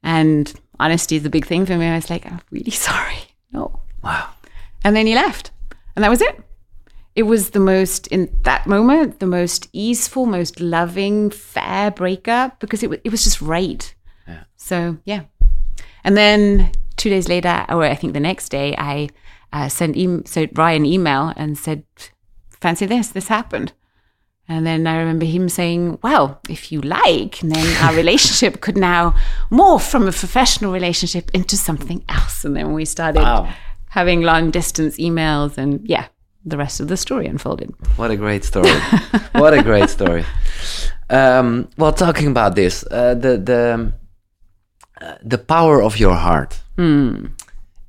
And 0.04 0.54
honesty 0.80 1.16
is 1.16 1.26
a 1.26 1.30
big 1.30 1.46
thing 1.46 1.66
for 1.66 1.76
me. 1.76 1.88
I 1.88 1.96
was 1.96 2.10
like, 2.10 2.26
I'm 2.26 2.40
really 2.52 2.72
sorry. 2.90 3.18
No. 3.52 3.82
Wow. 4.04 4.30
And 4.84 4.96
then 4.96 5.08
he 5.08 5.16
left. 5.16 5.52
And 5.96 6.04
that 6.04 6.10
was 6.10 6.22
it. 6.22 6.42
It 7.14 7.24
was 7.24 7.50
the 7.50 7.60
most, 7.60 8.08
in 8.08 8.34
that 8.44 8.66
moment, 8.66 9.20
the 9.20 9.26
most 9.26 9.68
easeful, 9.74 10.26
most 10.26 10.62
loving, 10.62 11.30
fair 11.30 11.92
breakup 11.92 12.60
because 12.62 12.84
it, 12.84 13.02
it 13.04 13.12
was 13.12 13.26
just 13.26 13.42
right. 13.42 13.94
Yeah. 14.26 14.44
So, 14.56 14.98
yeah. 15.04 15.24
And 16.06 16.16
then 16.16 16.72
two 17.02 17.10
days 17.10 17.28
later, 17.28 17.66
or 17.70 17.84
I 17.84 17.96
think 17.96 18.14
the 18.14 18.20
next 18.20 18.50
day, 18.50 18.76
I 18.78 19.10
uh, 19.52 19.70
sent 19.70 19.98
e- 19.98 20.26
so 20.26 20.46
Ryan 20.54 20.86
email 20.86 21.34
and 21.36 21.58
said, 21.58 21.84
"Fancy 22.62 22.86
this? 22.86 23.10
This 23.10 23.28
happened." 23.28 23.74
And 24.48 24.68
then 24.68 24.86
I 24.86 24.98
remember 24.98 25.26
him 25.26 25.50
saying, 25.50 25.98
"Well, 26.04 26.40
if 26.48 26.72
you 26.72 26.80
like, 26.82 27.40
then 27.40 27.68
our 27.84 27.96
relationship 27.96 28.62
could 28.62 28.78
now 28.78 29.16
morph 29.50 29.90
from 29.90 30.08
a 30.08 30.12
professional 30.12 30.72
relationship 30.72 31.32
into 31.34 31.58
something 31.58 32.04
else." 32.08 32.46
And 32.46 32.56
then 32.56 32.74
we 32.74 32.86
started 32.86 33.24
wow. 33.24 33.50
having 33.90 34.22
long 34.22 34.52
distance 34.52 34.98
emails, 34.98 35.58
and 35.58 35.82
yeah, 35.84 36.06
the 36.46 36.58
rest 36.58 36.80
of 36.80 36.88
the 36.88 36.98
story 36.98 37.26
unfolded. 37.26 37.74
What 37.96 38.12
a 38.12 38.16
great 38.16 38.44
story! 38.44 38.78
what 39.42 39.54
a 39.54 39.64
great 39.64 39.90
story. 39.90 40.24
Um, 41.10 41.68
well, 41.78 41.94
talking 41.94 42.28
about 42.28 42.56
this, 42.56 42.86
uh, 42.92 43.16
the 43.16 43.34
the 43.38 43.94
uh, 45.02 45.16
the 45.24 45.40
power 45.40 45.82
of 45.82 45.98
your 45.98 46.16
heart. 46.16 46.62
Hmm. 46.82 47.28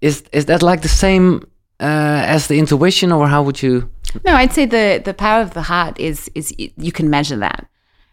Is 0.02 0.22
is 0.32 0.44
that 0.46 0.62
like 0.62 0.82
the 0.82 0.88
same 0.88 1.48
uh, 1.80 2.22
as 2.26 2.48
the 2.48 2.58
intuition, 2.58 3.10
or 3.10 3.26
how 3.26 3.42
would 3.42 3.62
you? 3.62 3.88
No, 4.22 4.34
I'd 4.34 4.52
say 4.52 4.66
the 4.66 5.00
the 5.02 5.14
power 5.14 5.40
of 5.40 5.54
the 5.54 5.62
heart 5.62 5.98
is 5.98 6.30
is 6.34 6.54
you 6.58 6.92
can 6.92 7.08
measure 7.08 7.38
that. 7.38 7.66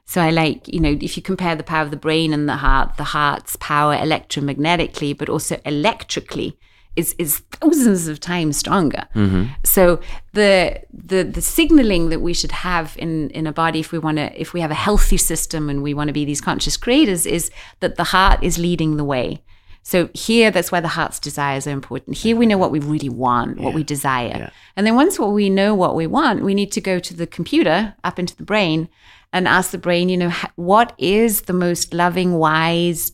So 0.05 0.21
I 0.21 0.29
like 0.29 0.69
you 0.69 0.79
know 0.79 0.97
if 1.01 1.17
you 1.17 1.23
compare 1.23 1.55
the 1.57 1.63
power 1.63 1.83
of 1.83 1.91
the 1.91 1.97
brain 1.97 2.33
and 2.33 2.47
the 2.47 2.55
heart, 2.55 2.95
the 2.95 3.03
heart's 3.03 3.57
power 3.57 3.93
electromagnetically, 3.93 5.17
but 5.17 5.27
also 5.27 5.59
electrically 5.65 6.57
is 6.95 7.13
is 7.17 7.39
thousands 7.59 8.07
of 8.07 8.21
times 8.21 8.55
stronger. 8.55 9.03
Mm-hmm. 9.15 9.43
So 9.65 9.99
the 10.31 10.79
the 10.93 11.23
the 11.23 11.41
signaling 11.41 12.07
that 12.09 12.21
we 12.21 12.33
should 12.33 12.53
have 12.53 12.95
in 12.97 13.31
in 13.31 13.47
a 13.47 13.51
body 13.51 13.79
if 13.81 13.91
we 13.91 13.99
want 13.99 14.17
to 14.17 14.25
if 14.39 14.53
we 14.53 14.61
have 14.61 14.71
a 14.71 14.81
healthy 14.87 15.17
system 15.17 15.69
and 15.69 15.83
we 15.83 15.93
want 15.93 16.07
to 16.07 16.13
be 16.13 16.23
these 16.23 16.39
conscious 16.41 16.77
creators 16.77 17.25
is 17.25 17.51
that 17.81 17.95
the 17.95 18.05
heart 18.05 18.41
is 18.41 18.57
leading 18.57 18.95
the 18.95 19.03
way. 19.03 19.43
So 19.83 20.09
here, 20.13 20.51
that's 20.51 20.71
why 20.71 20.81
the 20.81 20.87
heart's 20.89 21.19
desires 21.19 21.65
are 21.65 21.71
important. 21.71 22.17
Here, 22.17 22.35
we 22.35 22.45
know 22.45 22.57
what 22.57 22.71
we 22.71 22.79
really 22.79 23.09
want, 23.09 23.57
yeah. 23.57 23.65
what 23.65 23.73
we 23.73 23.83
desire. 23.83 24.27
Yeah. 24.27 24.49
And 24.75 24.85
then 24.85 24.95
once 24.95 25.17
what 25.17 25.31
we 25.31 25.49
know 25.49 25.73
what 25.73 25.95
we 25.95 26.05
want, 26.05 26.43
we 26.43 26.53
need 26.53 26.71
to 26.73 26.81
go 26.81 26.99
to 26.99 27.13
the 27.13 27.25
computer, 27.25 27.95
up 28.03 28.19
into 28.19 28.35
the 28.35 28.43
brain, 28.43 28.89
and 29.33 29.47
ask 29.47 29.71
the 29.71 29.77
brain, 29.77 30.09
you 30.09 30.17
know, 30.17 30.33
what 30.55 30.93
is 30.97 31.41
the 31.41 31.53
most 31.53 31.93
loving, 31.93 32.35
wise, 32.35 33.11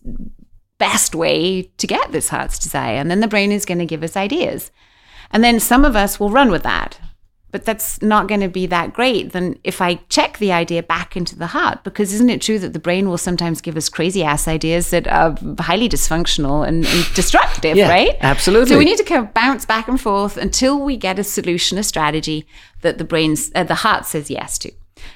best 0.78 1.16
way 1.16 1.63
to 1.78 1.88
get 1.88 2.11
this 2.11 2.30
heart's 2.30 2.59
desire. 2.59 2.97
And 2.97 3.09
then 3.09 3.22
the 3.22 3.28
brain 3.28 3.51
is 3.51 3.66
going 3.66 3.80
to 3.80 3.86
give 3.86 4.03
us 4.03 4.18
ideas. 4.18 4.72
And 5.32 5.43
then 5.43 5.59
some 5.59 5.86
of 5.86 5.95
us 5.95 6.20
will 6.20 6.30
run 6.30 6.51
with 6.51 6.63
that. 6.63 6.99
But 7.55 7.63
that's 7.63 8.01
not 8.01 8.27
going 8.27 8.41
to 8.41 8.49
be 8.49 8.65
that 8.65 8.91
great 8.91 9.31
than 9.31 9.57
if 9.63 9.81
I 9.81 9.95
check 10.09 10.39
the 10.39 10.51
idea 10.51 10.83
back 10.83 11.15
into 11.15 11.37
the 11.37 11.47
heart. 11.47 11.85
Because 11.85 12.13
isn't 12.13 12.29
it 12.29 12.41
true 12.41 12.59
that 12.59 12.73
the 12.73 12.79
brain 12.79 13.07
will 13.07 13.17
sometimes 13.17 13.61
give 13.61 13.77
us 13.77 13.87
crazy 13.87 14.25
ass 14.25 14.45
ideas 14.45 14.89
that 14.89 15.07
are 15.07 15.37
highly 15.59 15.87
dysfunctional 15.87 16.67
and, 16.67 16.85
and 16.85 17.13
destructive, 17.13 17.77
yeah, 17.77 17.87
right? 17.87 18.17
Absolutely. 18.19 18.67
So 18.67 18.77
we 18.77 18.83
need 18.83 18.97
to 18.97 19.05
kind 19.05 19.25
of 19.25 19.33
bounce 19.33 19.65
back 19.65 19.87
and 19.87 20.01
forth 20.01 20.35
until 20.35 20.81
we 20.81 20.97
get 20.97 21.17
a 21.17 21.23
solution, 21.23 21.77
a 21.77 21.83
strategy 21.83 22.45
that 22.81 22.97
the 22.97 23.05
brain's, 23.05 23.53
uh, 23.55 23.63
the 23.63 23.75
heart 23.75 24.05
says 24.05 24.29
yes 24.29 24.57
to. 24.59 24.73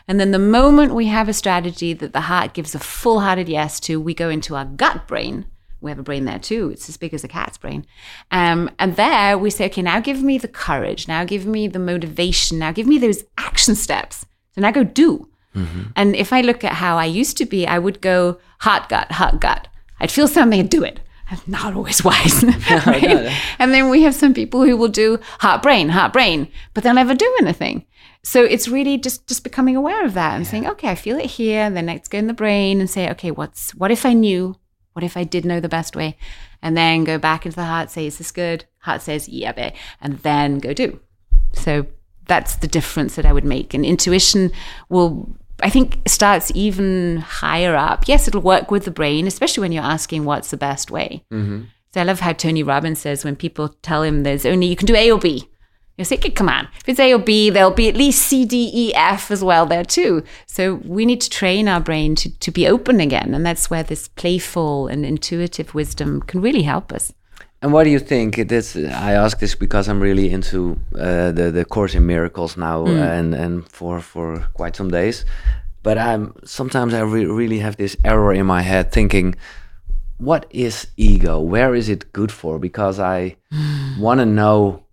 And 0.08 0.18
then 0.18 0.32
the 0.32 0.40
moment 0.40 0.96
we 0.96 1.08
have 1.08 1.28
a 1.28 1.34
strategy 1.34 1.92
that 1.92 2.14
the 2.14 2.22
heart 2.22 2.54
gives 2.54 2.74
a 2.74 2.80
full 2.80 3.20
hearted 3.20 3.50
yes 3.50 3.82
to, 3.82 4.00
we 4.00 4.14
go 4.14 4.30
into 4.30 4.56
our 4.56 4.64
gut 4.64 5.10
brain. 5.10 5.46
We 5.82 5.92
have 5.92 6.00
a 6.00 6.04
brain 6.04 6.26
there 6.26 6.40
too. 6.40 6.70
It's 6.72 6.90
as 6.90 6.98
big 6.98 7.14
as 7.14 7.24
a 7.24 7.28
cat's 7.28 7.58
brain. 7.58 7.86
Um, 8.32 8.70
and 8.80 8.96
there 8.96 9.38
we 9.38 9.50
say, 9.50 9.66
okay, 9.66 9.82
now 9.82 10.00
give 10.00 10.22
me 10.22 10.38
the 10.38 10.48
courage. 10.48 11.08
Now 11.08 11.24
give 11.24 11.46
me 11.46 11.68
the 11.68 11.80
motivation. 11.80 12.60
Now 12.60 12.72
give 12.72 12.88
me 12.88 12.98
those 12.98 13.24
action 13.38 13.76
steps. 13.76 14.26
So 14.56 14.62
now 14.62 14.72
go 14.72 14.84
do. 14.84 15.30
Mm-hmm. 15.56 15.84
And 15.96 16.16
if 16.16 16.34
I 16.34 16.42
look 16.42 16.64
at 16.64 16.74
how 16.74 16.98
I 16.98 17.06
used 17.06 17.38
to 17.38 17.46
be, 17.46 17.66
I 17.66 17.80
would 17.80 18.02
go 18.02 18.40
heart, 18.60 18.90
gut, 18.90 19.12
heart, 19.12 19.40
gut. 19.40 19.68
I'd 20.00 20.12
feel 20.12 20.28
something 20.28 20.60
and 20.60 20.70
do 20.70 20.84
it. 20.84 21.00
I'm 21.32 21.40
not 21.48 21.76
always 21.76 22.04
wise. 22.04 22.44
right? 22.70 23.02
no. 23.02 23.36
And 23.60 23.74
then 23.74 23.90
we 23.90 24.04
have 24.04 24.16
some 24.16 24.34
people 24.34 24.64
who 24.64 24.76
will 24.78 24.88
do 24.88 25.20
heart, 25.40 25.62
brain, 25.62 25.90
heart, 25.90 26.14
brain, 26.14 26.48
but 26.74 26.84
they'll 26.84 26.94
never 26.94 27.16
do 27.16 27.38
anything. 27.42 27.86
So 28.24 28.44
it's 28.44 28.68
really 28.68 28.98
just 28.98 29.28
just 29.28 29.44
becoming 29.44 29.76
aware 29.76 30.06
of 30.06 30.14
that 30.14 30.36
and 30.36 30.44
yeah. 30.44 30.52
saying, 30.52 30.68
okay, 30.68 30.90
I 30.90 30.96
feel 30.96 31.18
it 31.18 31.26
here. 31.26 31.62
And 31.62 31.76
then 31.76 31.86
let's 31.86 32.10
go 32.10 32.18
in 32.18 32.28
the 32.28 32.34
brain 32.34 32.80
and 32.80 32.90
say, 32.90 33.10
okay, 33.12 33.32
what's 33.32 33.74
what 33.76 33.92
if 33.92 34.06
I 34.06 34.14
knew? 34.14 34.56
What 35.00 35.06
if 35.06 35.16
I 35.16 35.24
did 35.24 35.46
know 35.46 35.62
the 35.62 35.70
best 35.70 35.96
way? 35.96 36.18
And 36.62 36.76
then 36.76 37.06
go 37.06 37.18
back 37.18 37.46
into 37.46 37.56
the 37.56 37.64
heart, 37.64 37.90
say, 37.90 38.06
is 38.06 38.18
this 38.18 38.34
good? 38.34 38.66
Heart 38.80 39.02
says, 39.02 39.30
yeah, 39.30 39.54
babe. 39.54 39.72
And 40.02 40.20
then 40.20 40.60
go 40.60 40.74
do. 40.74 41.00
So 41.54 41.86
that's 42.26 42.58
the 42.58 42.68
difference 42.68 43.16
that 43.16 43.26
I 43.26 43.32
would 43.32 43.46
make. 43.46 43.74
And 43.74 43.86
intuition 43.86 44.52
will, 44.90 45.38
I 45.64 45.70
think, 45.70 46.00
starts 46.06 46.52
even 46.54 47.20
higher 47.20 47.78
up. 47.78 48.10
Yes, 48.10 48.28
it'll 48.28 48.42
work 48.42 48.72
with 48.72 48.84
the 48.84 48.92
brain, 48.92 49.26
especially 49.26 49.62
when 49.62 49.72
you're 49.72 49.84
asking 49.84 50.26
what's 50.26 50.52
the 50.52 50.58
best 50.58 50.92
way. 50.92 51.24
Mm-hmm. 51.32 51.64
So 51.94 52.02
I 52.02 52.04
love 52.04 52.20
how 52.20 52.34
Tony 52.34 52.62
Robbins 52.62 53.00
says 53.00 53.24
when 53.24 53.38
people 53.38 53.70
tell 53.82 54.04
him 54.04 54.24
there's 54.24 54.46
only, 54.46 54.68
you 54.68 54.76
can 54.76 54.86
do 54.86 54.98
A 54.98 55.12
or 55.12 55.18
B. 55.18 55.48
You 56.00 56.06
say, 56.06 56.16
come 56.18 56.48
on. 56.48 56.70
If 56.80 56.88
it's 56.88 57.00
A 57.02 57.14
or 57.14 57.20
B, 57.20 57.50
there'll 57.50 57.72
be 57.72 57.90
at 57.90 57.96
least 57.98 58.22
C, 58.22 58.46
D, 58.46 58.72
E, 58.74 58.94
F 58.96 59.32
as 59.32 59.44
well 59.44 59.66
there 59.66 59.84
too. 59.84 60.24
So 60.46 60.76
we 60.86 61.06
need 61.06 61.20
to 61.20 61.30
train 61.30 61.68
our 61.68 61.82
brain 61.82 62.16
to, 62.16 62.30
to 62.40 62.52
be 62.52 62.70
open 62.70 63.02
again. 63.02 63.34
And 63.36 63.46
that's 63.46 63.70
where 63.70 63.84
this 63.84 64.08
playful 64.08 64.88
and 64.88 65.06
intuitive 65.06 65.76
wisdom 65.76 66.22
can 66.22 66.40
really 66.42 66.62
help 66.62 66.94
us. 66.94 67.12
And 67.62 67.74
what 67.74 67.84
do 67.84 67.90
you 67.90 68.00
think? 68.00 68.48
This 68.48 68.78
I 68.78 69.12
ask 69.12 69.40
this 69.40 69.56
because 69.56 69.90
I'm 69.90 70.00
really 70.00 70.32
into 70.32 70.80
uh, 70.96 71.34
the 71.34 71.52
the 71.52 71.66
Course 71.66 71.94
in 71.94 72.06
Miracles 72.06 72.56
now, 72.56 72.86
mm. 72.86 73.20
and 73.20 73.36
and 73.36 73.68
for 73.68 74.00
for 74.00 74.48
quite 74.54 74.78
some 74.78 74.90
days. 74.90 75.26
But 75.84 75.98
I'm 75.98 76.34
sometimes 76.46 76.94
I 76.94 77.02
re 77.02 77.26
really 77.26 77.60
have 77.60 77.76
this 77.76 77.98
error 78.06 78.32
in 78.32 78.46
my 78.46 78.62
head, 78.62 78.94
thinking, 78.94 79.36
what 80.20 80.46
is 80.52 80.88
ego? 80.96 81.42
Where 81.42 81.76
is 81.76 81.90
it 81.90 82.14
good 82.14 82.32
for? 82.32 82.60
Because 82.60 82.98
I 82.98 83.36
want 84.00 84.22
to 84.22 84.26
know 84.26 84.86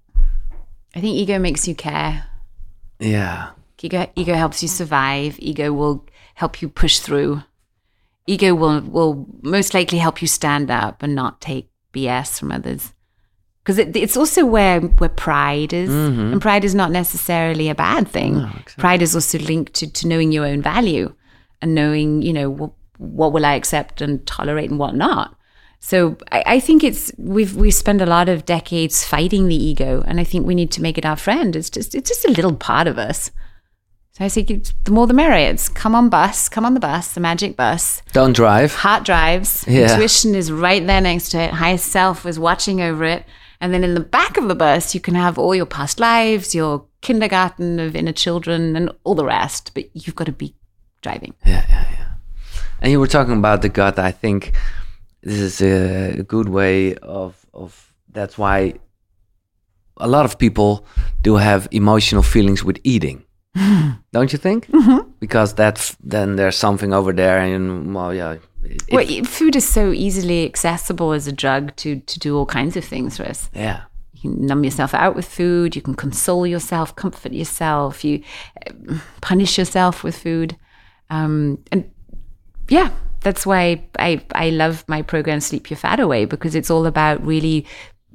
I 0.97 1.01
think 1.01 1.15
ego 1.15 1.39
makes 1.39 1.69
you 1.69 1.75
care. 1.75 2.27
Yeah. 2.99 3.51
Ego, 3.83 4.11
ego 4.17 4.33
helps 4.33 4.63
you 4.63 4.69
survive. 4.69 5.37
Ego 5.39 5.71
will 5.71 6.07
help 6.35 6.63
you 6.63 6.71
push 6.71 7.01
through. 7.01 7.43
Ego 8.27 8.55
will 8.55 8.81
will 8.81 9.27
most 9.43 9.75
likely 9.75 9.99
help 9.99 10.23
you 10.23 10.27
stand 10.27 10.71
up 10.71 11.03
and 11.03 11.15
not 11.15 11.43
take 11.43 11.71
BS 11.93 12.39
from 12.39 12.51
others. 12.51 12.95
Because 13.63 13.79
it, 13.79 13.95
it's 13.95 14.17
also 14.17 14.47
where 14.47 14.81
where 14.81 15.11
pride 15.11 15.75
is, 15.75 15.91
mm-hmm. 15.91 16.33
and 16.33 16.41
pride 16.41 16.65
is 16.65 16.75
not 16.75 16.91
necessarily 16.91 17.69
a 17.69 17.75
bad 17.75 18.09
thing. 18.09 18.47
Pride 18.79 19.03
is 19.03 19.15
also 19.15 19.39
linked 19.39 19.75
to, 19.75 19.93
to 19.93 20.09
knowing 20.09 20.33
your 20.33 20.47
own 20.47 20.63
value 20.63 21.15
and 21.61 21.75
knowing, 21.75 22.23
you 22.23 22.33
know, 22.33 22.49
what, 22.49 22.73
what 22.97 23.33
will 23.33 23.45
I 23.45 23.55
accept 23.55 24.01
and 24.01 24.27
tolerate 24.27 24.71
and 24.71 24.79
what 24.79 24.95
not. 24.95 25.36
So 25.87 26.19
I, 26.33 26.43
I 26.47 26.61
think 26.61 26.83
it's 26.83 27.13
we've 27.17 27.55
we 27.55 27.71
spent 27.71 28.01
a 28.01 28.07
lot 28.07 28.29
of 28.29 28.45
decades 28.45 29.05
fighting 29.05 29.47
the 29.47 29.55
ego, 29.55 30.03
and 30.05 30.19
I 30.19 30.25
think 30.25 30.45
we 30.45 30.57
need 30.57 30.73
to 30.73 30.83
make 30.83 30.99
it 30.99 31.07
our 31.07 31.15
friend. 31.15 31.55
It's 31.55 31.71
just 31.71 31.95
it's 31.95 32.11
just 32.11 32.25
a 32.25 32.33
little 32.33 32.57
part 32.57 32.89
of 32.89 32.99
us. 32.99 33.31
So 34.11 34.25
I 34.25 34.29
think 34.29 34.67
the 34.83 34.91
more 34.91 35.07
the 35.07 35.15
merrier. 35.15 35.49
It's 35.49 35.69
come 35.69 35.95
on 35.95 36.09
bus, 36.09 36.49
come 36.49 36.65
on 36.65 36.75
the 36.75 36.81
bus, 36.81 37.13
the 37.13 37.21
magic 37.21 37.55
bus. 37.55 38.03
Don't 38.13 38.33
drive. 38.33 38.75
Heart 38.75 39.05
drives. 39.05 39.65
Yeah. 39.69 39.93
Intuition 39.93 40.35
is 40.35 40.51
right 40.51 40.85
there 40.85 41.01
next 41.01 41.29
to 41.29 41.39
it. 41.39 41.51
Higher 41.53 41.79
self 41.79 42.27
is 42.27 42.37
watching 42.37 42.81
over 42.81 43.05
it. 43.05 43.25
And 43.61 43.73
then 43.73 43.85
in 43.85 43.95
the 43.95 44.01
back 44.01 44.37
of 44.37 44.49
the 44.49 44.57
bus, 44.57 44.93
you 44.93 45.01
can 45.01 45.15
have 45.15 45.39
all 45.39 45.55
your 45.55 45.67
past 45.67 46.01
lives, 46.01 46.53
your 46.53 46.85
kindergarten 47.01 47.79
of 47.79 47.95
inner 47.95 48.13
children, 48.13 48.75
and 48.75 48.91
all 49.05 49.15
the 49.15 49.25
rest. 49.25 49.71
But 49.73 49.85
you've 49.95 50.17
got 50.17 50.27
to 50.27 50.33
be 50.33 50.53
driving. 51.01 51.35
Yeah, 51.45 51.65
yeah, 51.69 51.87
yeah. 51.93 52.13
And 52.81 52.91
you 52.91 52.99
were 52.99 53.07
talking 53.07 53.39
about 53.39 53.63
the 53.63 53.69
gut. 53.69 54.01
I 54.01 54.11
think 54.11 54.53
this 55.27 55.41
is 55.41 55.61
a 55.61 56.23
good 56.23 56.49
way 56.49 56.95
of 57.03 57.35
of. 57.53 57.95
That's 58.15 58.39
why 58.39 58.75
a 59.97 60.07
lot 60.09 60.25
of 60.25 60.37
people 60.39 60.87
do 61.23 61.37
have 61.37 61.69
emotional 61.71 62.23
feelings 62.23 62.65
with 62.65 62.79
eating. 62.85 63.25
Don't 64.13 64.33
you 64.33 64.39
think? 64.39 64.67
Mm-hmm. 64.71 65.11
Because 65.21 65.55
that's 65.55 65.97
then 66.09 66.37
there's 66.37 66.57
something 66.57 66.93
over 66.95 67.13
there, 67.15 67.39
and 67.41 67.95
well, 67.95 68.15
yeah. 68.15 68.37
it- 68.65 68.83
Well, 68.93 69.25
food 69.25 69.57
is 69.57 69.69
so 69.69 69.93
easily 69.93 70.45
accessible 70.45 71.13
as 71.15 71.27
a 71.29 71.33
drug 71.33 71.75
to 71.77 72.01
to 72.01 72.19
do 72.19 72.37
all 72.39 72.47
kinds 72.47 72.77
of 72.77 72.85
things 72.89 73.17
for 73.17 73.25
us. 73.31 73.51
yeah, 73.55 73.81
You 74.13 74.21
can 74.23 74.47
numb 74.47 74.65
yourself 74.65 74.95
out 74.95 75.15
with 75.17 75.27
food. 75.29 75.77
You 75.77 75.83
can 75.83 75.95
console 75.95 76.47
yourself, 76.51 76.95
comfort 76.95 77.33
yourself. 77.33 78.05
You 78.05 78.21
uh, 78.67 78.99
punish 79.21 79.59
yourself 79.59 80.05
with 80.05 80.17
food, 80.23 80.57
um, 81.11 81.59
and 81.73 81.85
yeah, 82.71 82.89
that's 83.27 83.45
why 83.45 83.85
I 83.99 84.25
I 84.33 84.51
love 84.51 84.85
my 84.87 85.03
program 85.03 85.41
Sleep 85.41 85.69
Your 85.69 85.77
Fat 85.77 85.99
Away 85.99 86.27
because 86.27 86.55
it's 86.55 86.71
all 86.71 86.87
about 86.87 87.27
really 87.27 87.67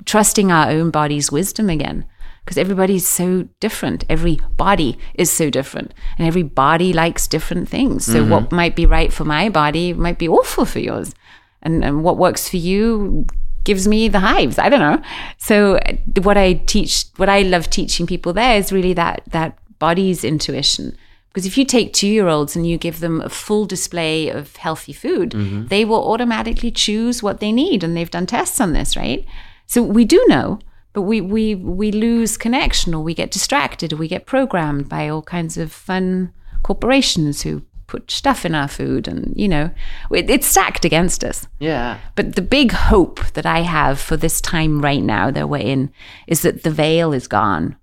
trusting 0.05 0.53
our 0.53 0.69
own 0.69 0.89
body's 0.89 1.29
wisdom 1.29 1.69
again. 1.69 2.05
Because 2.45 2.57
everybody's 2.57 3.05
so 3.05 3.47
different. 3.59 4.05
Every 4.09 4.39
body 4.57 4.97
is 5.13 5.29
so 5.29 5.51
different, 5.51 5.93
and 6.17 6.27
every 6.27 6.41
body 6.41 6.91
likes 6.91 7.27
different 7.27 7.69
things. 7.69 8.03
So 8.03 8.25
what 8.25 8.45
mm-hmm. 8.45 8.55
might 8.55 8.75
be 8.75 8.87
right 8.87 9.13
for 9.13 9.25
my 9.25 9.47
body 9.49 9.93
might 9.93 10.17
be 10.17 10.27
awful 10.27 10.65
for 10.65 10.79
yours, 10.79 11.13
and, 11.61 11.83
and 11.83 12.03
what 12.03 12.17
works 12.17 12.49
for 12.49 12.57
you 12.57 13.27
gives 13.63 13.87
me 13.87 14.07
the 14.07 14.21
hives. 14.21 14.57
I 14.57 14.69
don't 14.69 14.79
know. 14.79 15.03
So 15.37 15.77
what 16.23 16.37
I 16.37 16.53
teach, 16.53 17.05
what 17.17 17.29
I 17.29 17.43
love 17.43 17.69
teaching 17.69 18.07
people 18.07 18.33
there 18.33 18.57
is 18.57 18.71
really 18.71 18.93
that 18.93 19.21
that 19.27 19.59
body's 19.77 20.23
intuition. 20.23 20.97
Because 21.31 21.45
if 21.45 21.57
you 21.57 21.63
take 21.63 21.93
two 21.93 22.07
year 22.07 22.27
olds 22.27 22.55
and 22.57 22.67
you 22.67 22.77
give 22.77 22.99
them 22.99 23.21
a 23.21 23.29
full 23.29 23.65
display 23.65 24.27
of 24.27 24.57
healthy 24.57 24.91
food, 24.91 25.31
mm-hmm. 25.31 25.67
they 25.67 25.85
will 25.85 26.11
automatically 26.11 26.71
choose 26.71 27.23
what 27.23 27.39
they 27.39 27.53
need. 27.53 27.83
And 27.83 27.95
they've 27.95 28.11
done 28.11 28.25
tests 28.25 28.59
on 28.59 28.73
this, 28.73 28.97
right? 28.97 29.25
So 29.65 29.81
we 29.81 30.03
do 30.03 30.23
know, 30.27 30.59
but 30.91 31.03
we, 31.03 31.21
we, 31.21 31.55
we 31.55 31.93
lose 31.93 32.35
connection 32.35 32.93
or 32.93 33.01
we 33.01 33.13
get 33.13 33.31
distracted 33.31 33.93
or 33.93 33.95
we 33.95 34.09
get 34.09 34.25
programmed 34.25 34.89
by 34.89 35.07
all 35.07 35.21
kinds 35.21 35.57
of 35.57 35.71
fun 35.71 36.33
corporations 36.63 37.43
who 37.43 37.61
put 37.87 38.11
stuff 38.11 38.45
in 38.45 38.53
our 38.53 38.67
food. 38.67 39.07
And, 39.07 39.33
you 39.37 39.47
know, 39.47 39.71
it, 40.11 40.29
it's 40.29 40.47
stacked 40.47 40.83
against 40.83 41.23
us. 41.23 41.47
yeah. 41.59 41.99
But 42.15 42.35
the 42.35 42.41
big 42.41 42.73
hope 42.73 43.21
that 43.33 43.45
I 43.45 43.61
have 43.61 44.01
for 44.01 44.17
this 44.17 44.41
time 44.41 44.81
right 44.81 45.01
now 45.01 45.31
that 45.31 45.47
we're 45.47 45.59
in 45.59 45.93
is 46.27 46.41
that 46.41 46.63
the 46.63 46.71
veil 46.71 47.13
is 47.13 47.29
gone. 47.29 47.77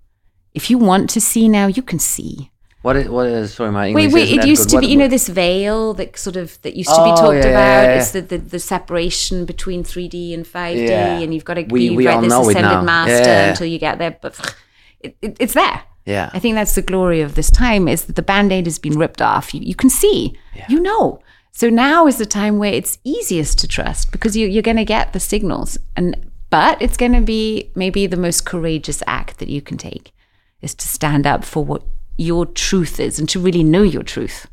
If 0.53 0.69
you 0.69 0.77
want 0.77 1.09
to 1.11 1.21
see 1.21 1.49
now, 1.49 1.65
you 1.65 1.81
can 1.81 1.97
see. 1.99 2.51
What 2.81 2.95
is 2.95 3.09
what 3.09 3.27
is? 3.27 3.53
Sorry, 3.53 3.71
my 3.71 3.87
English. 3.89 4.13
Wait, 4.13 4.29
wait. 4.31 4.39
It 4.39 4.47
used 4.47 4.63
good. 4.63 4.69
to 4.69 4.75
What- 4.77 4.81
be, 4.81 4.87
you 4.87 4.97
know, 4.97 5.07
this 5.09 5.27
veil 5.27 5.93
that 5.95 6.17
sort 6.17 6.37
of 6.37 6.61
that 6.61 6.75
used 6.77 6.89
to 6.89 7.03
be 7.03 7.11
Oh, 7.11 7.15
talked 7.15 7.35
yeah, 7.35 7.41
yeah, 7.43 7.49
about. 7.49 7.83
yeah, 7.89 7.99
It's 7.99 8.11
the, 8.11 8.21
the 8.21 8.37
the 8.37 8.59
separation 8.59 9.45
between 9.45 9.83
3D 9.83 10.33
and 10.33 10.45
5D, 10.45 10.87
Yeah. 10.87 11.19
and 11.19 11.33
you've 11.33 11.43
got 11.45 11.55
to 11.55 11.63
We- 11.63 11.89
be 11.89 11.95
we 11.97 12.07
right 12.07 12.15
all 12.15 12.21
this 12.21 12.33
ascended 12.33 12.83
master 12.83 13.23
Yeah. 13.23 13.49
until 13.49 13.67
you 13.67 13.79
get 13.79 13.97
there. 13.99 14.15
But 14.21 14.55
it, 15.01 15.17
it, 15.21 15.37
it's 15.39 15.53
there. 15.55 15.83
Yeah. 16.05 16.29
I 16.33 16.39
think 16.39 16.55
that's 16.55 16.73
the 16.75 16.81
glory 16.81 17.19
of 17.21 17.35
this 17.35 17.51
time 17.51 17.87
is 17.87 18.05
that 18.05 18.15
the 18.15 18.23
band-aid 18.23 18.65
has 18.65 18.79
been 18.79 18.97
ripped 18.97 19.21
off. 19.21 19.53
You, 19.53 19.61
you 19.61 19.75
can 19.75 19.89
see, 19.89 20.35
you 20.69 20.79
know. 20.79 21.19
So 21.51 21.69
now 21.69 22.07
is 22.07 22.17
the 22.17 22.25
time 22.25 22.57
where 22.57 22.73
it's 22.73 22.97
easiest 23.03 23.59
to 23.59 23.67
trust 23.67 24.11
because 24.11 24.35
you, 24.37 24.47
you're 24.47 24.63
going 24.63 24.77
to 24.77 24.85
get 24.85 25.11
the 25.13 25.19
signals. 25.19 25.77
And 25.97 26.15
but 26.49 26.81
it's 26.81 26.97
going 26.97 27.11
to 27.13 27.21
be 27.21 27.69
maybe 27.75 28.07
the 28.07 28.17
most 28.17 28.45
courageous 28.45 29.03
act 29.05 29.37
that 29.39 29.49
you 29.49 29.61
can 29.61 29.77
take 29.77 30.13
is 30.61 30.73
to 30.75 30.87
stand 30.87 31.27
up 31.27 31.43
for 31.43 31.63
what 31.63 31.83
your 32.19 32.45
truth 32.45 32.99
is 32.99 33.17
and 33.17 33.29
to 33.29 33.39
really 33.39 33.63
know 33.63 33.81
your 33.81 34.03
truth. 34.03 34.47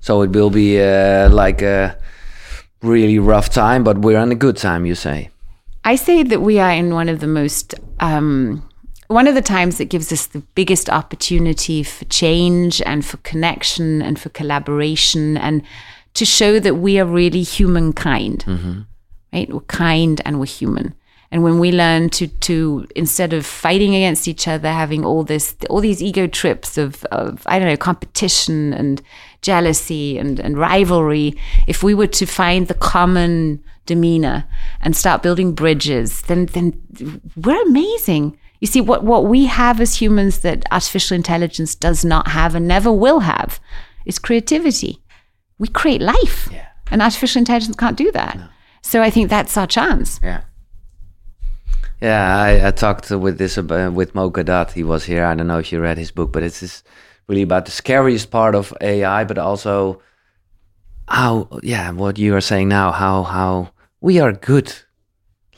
So 0.00 0.22
it 0.22 0.30
will 0.30 0.50
be 0.50 0.80
uh, 0.80 1.28
like 1.28 1.62
a 1.62 1.96
really 2.82 3.18
rough 3.18 3.50
time, 3.50 3.84
but 3.84 3.98
we're 3.98 4.18
in 4.18 4.32
a 4.32 4.36
good 4.36 4.56
time. 4.56 4.86
You 4.86 4.94
say. 4.94 5.30
I 5.84 5.96
say 5.96 6.22
that 6.22 6.40
we 6.40 6.58
are 6.58 6.70
in 6.70 6.94
one 6.94 7.08
of 7.08 7.20
the 7.20 7.26
most, 7.26 7.74
um, 7.98 8.68
one 9.08 9.26
of 9.26 9.34
the 9.34 9.42
times 9.42 9.78
that 9.78 9.86
gives 9.86 10.12
us 10.12 10.26
the 10.26 10.42
biggest 10.54 10.88
opportunity 10.88 11.82
for 11.82 12.04
change 12.04 12.80
and 12.82 13.04
for 13.04 13.16
connection 13.18 14.00
and 14.00 14.18
for 14.18 14.28
collaboration 14.28 15.36
and 15.36 15.62
to 16.14 16.24
show 16.24 16.60
that 16.60 16.76
we 16.76 17.00
are 17.00 17.04
really 17.04 17.42
humankind, 17.42 18.44
right? 19.32 19.52
We're 19.52 19.60
kind 19.60 20.20
and 20.24 20.38
we're 20.38 20.46
human. 20.46 20.94
And 21.32 21.42
when 21.42 21.58
we 21.58 21.72
learn 21.72 22.10
to, 22.10 22.28
to 22.28 22.86
instead 22.94 23.32
of 23.32 23.46
fighting 23.46 23.94
against 23.94 24.28
each 24.28 24.46
other, 24.46 24.70
having 24.70 25.02
all 25.02 25.24
this, 25.24 25.56
all 25.70 25.80
these 25.80 26.02
ego 26.02 26.26
trips 26.26 26.76
of, 26.76 27.04
of 27.06 27.42
I 27.46 27.58
don't 27.58 27.68
know, 27.68 27.76
competition 27.78 28.74
and 28.74 29.00
jealousy 29.40 30.18
and, 30.18 30.38
and 30.38 30.58
rivalry, 30.58 31.34
if 31.66 31.82
we 31.82 31.94
were 31.94 32.06
to 32.08 32.26
find 32.26 32.68
the 32.68 32.74
common 32.74 33.64
demeanor 33.86 34.44
and 34.82 34.94
start 34.94 35.22
building 35.22 35.54
bridges, 35.54 36.20
then 36.22 36.46
then 36.46 36.78
we're 37.34 37.62
amazing. 37.62 38.38
You 38.60 38.66
see, 38.66 38.82
what, 38.82 39.02
what 39.02 39.24
we 39.24 39.46
have 39.46 39.80
as 39.80 40.02
humans 40.02 40.40
that 40.40 40.66
artificial 40.70 41.14
intelligence 41.14 41.74
does 41.74 42.04
not 42.04 42.28
have 42.28 42.54
and 42.54 42.68
never 42.68 42.92
will 42.92 43.20
have 43.20 43.58
is 44.04 44.18
creativity. 44.18 45.02
We 45.58 45.68
create 45.68 46.02
life. 46.02 46.50
And 46.90 47.00
artificial 47.00 47.38
intelligence 47.38 47.74
can't 47.76 47.96
do 47.96 48.12
that. 48.12 48.38
So 48.82 49.00
I 49.00 49.08
think 49.08 49.30
that's 49.30 49.56
our 49.56 49.66
chance. 49.66 50.20
Yeah. 50.22 50.42
Yeah, 52.02 52.36
I, 52.36 52.66
I 52.66 52.70
talked 52.72 53.10
with 53.10 53.38
this 53.38 53.56
about, 53.56 53.92
with 53.92 54.12
Mo 54.12 54.28
Gawdat. 54.28 54.72
He 54.72 54.82
was 54.82 55.04
here. 55.04 55.24
I 55.24 55.36
don't 55.36 55.46
know 55.46 55.58
if 55.60 55.70
you 55.70 55.80
read 55.80 55.98
his 55.98 56.10
book, 56.10 56.32
but 56.32 56.42
it's 56.42 56.58
just 56.58 56.84
really 57.28 57.42
about 57.42 57.64
the 57.64 57.70
scariest 57.70 58.28
part 58.30 58.56
of 58.56 58.74
AI, 58.80 59.22
but 59.22 59.38
also 59.38 60.02
how, 61.06 61.48
yeah, 61.62 61.92
what 61.92 62.18
you 62.18 62.34
are 62.34 62.40
saying 62.40 62.68
now, 62.68 62.90
how 62.90 63.22
how 63.22 63.70
we 64.00 64.18
are 64.18 64.32
good, 64.32 64.74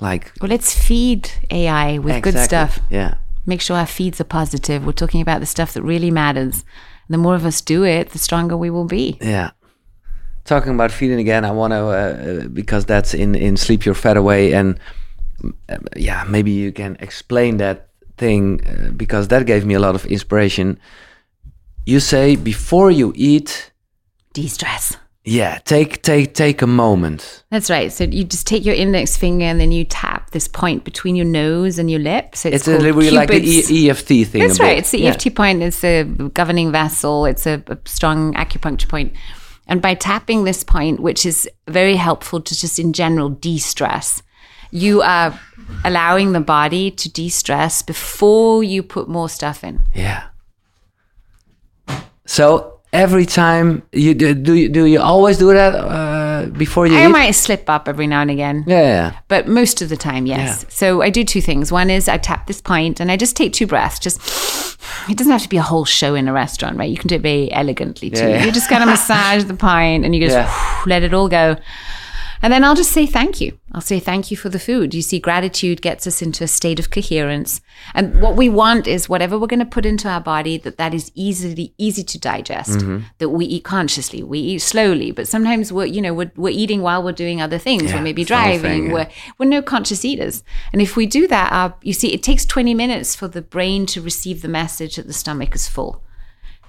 like 0.00 0.32
Well, 0.40 0.50
let's 0.50 0.74
feed 0.74 1.30
AI 1.50 1.96
with 1.98 2.22
good 2.22 2.38
stuff. 2.38 2.78
Yeah, 2.90 3.14
Make 3.46 3.62
sure 3.62 3.78
our 3.78 3.86
feeds 3.86 4.20
are 4.20 4.24
positive. 4.24 4.84
We're 4.84 4.92
talking 4.92 5.22
about 5.22 5.40
the 5.40 5.46
stuff 5.46 5.72
that 5.72 5.82
really 5.82 6.10
matters. 6.10 6.64
The 7.08 7.18
more 7.18 7.34
of 7.34 7.46
us 7.46 7.62
do 7.62 7.84
it, 7.84 8.10
the 8.10 8.18
stronger 8.18 8.56
we 8.56 8.68
will 8.68 8.86
be. 8.86 9.18
yeah. 9.22 9.52
Talking 10.44 10.74
about 10.74 10.92
feeding 10.92 11.20
again, 11.20 11.46
I 11.46 11.52
want 11.52 11.70
to 11.72 11.86
uh, 11.86 12.48
because 12.48 12.84
that's 12.84 13.14
in 13.14 13.34
in 13.34 13.56
sleep 13.56 13.86
your 13.86 13.94
fat 13.94 14.18
away, 14.18 14.52
and 14.52 14.74
uh, 14.74 14.78
yeah, 15.96 16.24
maybe 16.28 16.50
you 16.50 16.72
can 16.72 16.96
explain 17.00 17.56
that 17.58 17.88
thing 18.16 18.60
uh, 18.66 18.90
because 18.92 19.28
that 19.28 19.46
gave 19.46 19.64
me 19.66 19.74
a 19.74 19.80
lot 19.80 19.94
of 19.94 20.06
inspiration. 20.06 20.78
You 21.86 22.00
say 22.00 22.36
before 22.36 22.90
you 22.90 23.12
eat, 23.16 23.72
De 24.32 24.48
stress. 24.48 24.96
yeah, 25.24 25.58
take 25.64 26.02
take 26.02 26.34
take 26.34 26.62
a 26.62 26.66
moment. 26.66 27.44
That's 27.50 27.68
right. 27.70 27.92
So 27.92 28.04
you 28.04 28.24
just 28.24 28.46
take 28.46 28.64
your 28.64 28.74
index 28.74 29.16
finger 29.16 29.44
and 29.44 29.60
then 29.60 29.70
you 29.72 29.84
tap 29.84 30.30
this 30.30 30.48
point 30.48 30.84
between 30.84 31.14
your 31.16 31.26
nose 31.26 31.78
and 31.78 31.90
your 31.90 32.00
lip. 32.00 32.34
So 32.36 32.48
it's, 32.48 32.66
It's, 32.66 32.68
a, 32.68 32.92
really 32.92 33.10
like 33.10 33.28
the 33.28 33.42
e- 33.42 33.90
EFT 33.90 34.08
thing. 34.26 34.42
That's 34.46 34.58
right. 34.60 34.76
bit. 34.76 34.78
It's 34.78 34.90
the 34.90 35.00
Yeah. 35.00 35.10
EFT 35.10 35.34
point. 35.34 35.62
It's 35.62 35.84
a 35.84 36.04
governing 36.04 36.72
vessel. 36.72 37.26
It's 37.26 37.46
a, 37.46 37.62
a 37.68 37.76
strong 37.84 38.34
acupuncture 38.34 38.88
point. 38.88 39.12
And 39.66 39.80
by 39.80 39.94
tapping 39.94 40.44
this 40.44 40.62
point, 40.64 41.00
which 41.00 41.24
is 41.24 41.48
very 41.68 41.96
helpful 41.96 42.40
to 42.40 42.54
just 42.54 42.78
in 42.78 42.92
general 42.92 43.30
de 43.30 43.58
stress, 43.58 44.22
you 44.74 45.02
are 45.02 45.38
allowing 45.84 46.32
the 46.32 46.40
body 46.40 46.90
to 46.90 47.08
de 47.08 47.28
stress 47.28 47.80
before 47.80 48.64
you 48.64 48.82
put 48.82 49.08
more 49.08 49.28
stuff 49.28 49.62
in. 49.62 49.80
Yeah. 49.94 50.24
So 52.26 52.80
every 52.92 53.24
time 53.24 53.82
you 53.92 54.14
do, 54.14 54.34
do 54.34 54.54
you 54.54 54.68
do 54.68 54.84
you 54.86 55.00
always 55.00 55.38
do 55.38 55.52
that 55.52 55.74
uh, 55.76 56.46
before 56.46 56.88
you 56.88 56.96
I 56.96 57.06
eat? 57.06 57.10
might 57.10 57.30
slip 57.32 57.70
up 57.70 57.88
every 57.88 58.08
now 58.08 58.20
and 58.22 58.30
again. 58.32 58.64
yeah, 58.66 58.80
yeah. 58.82 59.18
But 59.28 59.46
most 59.46 59.80
of 59.80 59.90
the 59.90 59.96
time, 59.96 60.26
yes. 60.26 60.62
Yeah. 60.64 60.68
So 60.70 61.02
I 61.02 61.10
do 61.10 61.22
two 61.22 61.40
things. 61.40 61.70
One 61.70 61.88
is 61.88 62.08
I 62.08 62.18
tap 62.18 62.48
this 62.48 62.60
point 62.60 62.98
and 62.98 63.12
I 63.12 63.16
just 63.16 63.36
take 63.36 63.52
two 63.52 63.68
breaths, 63.68 64.00
just 64.00 64.18
it 65.08 65.16
doesn't 65.16 65.32
have 65.32 65.42
to 65.42 65.48
be 65.48 65.56
a 65.56 65.62
whole 65.62 65.84
show 65.84 66.16
in 66.16 66.26
a 66.26 66.32
restaurant, 66.32 66.78
right? 66.78 66.90
You 66.90 66.96
can 66.96 67.06
do 67.08 67.14
it 67.14 67.22
very 67.22 67.52
elegantly 67.52 68.10
too. 68.10 68.28
Yeah. 68.28 68.44
You 68.44 68.50
just 68.50 68.68
kind 68.68 68.82
of 68.82 68.88
massage 68.88 69.44
the 69.44 69.54
pint 69.54 70.04
and 70.04 70.14
you 70.16 70.26
just 70.28 70.86
let 70.86 71.04
it 71.04 71.14
all 71.14 71.28
go. 71.28 71.56
And 72.44 72.52
then 72.52 72.62
I'll 72.62 72.74
just 72.74 72.92
say 72.92 73.06
thank 73.06 73.40
you. 73.40 73.58
I'll 73.72 73.80
say 73.80 73.98
thank 73.98 74.30
you 74.30 74.36
for 74.36 74.50
the 74.50 74.58
food. 74.58 74.92
You 74.92 75.00
see, 75.00 75.18
gratitude 75.18 75.80
gets 75.80 76.06
us 76.06 76.20
into 76.20 76.44
a 76.44 76.46
state 76.46 76.78
of 76.78 76.90
coherence. 76.90 77.62
And 77.94 78.20
what 78.20 78.36
we 78.36 78.50
want 78.50 78.86
is 78.86 79.08
whatever 79.08 79.38
we're 79.38 79.46
going 79.46 79.60
to 79.60 79.64
put 79.64 79.86
into 79.86 80.10
our 80.10 80.20
body, 80.20 80.58
that 80.58 80.76
that 80.76 80.92
is 80.92 81.10
easily 81.14 81.72
easy 81.78 82.04
to 82.04 82.18
digest. 82.18 82.80
Mm-hmm. 82.80 83.06
That 83.16 83.30
we 83.30 83.46
eat 83.46 83.64
consciously, 83.64 84.22
we 84.22 84.40
eat 84.40 84.58
slowly. 84.58 85.10
But 85.10 85.26
sometimes 85.26 85.72
we're, 85.72 85.86
you 85.86 86.02
know, 86.02 86.12
we're, 86.12 86.32
we're 86.36 86.50
eating 86.50 86.82
while 86.82 87.02
we're 87.02 87.12
doing 87.12 87.40
other 87.40 87.56
things. 87.56 87.84
Yeah, 87.84 87.96
we're 87.96 88.02
maybe 88.02 88.22
it's 88.22 88.28
the 88.28 88.36
whole 88.36 88.44
driving. 88.44 88.60
thing, 88.60 88.86
yeah. 88.88 88.92
We're 88.92 89.08
we're 89.38 89.48
no 89.48 89.62
conscious 89.62 90.04
eaters. 90.04 90.44
And 90.74 90.82
if 90.82 90.96
we 90.96 91.06
do 91.06 91.26
that, 91.28 91.50
our, 91.50 91.74
you 91.80 91.94
see, 91.94 92.12
it 92.12 92.22
takes 92.22 92.44
20 92.44 92.74
minutes 92.74 93.16
for 93.16 93.26
the 93.26 93.40
brain 93.40 93.86
to 93.86 94.02
receive 94.02 94.42
the 94.42 94.48
message 94.48 94.96
that 94.96 95.06
the 95.06 95.14
stomach 95.14 95.54
is 95.54 95.66
full. 95.66 96.04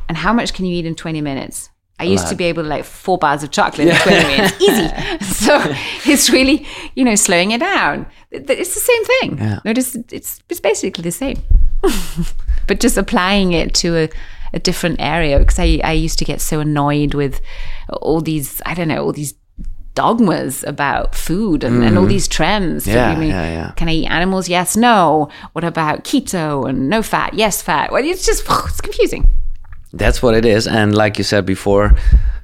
And 0.08 0.20
how 0.20 0.32
much 0.32 0.54
can 0.54 0.64
you 0.64 0.74
eat 0.74 0.86
in 0.86 0.96
20 0.96 1.20
minutes? 1.20 1.70
I 1.98 2.04
used 2.04 2.28
to 2.28 2.36
be 2.36 2.44
able 2.46 2.64
to 2.64 2.70
like 2.70 2.84
four 2.84 3.18
bars 3.18 3.42
of 3.42 3.52
chocolate 3.52 3.88
in 3.88 3.96
20 3.96 4.28
minutes, 4.28 4.62
easy. 4.62 5.34
So 5.34 5.62
it's 6.12 6.30
really, 6.30 6.68
you 6.96 7.06
know, 7.06 7.16
slowing 7.16 7.52
it 7.52 7.60
down. 7.60 8.06
It's 8.32 8.74
the 8.74 8.82
same 8.82 9.06
thing. 9.06 9.38
Yeah. 9.38 9.60
Notice 9.64 9.96
it's, 10.12 10.42
it's 10.50 10.60
basically 10.60 11.04
the 11.04 11.12
same, 11.12 11.42
but 12.68 12.82
just 12.82 12.98
applying 12.98 13.54
it 13.54 13.74
to 13.76 13.96
a, 13.96 14.10
a 14.54 14.60
different 14.60 14.98
area. 15.00 15.40
Because 15.40 15.58
I, 15.58 15.80
I 15.86 15.94
used 15.94 16.20
to 16.20 16.26
get 16.26 16.42
so 16.42 16.60
annoyed 16.60 17.14
with 17.14 17.40
all 17.90 18.20
these, 18.20 18.62
I 18.66 18.74
don't 18.74 18.90
know, 18.90 19.02
all 19.02 19.14
these 19.14 19.34
dogmas 19.94 20.66
about 20.66 21.16
food 21.16 21.64
and, 21.64 21.82
and 21.82 21.98
all 21.98 22.06
these 22.06 22.28
trends. 22.28 22.86
Mm-hmm. 22.86 22.98
Yeah, 22.98 23.10
I 23.10 23.16
mean, 23.16 23.30
yeah, 23.30 23.52
yeah. 23.52 23.72
Can 23.78 23.88
I 23.88 23.94
eat 23.94 24.08
animals? 24.08 24.50
Yes, 24.50 24.76
no. 24.76 25.30
What 25.54 25.64
about 25.64 26.04
keto 26.04 26.68
and 26.70 26.90
no 26.90 27.02
fat? 27.02 27.34
Yes, 27.36 27.62
fat. 27.62 27.94
Well, 27.94 28.04
it's 28.04 28.26
just, 28.26 28.44
it's 28.50 28.82
confusing. 28.82 29.30
That's 29.96 30.22
what 30.22 30.36
it 30.36 30.46
is. 30.46 30.68
And 30.68 30.94
like 30.94 31.18
you 31.18 31.24
said 31.24 31.46
before, 31.46 31.96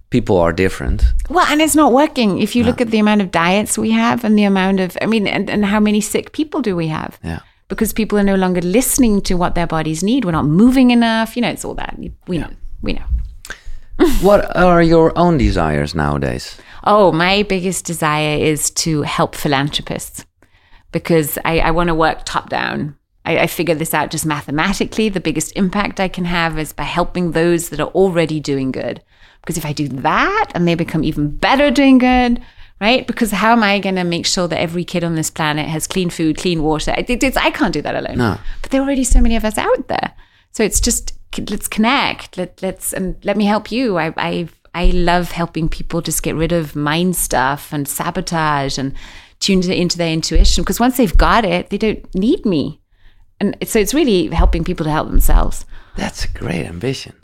people 0.09 0.37
are 0.37 0.53
different. 0.53 1.03
Well, 1.29 1.45
and 1.47 1.61
it's 1.61 1.75
not 1.75 1.91
working. 1.91 2.39
If 2.39 2.55
you 2.55 2.63
look 2.63 2.81
at 2.81 2.91
the 2.91 2.99
amount 2.99 3.21
of 3.21 3.31
diets 3.31 3.77
we 3.77 3.91
have 3.91 4.23
and 4.23 4.37
the 4.37 4.45
amount 4.45 4.79
of, 4.79 4.97
I 5.01 5.05
mean, 5.05 5.27
and, 5.27 5.49
and 5.49 5.65
how 5.65 5.79
many 5.79 6.01
sick 6.01 6.31
people 6.31 6.61
do 6.61 6.75
we 6.75 6.87
have? 6.87 7.19
Yeah. 7.23 7.39
Because 7.67 7.93
people 7.93 8.17
are 8.17 8.23
no 8.23 8.35
longer 8.35 8.61
listening 8.61 9.21
to 9.21 9.35
what 9.35 9.55
their 9.55 9.67
bodies 9.67 10.03
need. 10.03 10.25
We're 10.25 10.31
not 10.31 10.45
moving 10.45 10.91
enough. 10.91 11.35
You 11.35 11.41
know, 11.41 11.49
it's 11.49 11.63
all 11.63 11.75
that. 11.75 11.97
We 12.27 12.37
know. 12.37 12.49
We 12.81 12.93
know. 12.93 13.05
what 14.21 14.55
are 14.55 14.81
your 14.81 15.17
own 15.17 15.37
desires 15.37 15.93
nowadays? 15.93 16.57
Oh, 16.83 17.11
my 17.11 17.43
biggest 17.43 17.85
desire 17.85 18.37
is 18.37 18.71
to 18.71 19.03
help 19.03 19.35
philanthropists 19.35 20.25
because 20.91 21.37
I, 21.45 21.59
I 21.59 21.71
want 21.71 21.87
to 21.87 21.95
work 21.95 22.23
top 22.25 22.49
down. 22.49 22.95
I, 23.25 23.39
I 23.39 23.47
figured 23.47 23.79
this 23.79 23.93
out 23.93 24.11
just 24.11 24.25
mathematically. 24.25 25.09
The 25.09 25.19
biggest 25.19 25.55
impact 25.55 25.99
I 25.99 26.07
can 26.07 26.25
have 26.25 26.57
is 26.57 26.73
by 26.73 26.83
helping 26.83 27.31
those 27.31 27.69
that 27.69 27.79
are 27.79 27.89
already 27.89 28.39
doing 28.39 28.71
good. 28.71 29.01
Because 29.41 29.57
if 29.57 29.65
I 29.65 29.73
do 29.73 29.87
that 29.87 30.51
and 30.53 30.67
they 30.67 30.75
become 30.75 31.03
even 31.03 31.35
better 31.35 31.71
doing 31.71 31.97
good, 31.97 32.41
right? 32.79 33.05
Because 33.05 33.31
how 33.31 33.51
am 33.51 33.63
I 33.63 33.79
going 33.79 33.95
to 33.95 34.03
make 34.03 34.25
sure 34.25 34.47
that 34.47 34.59
every 34.59 34.83
kid 34.83 35.03
on 35.03 35.15
this 35.15 35.29
planet 35.29 35.67
has 35.67 35.87
clean 35.87 36.09
food, 36.09 36.37
clean 36.37 36.63
water? 36.63 36.91
I, 36.91 37.05
it's, 37.07 37.37
I 37.37 37.51
can't 37.51 37.73
do 37.73 37.81
that 37.81 37.95
alone. 37.95 38.17
No. 38.17 38.37
But 38.61 38.71
there 38.71 38.81
are 38.81 38.83
already 38.83 39.03
so 39.03 39.21
many 39.21 39.35
of 39.35 39.45
us 39.45 39.57
out 39.57 39.87
there. 39.87 40.13
So 40.51 40.63
it's 40.63 40.79
just 40.79 41.13
let's 41.49 41.67
connect. 41.67 42.37
Let, 42.37 42.61
let's 42.61 42.93
and 42.93 43.15
let 43.23 43.37
me 43.37 43.45
help 43.45 43.71
you. 43.71 43.97
I 43.97 44.13
I 44.17 44.49
I 44.73 44.85
love 44.87 45.31
helping 45.31 45.69
people 45.69 46.01
just 46.01 46.23
get 46.23 46.35
rid 46.35 46.51
of 46.51 46.75
mind 46.75 47.15
stuff 47.15 47.71
and 47.71 47.87
sabotage 47.87 48.77
and 48.77 48.93
tune 49.39 49.63
into 49.71 49.97
their 49.97 50.11
intuition. 50.11 50.63
Because 50.63 50.79
once 50.79 50.97
they've 50.97 51.17
got 51.17 51.45
it, 51.45 51.69
they 51.69 51.77
don't 51.77 52.13
need 52.13 52.45
me. 52.45 52.80
And 53.41 53.57
so 53.67 53.79
it's 53.79 53.93
really 53.93 54.27
helping 54.27 54.63
people 54.63 54.83
to 54.83 54.91
help 54.91 55.09
themselves. 55.09 55.65
That's 55.97 56.25
a 56.25 56.27
great 56.29 56.65
ambition. 56.65 57.15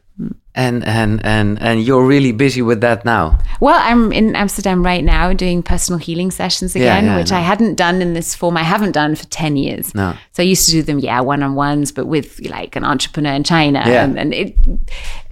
And 0.56 0.84
and 0.84 1.24
and 1.24 1.62
and 1.62 1.84
you're 1.84 2.04
really 2.04 2.32
busy 2.32 2.64
with 2.64 2.82
that 2.82 3.06
now. 3.06 3.38
Well, 3.62 3.80
I'm 3.80 4.12
in 4.12 4.36
Amsterdam 4.36 4.84
right 4.84 5.04
now 5.04 5.32
doing 5.32 5.62
personal 5.62 6.00
healing 6.00 6.32
sessions 6.32 6.76
again, 6.76 7.06
yeah, 7.06 7.14
I 7.14 7.18
which 7.20 7.30
know. 7.30 7.38
I 7.38 7.42
hadn't 7.42 7.76
done 7.76 8.02
in 8.02 8.14
this 8.14 8.34
form. 8.34 8.58
I 8.58 8.64
haven't 8.64 8.94
done 8.94 9.14
for 9.14 9.26
10 9.26 9.58
years. 9.58 9.94
No. 9.94 10.16
So 10.32 10.42
I 10.42 10.48
used 10.48 10.66
to 10.66 10.72
do 10.72 10.82
them, 10.82 10.98
yeah, 10.98 11.22
one 11.22 11.44
on 11.44 11.54
ones, 11.54 11.92
but 11.92 12.08
with 12.08 12.40
like 12.50 12.76
an 12.76 12.84
entrepreneur 12.84 13.34
in 13.34 13.44
China. 13.44 13.84
Yeah. 13.86 14.04
And, 14.06 14.18
and 14.18 14.34
it, 14.34 14.58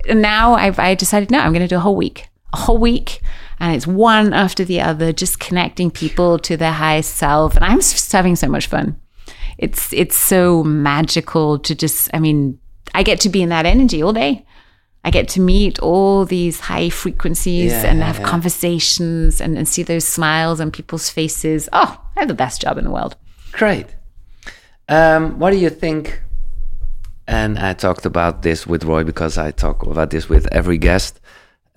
and 0.08 0.22
now 0.22 0.54
I've, 0.54 0.78
I 0.78 0.94
decided, 0.94 1.32
no, 1.32 1.40
I'm 1.40 1.52
going 1.52 1.68
to 1.68 1.68
do 1.68 1.78
a 1.78 1.80
whole 1.80 1.96
week, 1.96 2.30
a 2.54 2.58
whole 2.58 2.78
week. 2.78 3.22
And 3.60 3.76
it's 3.76 3.88
one 3.88 4.34
after 4.34 4.64
the 4.64 4.82
other, 4.82 5.12
just 5.12 5.40
connecting 5.40 5.90
people 5.90 6.38
to 6.40 6.56
their 6.56 6.74
highest 6.74 7.16
self. 7.16 7.56
And 7.56 7.66
I'm 7.66 7.80
just 7.80 8.12
having 8.12 8.36
so 8.36 8.48
much 8.48 8.68
fun. 8.68 9.02
It's, 9.58 9.94
it's 9.94 10.18
so 10.18 10.64
magical 10.64 11.60
to 11.60 11.76
just, 11.76 12.10
I 12.14 12.20
mean, 12.20 12.60
I 12.94 13.04
get 13.04 13.20
to 13.22 13.30
be 13.30 13.42
in 13.42 13.50
that 13.50 13.66
energy 13.66 14.02
all 14.02 14.14
day. 14.14 14.46
I 15.04 15.12
get 15.12 15.28
to 15.30 15.40
meet 15.40 15.78
all 15.80 16.26
these 16.26 16.60
high 16.60 16.90
frequencies 16.90 17.72
Yeah, 17.72 17.86
and 17.86 18.00
yeah, 18.00 18.06
have 18.06 18.20
yeah. 18.20 18.26
conversations 18.26 19.40
and, 19.40 19.56
and 19.58 19.68
see 19.68 19.84
those 19.84 20.06
smiles 20.08 20.60
on 20.60 20.72
people's 20.72 21.10
faces. 21.12 21.70
Oh, 21.74 22.02
I 22.16 22.20
have 22.22 22.28
the 22.28 22.34
best 22.34 22.62
job 22.62 22.78
in 22.80 22.86
the 22.86 22.92
world. 22.92 23.16
Great. 23.52 23.86
Um, 24.90 25.38
what 25.40 25.52
do 25.52 25.58
you 25.58 25.70
think? 25.70 26.22
And 27.28 27.60
I 27.60 27.74
talked 27.74 28.06
about 28.06 28.42
this 28.42 28.66
with 28.66 28.84
Roy 28.84 29.04
because 29.04 29.38
I 29.38 29.52
talk 29.52 29.84
about 29.84 30.10
this 30.10 30.28
with 30.28 30.48
every 30.52 30.78
guest. 30.78 31.20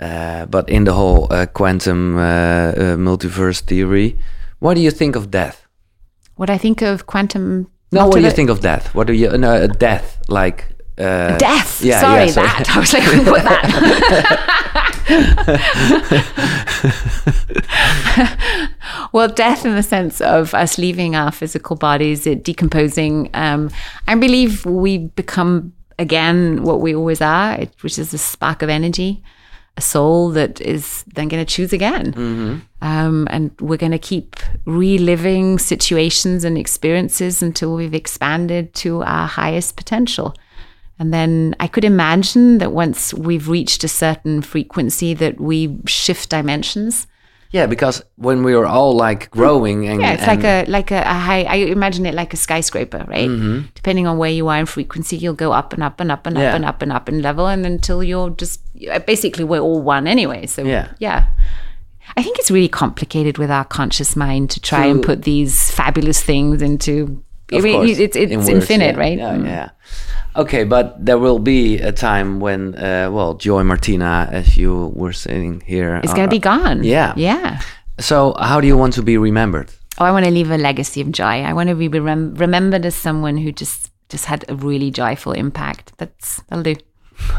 Uh, 0.00 0.46
but 0.46 0.68
in 0.68 0.84
the 0.84 0.92
whole 0.94 1.26
uh, 1.30 1.46
quantum 1.46 2.16
uh, 2.16 2.20
uh, 2.20 2.74
multiverse 2.96 3.60
theory, 3.60 4.18
what 4.58 4.74
do 4.74 4.80
you 4.80 4.90
think 4.90 5.16
of 5.16 5.30
death? 5.30 5.66
What 6.38 6.48
I 6.50 6.56
think 6.56 6.80
of 6.82 7.06
quantum. 7.06 7.68
No, 7.90 8.06
what 8.06 8.14
do 8.14 8.22
you 8.22 8.30
think 8.30 8.48
of 8.48 8.60
death? 8.60 8.94
What 8.94 9.08
do 9.08 9.12
you 9.12 9.36
no 9.36 9.54
uh, 9.54 9.66
death 9.66 10.22
like? 10.28 10.68
Uh, 10.96 11.36
Death. 11.38 11.80
Yeah, 11.80 12.00
sorry, 12.00 12.24
yeah, 12.24 12.30
sorry. 12.32 12.48
that. 12.48 12.70
I 12.70 12.78
was 12.80 12.92
like, 12.92 13.04
who 13.04 13.24
put 13.24 13.42
that? 13.44 13.68
well, 19.12 19.28
death 19.28 19.64
in 19.64 19.76
the 19.76 19.82
sense 19.82 20.20
of 20.20 20.54
us 20.54 20.76
leaving 20.76 21.14
our 21.14 21.30
physical 21.30 21.76
bodies, 21.76 22.26
it 22.26 22.42
decomposing. 22.42 23.30
Um, 23.32 23.70
I 24.08 24.16
believe 24.16 24.66
we 24.66 24.98
become 24.98 25.72
again 26.00 26.64
what 26.64 26.80
we 26.80 26.96
always 26.96 27.20
are, 27.20 27.58
which 27.80 27.96
is 27.98 28.12
a 28.12 28.18
spark 28.18 28.62
of 28.62 28.68
energy, 28.68 29.22
a 29.78 29.80
soul 29.80 30.30
that 30.30 30.60
is 30.60 31.04
then 31.14 31.28
going 31.28 31.44
to 31.44 31.54
choose 31.56 31.72
again. 31.72 32.12
Um, 32.82 33.26
and 33.30 33.50
we're 33.60 33.78
going 33.78 33.92
to 33.92 33.98
keep 34.12 34.36
reliving 34.66 35.58
situations 35.58 36.44
and 36.44 36.58
experiences 36.58 37.42
until 37.42 37.74
we've 37.74 37.94
expanded 37.94 38.74
to 38.82 39.02
our 39.04 39.26
highest 39.26 39.76
potential. 39.76 40.34
And 40.98 41.14
then 41.14 41.54
I 41.60 41.68
could 41.68 41.84
imagine 41.84 42.58
that 42.58 42.72
once 42.72 43.14
we've 43.14 43.48
reached 43.48 43.84
a 43.84 43.88
certain 43.88 44.42
frequency, 44.42 45.14
that 45.14 45.40
we 45.40 45.78
shift 45.86 46.30
dimensions. 46.30 47.06
Yeah, 47.50 47.66
because 47.66 48.02
when 48.16 48.42
we 48.42 48.52
are 48.54 48.66
all 48.66 48.92
like 48.94 49.30
growing 49.30 49.88
and 49.88 50.02
Yeah, 50.02 50.12
it's 50.12 50.22
and- 50.22 50.42
like 50.42 50.44
a 50.44 50.70
like 50.70 50.90
a, 50.90 51.00
a 51.00 51.14
high. 51.14 51.44
I 51.44 51.54
imagine 51.72 52.04
it 52.04 52.14
like 52.14 52.34
a 52.34 52.36
skyscraper, 52.36 53.04
right? 53.08 53.28
Mm-hmm. 53.28 53.66
Depending 53.74 54.06
on 54.06 54.18
where 54.18 54.30
you 54.30 54.48
are 54.48 54.58
in 54.58 54.66
frequency, 54.66 55.16
you'll 55.16 55.32
go 55.34 55.52
up 55.52 55.72
and 55.72 55.82
up 55.82 55.98
and 56.00 56.12
up 56.12 56.26
and 56.26 56.36
up 56.36 56.42
Yeah. 56.42 56.54
and 56.54 56.64
up 56.64 56.82
and 56.82 56.92
up 56.92 57.08
in 57.08 57.22
level, 57.22 57.46
and 57.46 57.64
until 57.64 58.04
you're 58.04 58.30
just 58.30 58.60
basically 59.06 59.44
we're 59.44 59.60
all 59.60 59.80
one 59.80 60.06
anyway. 60.06 60.46
So 60.46 60.62
Yeah. 60.62 60.88
yeah. 60.98 61.24
I 62.16 62.22
think 62.22 62.38
it's 62.38 62.50
really 62.50 62.68
complicated 62.68 63.38
with 63.38 63.50
our 63.50 63.64
conscious 63.64 64.16
mind 64.16 64.50
to 64.50 64.60
try 64.60 64.86
and 64.86 65.02
put 65.02 65.22
these 65.22 65.70
fabulous 65.70 66.22
things 66.22 66.62
into. 66.62 67.22
I 67.52 67.56
Of 67.56 67.64
mean, 67.64 67.76
course, 67.76 67.98
it's 67.98 68.16
it's 68.16 68.32
in 68.32 68.38
words, 68.38 68.48
infinite, 68.48 68.94
yeah. 68.94 69.00
right? 69.00 69.18
Yeah, 69.18 69.36
Mm. 69.38 69.46
yeah. 69.46 69.68
Okay, 70.36 70.64
but 70.64 70.94
there 71.04 71.18
will 71.18 71.38
be 71.38 71.78
a 71.78 71.92
time 71.92 72.38
when, 72.40 72.74
uh, 72.74 73.08
well, 73.10 73.34
Joy 73.34 73.62
Martina, 73.64 74.28
as 74.30 74.56
you 74.56 74.92
were 74.94 75.12
saying 75.14 75.62
here, 75.66 75.96
It's 76.02 76.12
uh, 76.12 76.16
going 76.16 76.28
to 76.28 76.34
be 76.34 76.38
gone. 76.38 76.84
yeah. 76.84 77.12
Yeah. 77.16 77.60
So, 77.98 78.34
how 78.38 78.60
do 78.60 78.66
you 78.66 78.76
want 78.78 78.94
to 78.94 79.02
be 79.02 79.16
remembered? 79.18 79.70
Oh, 79.98 80.04
I 80.04 80.12
want 80.12 80.24
to 80.26 80.30
leave 80.30 80.50
a 80.52 80.58
legacy 80.58 81.00
of 81.00 81.10
joy. 81.10 81.42
I 81.42 81.52
want 81.52 81.68
to 81.70 81.74
be 81.74 81.88
rem- 81.88 82.34
remembered 82.36 82.86
as 82.86 82.94
someone 82.94 83.36
who 83.38 83.50
just 83.50 83.90
just 84.10 84.26
had 84.26 84.44
a 84.48 84.54
really 84.54 84.90
joyful 84.90 85.32
impact. 85.32 85.92
That's 85.98 86.40
that'll 86.48 86.62
do. 86.62 86.74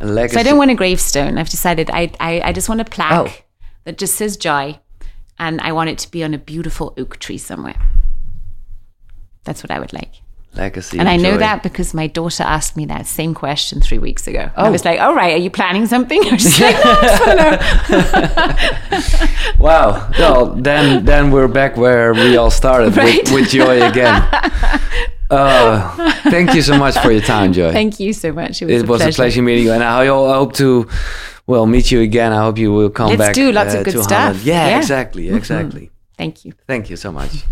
A 0.00 0.06
legacy. 0.06 0.34
So 0.34 0.40
I 0.40 0.42
don't 0.44 0.56
want 0.58 0.70
a 0.70 0.74
gravestone. 0.74 1.36
I've 1.38 1.50
decided 1.50 1.90
I 1.90 2.10
I, 2.20 2.40
I 2.50 2.52
just 2.52 2.68
want 2.68 2.80
a 2.80 2.84
plaque 2.84 3.12
Oh. 3.12 3.32
that 3.84 3.98
just 3.98 4.14
says 4.14 4.36
joy, 4.36 4.78
and 5.38 5.60
I 5.60 5.72
want 5.72 5.90
it 5.90 5.98
to 5.98 6.10
be 6.10 6.24
on 6.24 6.32
a 6.34 6.38
beautiful 6.38 6.94
oak 6.96 7.18
tree 7.18 7.38
somewhere. 7.38 7.76
That's 9.44 9.62
what 9.62 9.70
I 9.70 9.78
would 9.80 9.92
like. 9.92 10.10
legacy. 10.54 10.98
And 10.98 11.08
I 11.08 11.16
know 11.16 11.32
joy. 11.34 11.38
that 11.38 11.62
because 11.62 11.94
my 11.94 12.08
daughter 12.08 12.42
asked 12.42 12.76
me 12.76 12.84
that 12.86 13.06
same 13.06 13.34
question 13.34 13.80
three 13.80 13.98
weeks 13.98 14.26
ago. 14.26 14.50
I 14.56 14.66
Oh. 14.66 14.72
was 14.72 14.84
like, 14.84 14.98
"All 15.00 15.14
right, 15.14 15.32
are 15.34 15.42
you 15.46 15.48
planning 15.50 15.86
something?" 15.86 16.20
I 16.26 16.32
was 16.32 16.60
like, 16.60 16.74
"No, 16.84 16.90
I 16.90 17.00
just 17.02 17.26
wanna 17.26 17.48
know." 19.56 19.64
Wow. 19.64 20.10
Well, 20.18 20.46
then 20.56 21.04
then 21.04 21.30
we're 21.30 21.48
back 21.48 21.76
where 21.76 22.12
we 22.14 22.36
all 22.36 22.50
started 22.50 22.96
Right. 22.96 23.22
with, 23.24 23.32
with 23.32 23.50
Joy 23.50 23.82
again. 23.82 24.22
Uh, 25.30 26.10
thank 26.28 26.54
you 26.54 26.60
so 26.62 26.76
much 26.76 26.98
for 26.98 27.12
your 27.12 27.20
time, 27.20 27.52
Joy. 27.52 27.70
Thank 27.70 28.00
you 28.00 28.12
so 28.12 28.32
much. 28.32 28.62
It 28.62 28.64
was, 28.66 28.82
it 28.82 28.88
was 28.88 29.00
a 29.02 29.12
pleasure 29.12 29.42
meeting 29.42 29.62
you, 29.66 29.72
and 29.72 29.84
I 29.84 30.06
hope 30.06 30.54
to, 30.54 30.88
well, 31.46 31.66
meet 31.66 31.92
you 31.92 32.00
again. 32.00 32.32
I 32.32 32.42
hope 32.42 32.58
you 32.58 32.72
will 32.72 32.90
come 32.90 33.10
Let's 33.10 33.18
back. 33.20 33.34
do 33.36 33.52
lots 33.52 33.72
of 33.74 33.80
uh, 33.80 33.84
good 33.84 33.92
to 33.92 34.02
stuff. 34.02 34.42
Yeah, 34.42 34.66
Yeah. 34.70 34.78
exactly, 34.78 35.28
exactly. 35.30 35.92
Thank 36.20 36.36
you. 36.36 36.54
Thank 36.66 36.86
you 36.86 36.98
so 36.98 37.12
much. 37.12 37.44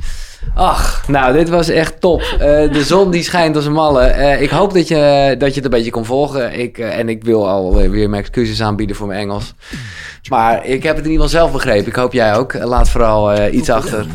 Ach, 0.54 1.08
nou, 1.08 1.32
dit 1.32 1.48
was 1.48 1.68
echt 1.68 2.00
top. 2.00 2.20
Uh, 2.20 2.38
de 2.72 2.84
zon 2.84 3.10
die 3.10 3.22
schijnt 3.22 3.56
als 3.56 3.64
een 3.64 3.72
malle. 3.72 4.08
Uh, 4.08 4.42
ik 4.42 4.50
hoop 4.50 4.74
dat 4.74 4.88
je, 4.88 5.34
dat 5.38 5.48
je 5.48 5.54
het 5.54 5.64
een 5.64 5.70
beetje 5.70 5.90
kon 5.90 6.04
volgen. 6.04 6.58
Ik, 6.58 6.78
uh, 6.78 6.98
en 6.98 7.08
ik 7.08 7.24
wil 7.24 7.48
alweer 7.48 8.10
mijn 8.10 8.22
excuses 8.22 8.62
aanbieden 8.62 8.96
voor 8.96 9.06
mijn 9.06 9.20
Engels. 9.20 9.54
Maar 10.30 10.66
ik 10.66 10.82
heb 10.82 10.96
het 10.96 11.04
in 11.04 11.10
ieder 11.10 11.26
geval 11.26 11.40
zelf 11.40 11.52
begrepen. 11.52 11.86
Ik 11.86 11.94
hoop 11.94 12.12
jij 12.12 12.36
ook. 12.36 12.54
Laat 12.54 12.88
vooral 12.88 13.48
iets 13.48 13.70
achter 13.70 14.06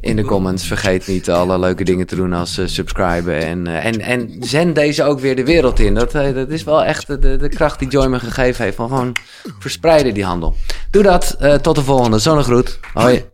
in 0.00 0.16
de 0.16 0.24
comments. 0.24 0.66
Vergeet 0.66 1.06
niet 1.06 1.30
alle 1.30 1.58
leuke 1.58 1.84
dingen 1.84 2.06
te 2.06 2.16
doen 2.16 2.32
als 2.32 2.60
subscriben. 2.64 3.46
En, 3.46 3.66
en, 3.66 4.00
en 4.00 4.36
zend 4.40 4.74
deze 4.74 5.04
ook 5.04 5.20
weer 5.20 5.36
de 5.36 5.44
wereld 5.44 5.78
in. 5.78 5.94
Dat, 5.94 6.12
dat 6.12 6.48
is 6.48 6.64
wel 6.64 6.84
echt 6.84 7.06
de, 7.06 7.36
de 7.36 7.48
kracht 7.48 7.78
die 7.78 7.88
Joy 7.88 8.06
me 8.06 8.18
gegeven 8.18 8.64
heeft. 8.64 8.76
Van 8.76 8.88
gewoon 8.88 9.16
verspreiden 9.58 10.14
die 10.14 10.24
handel. 10.24 10.54
Doe 10.90 11.02
dat. 11.02 11.36
tot 11.62 11.74
de 11.74 11.82
volgende. 11.82 12.18
Zonnegroet. 12.18 12.78
Hoi. 12.92 13.31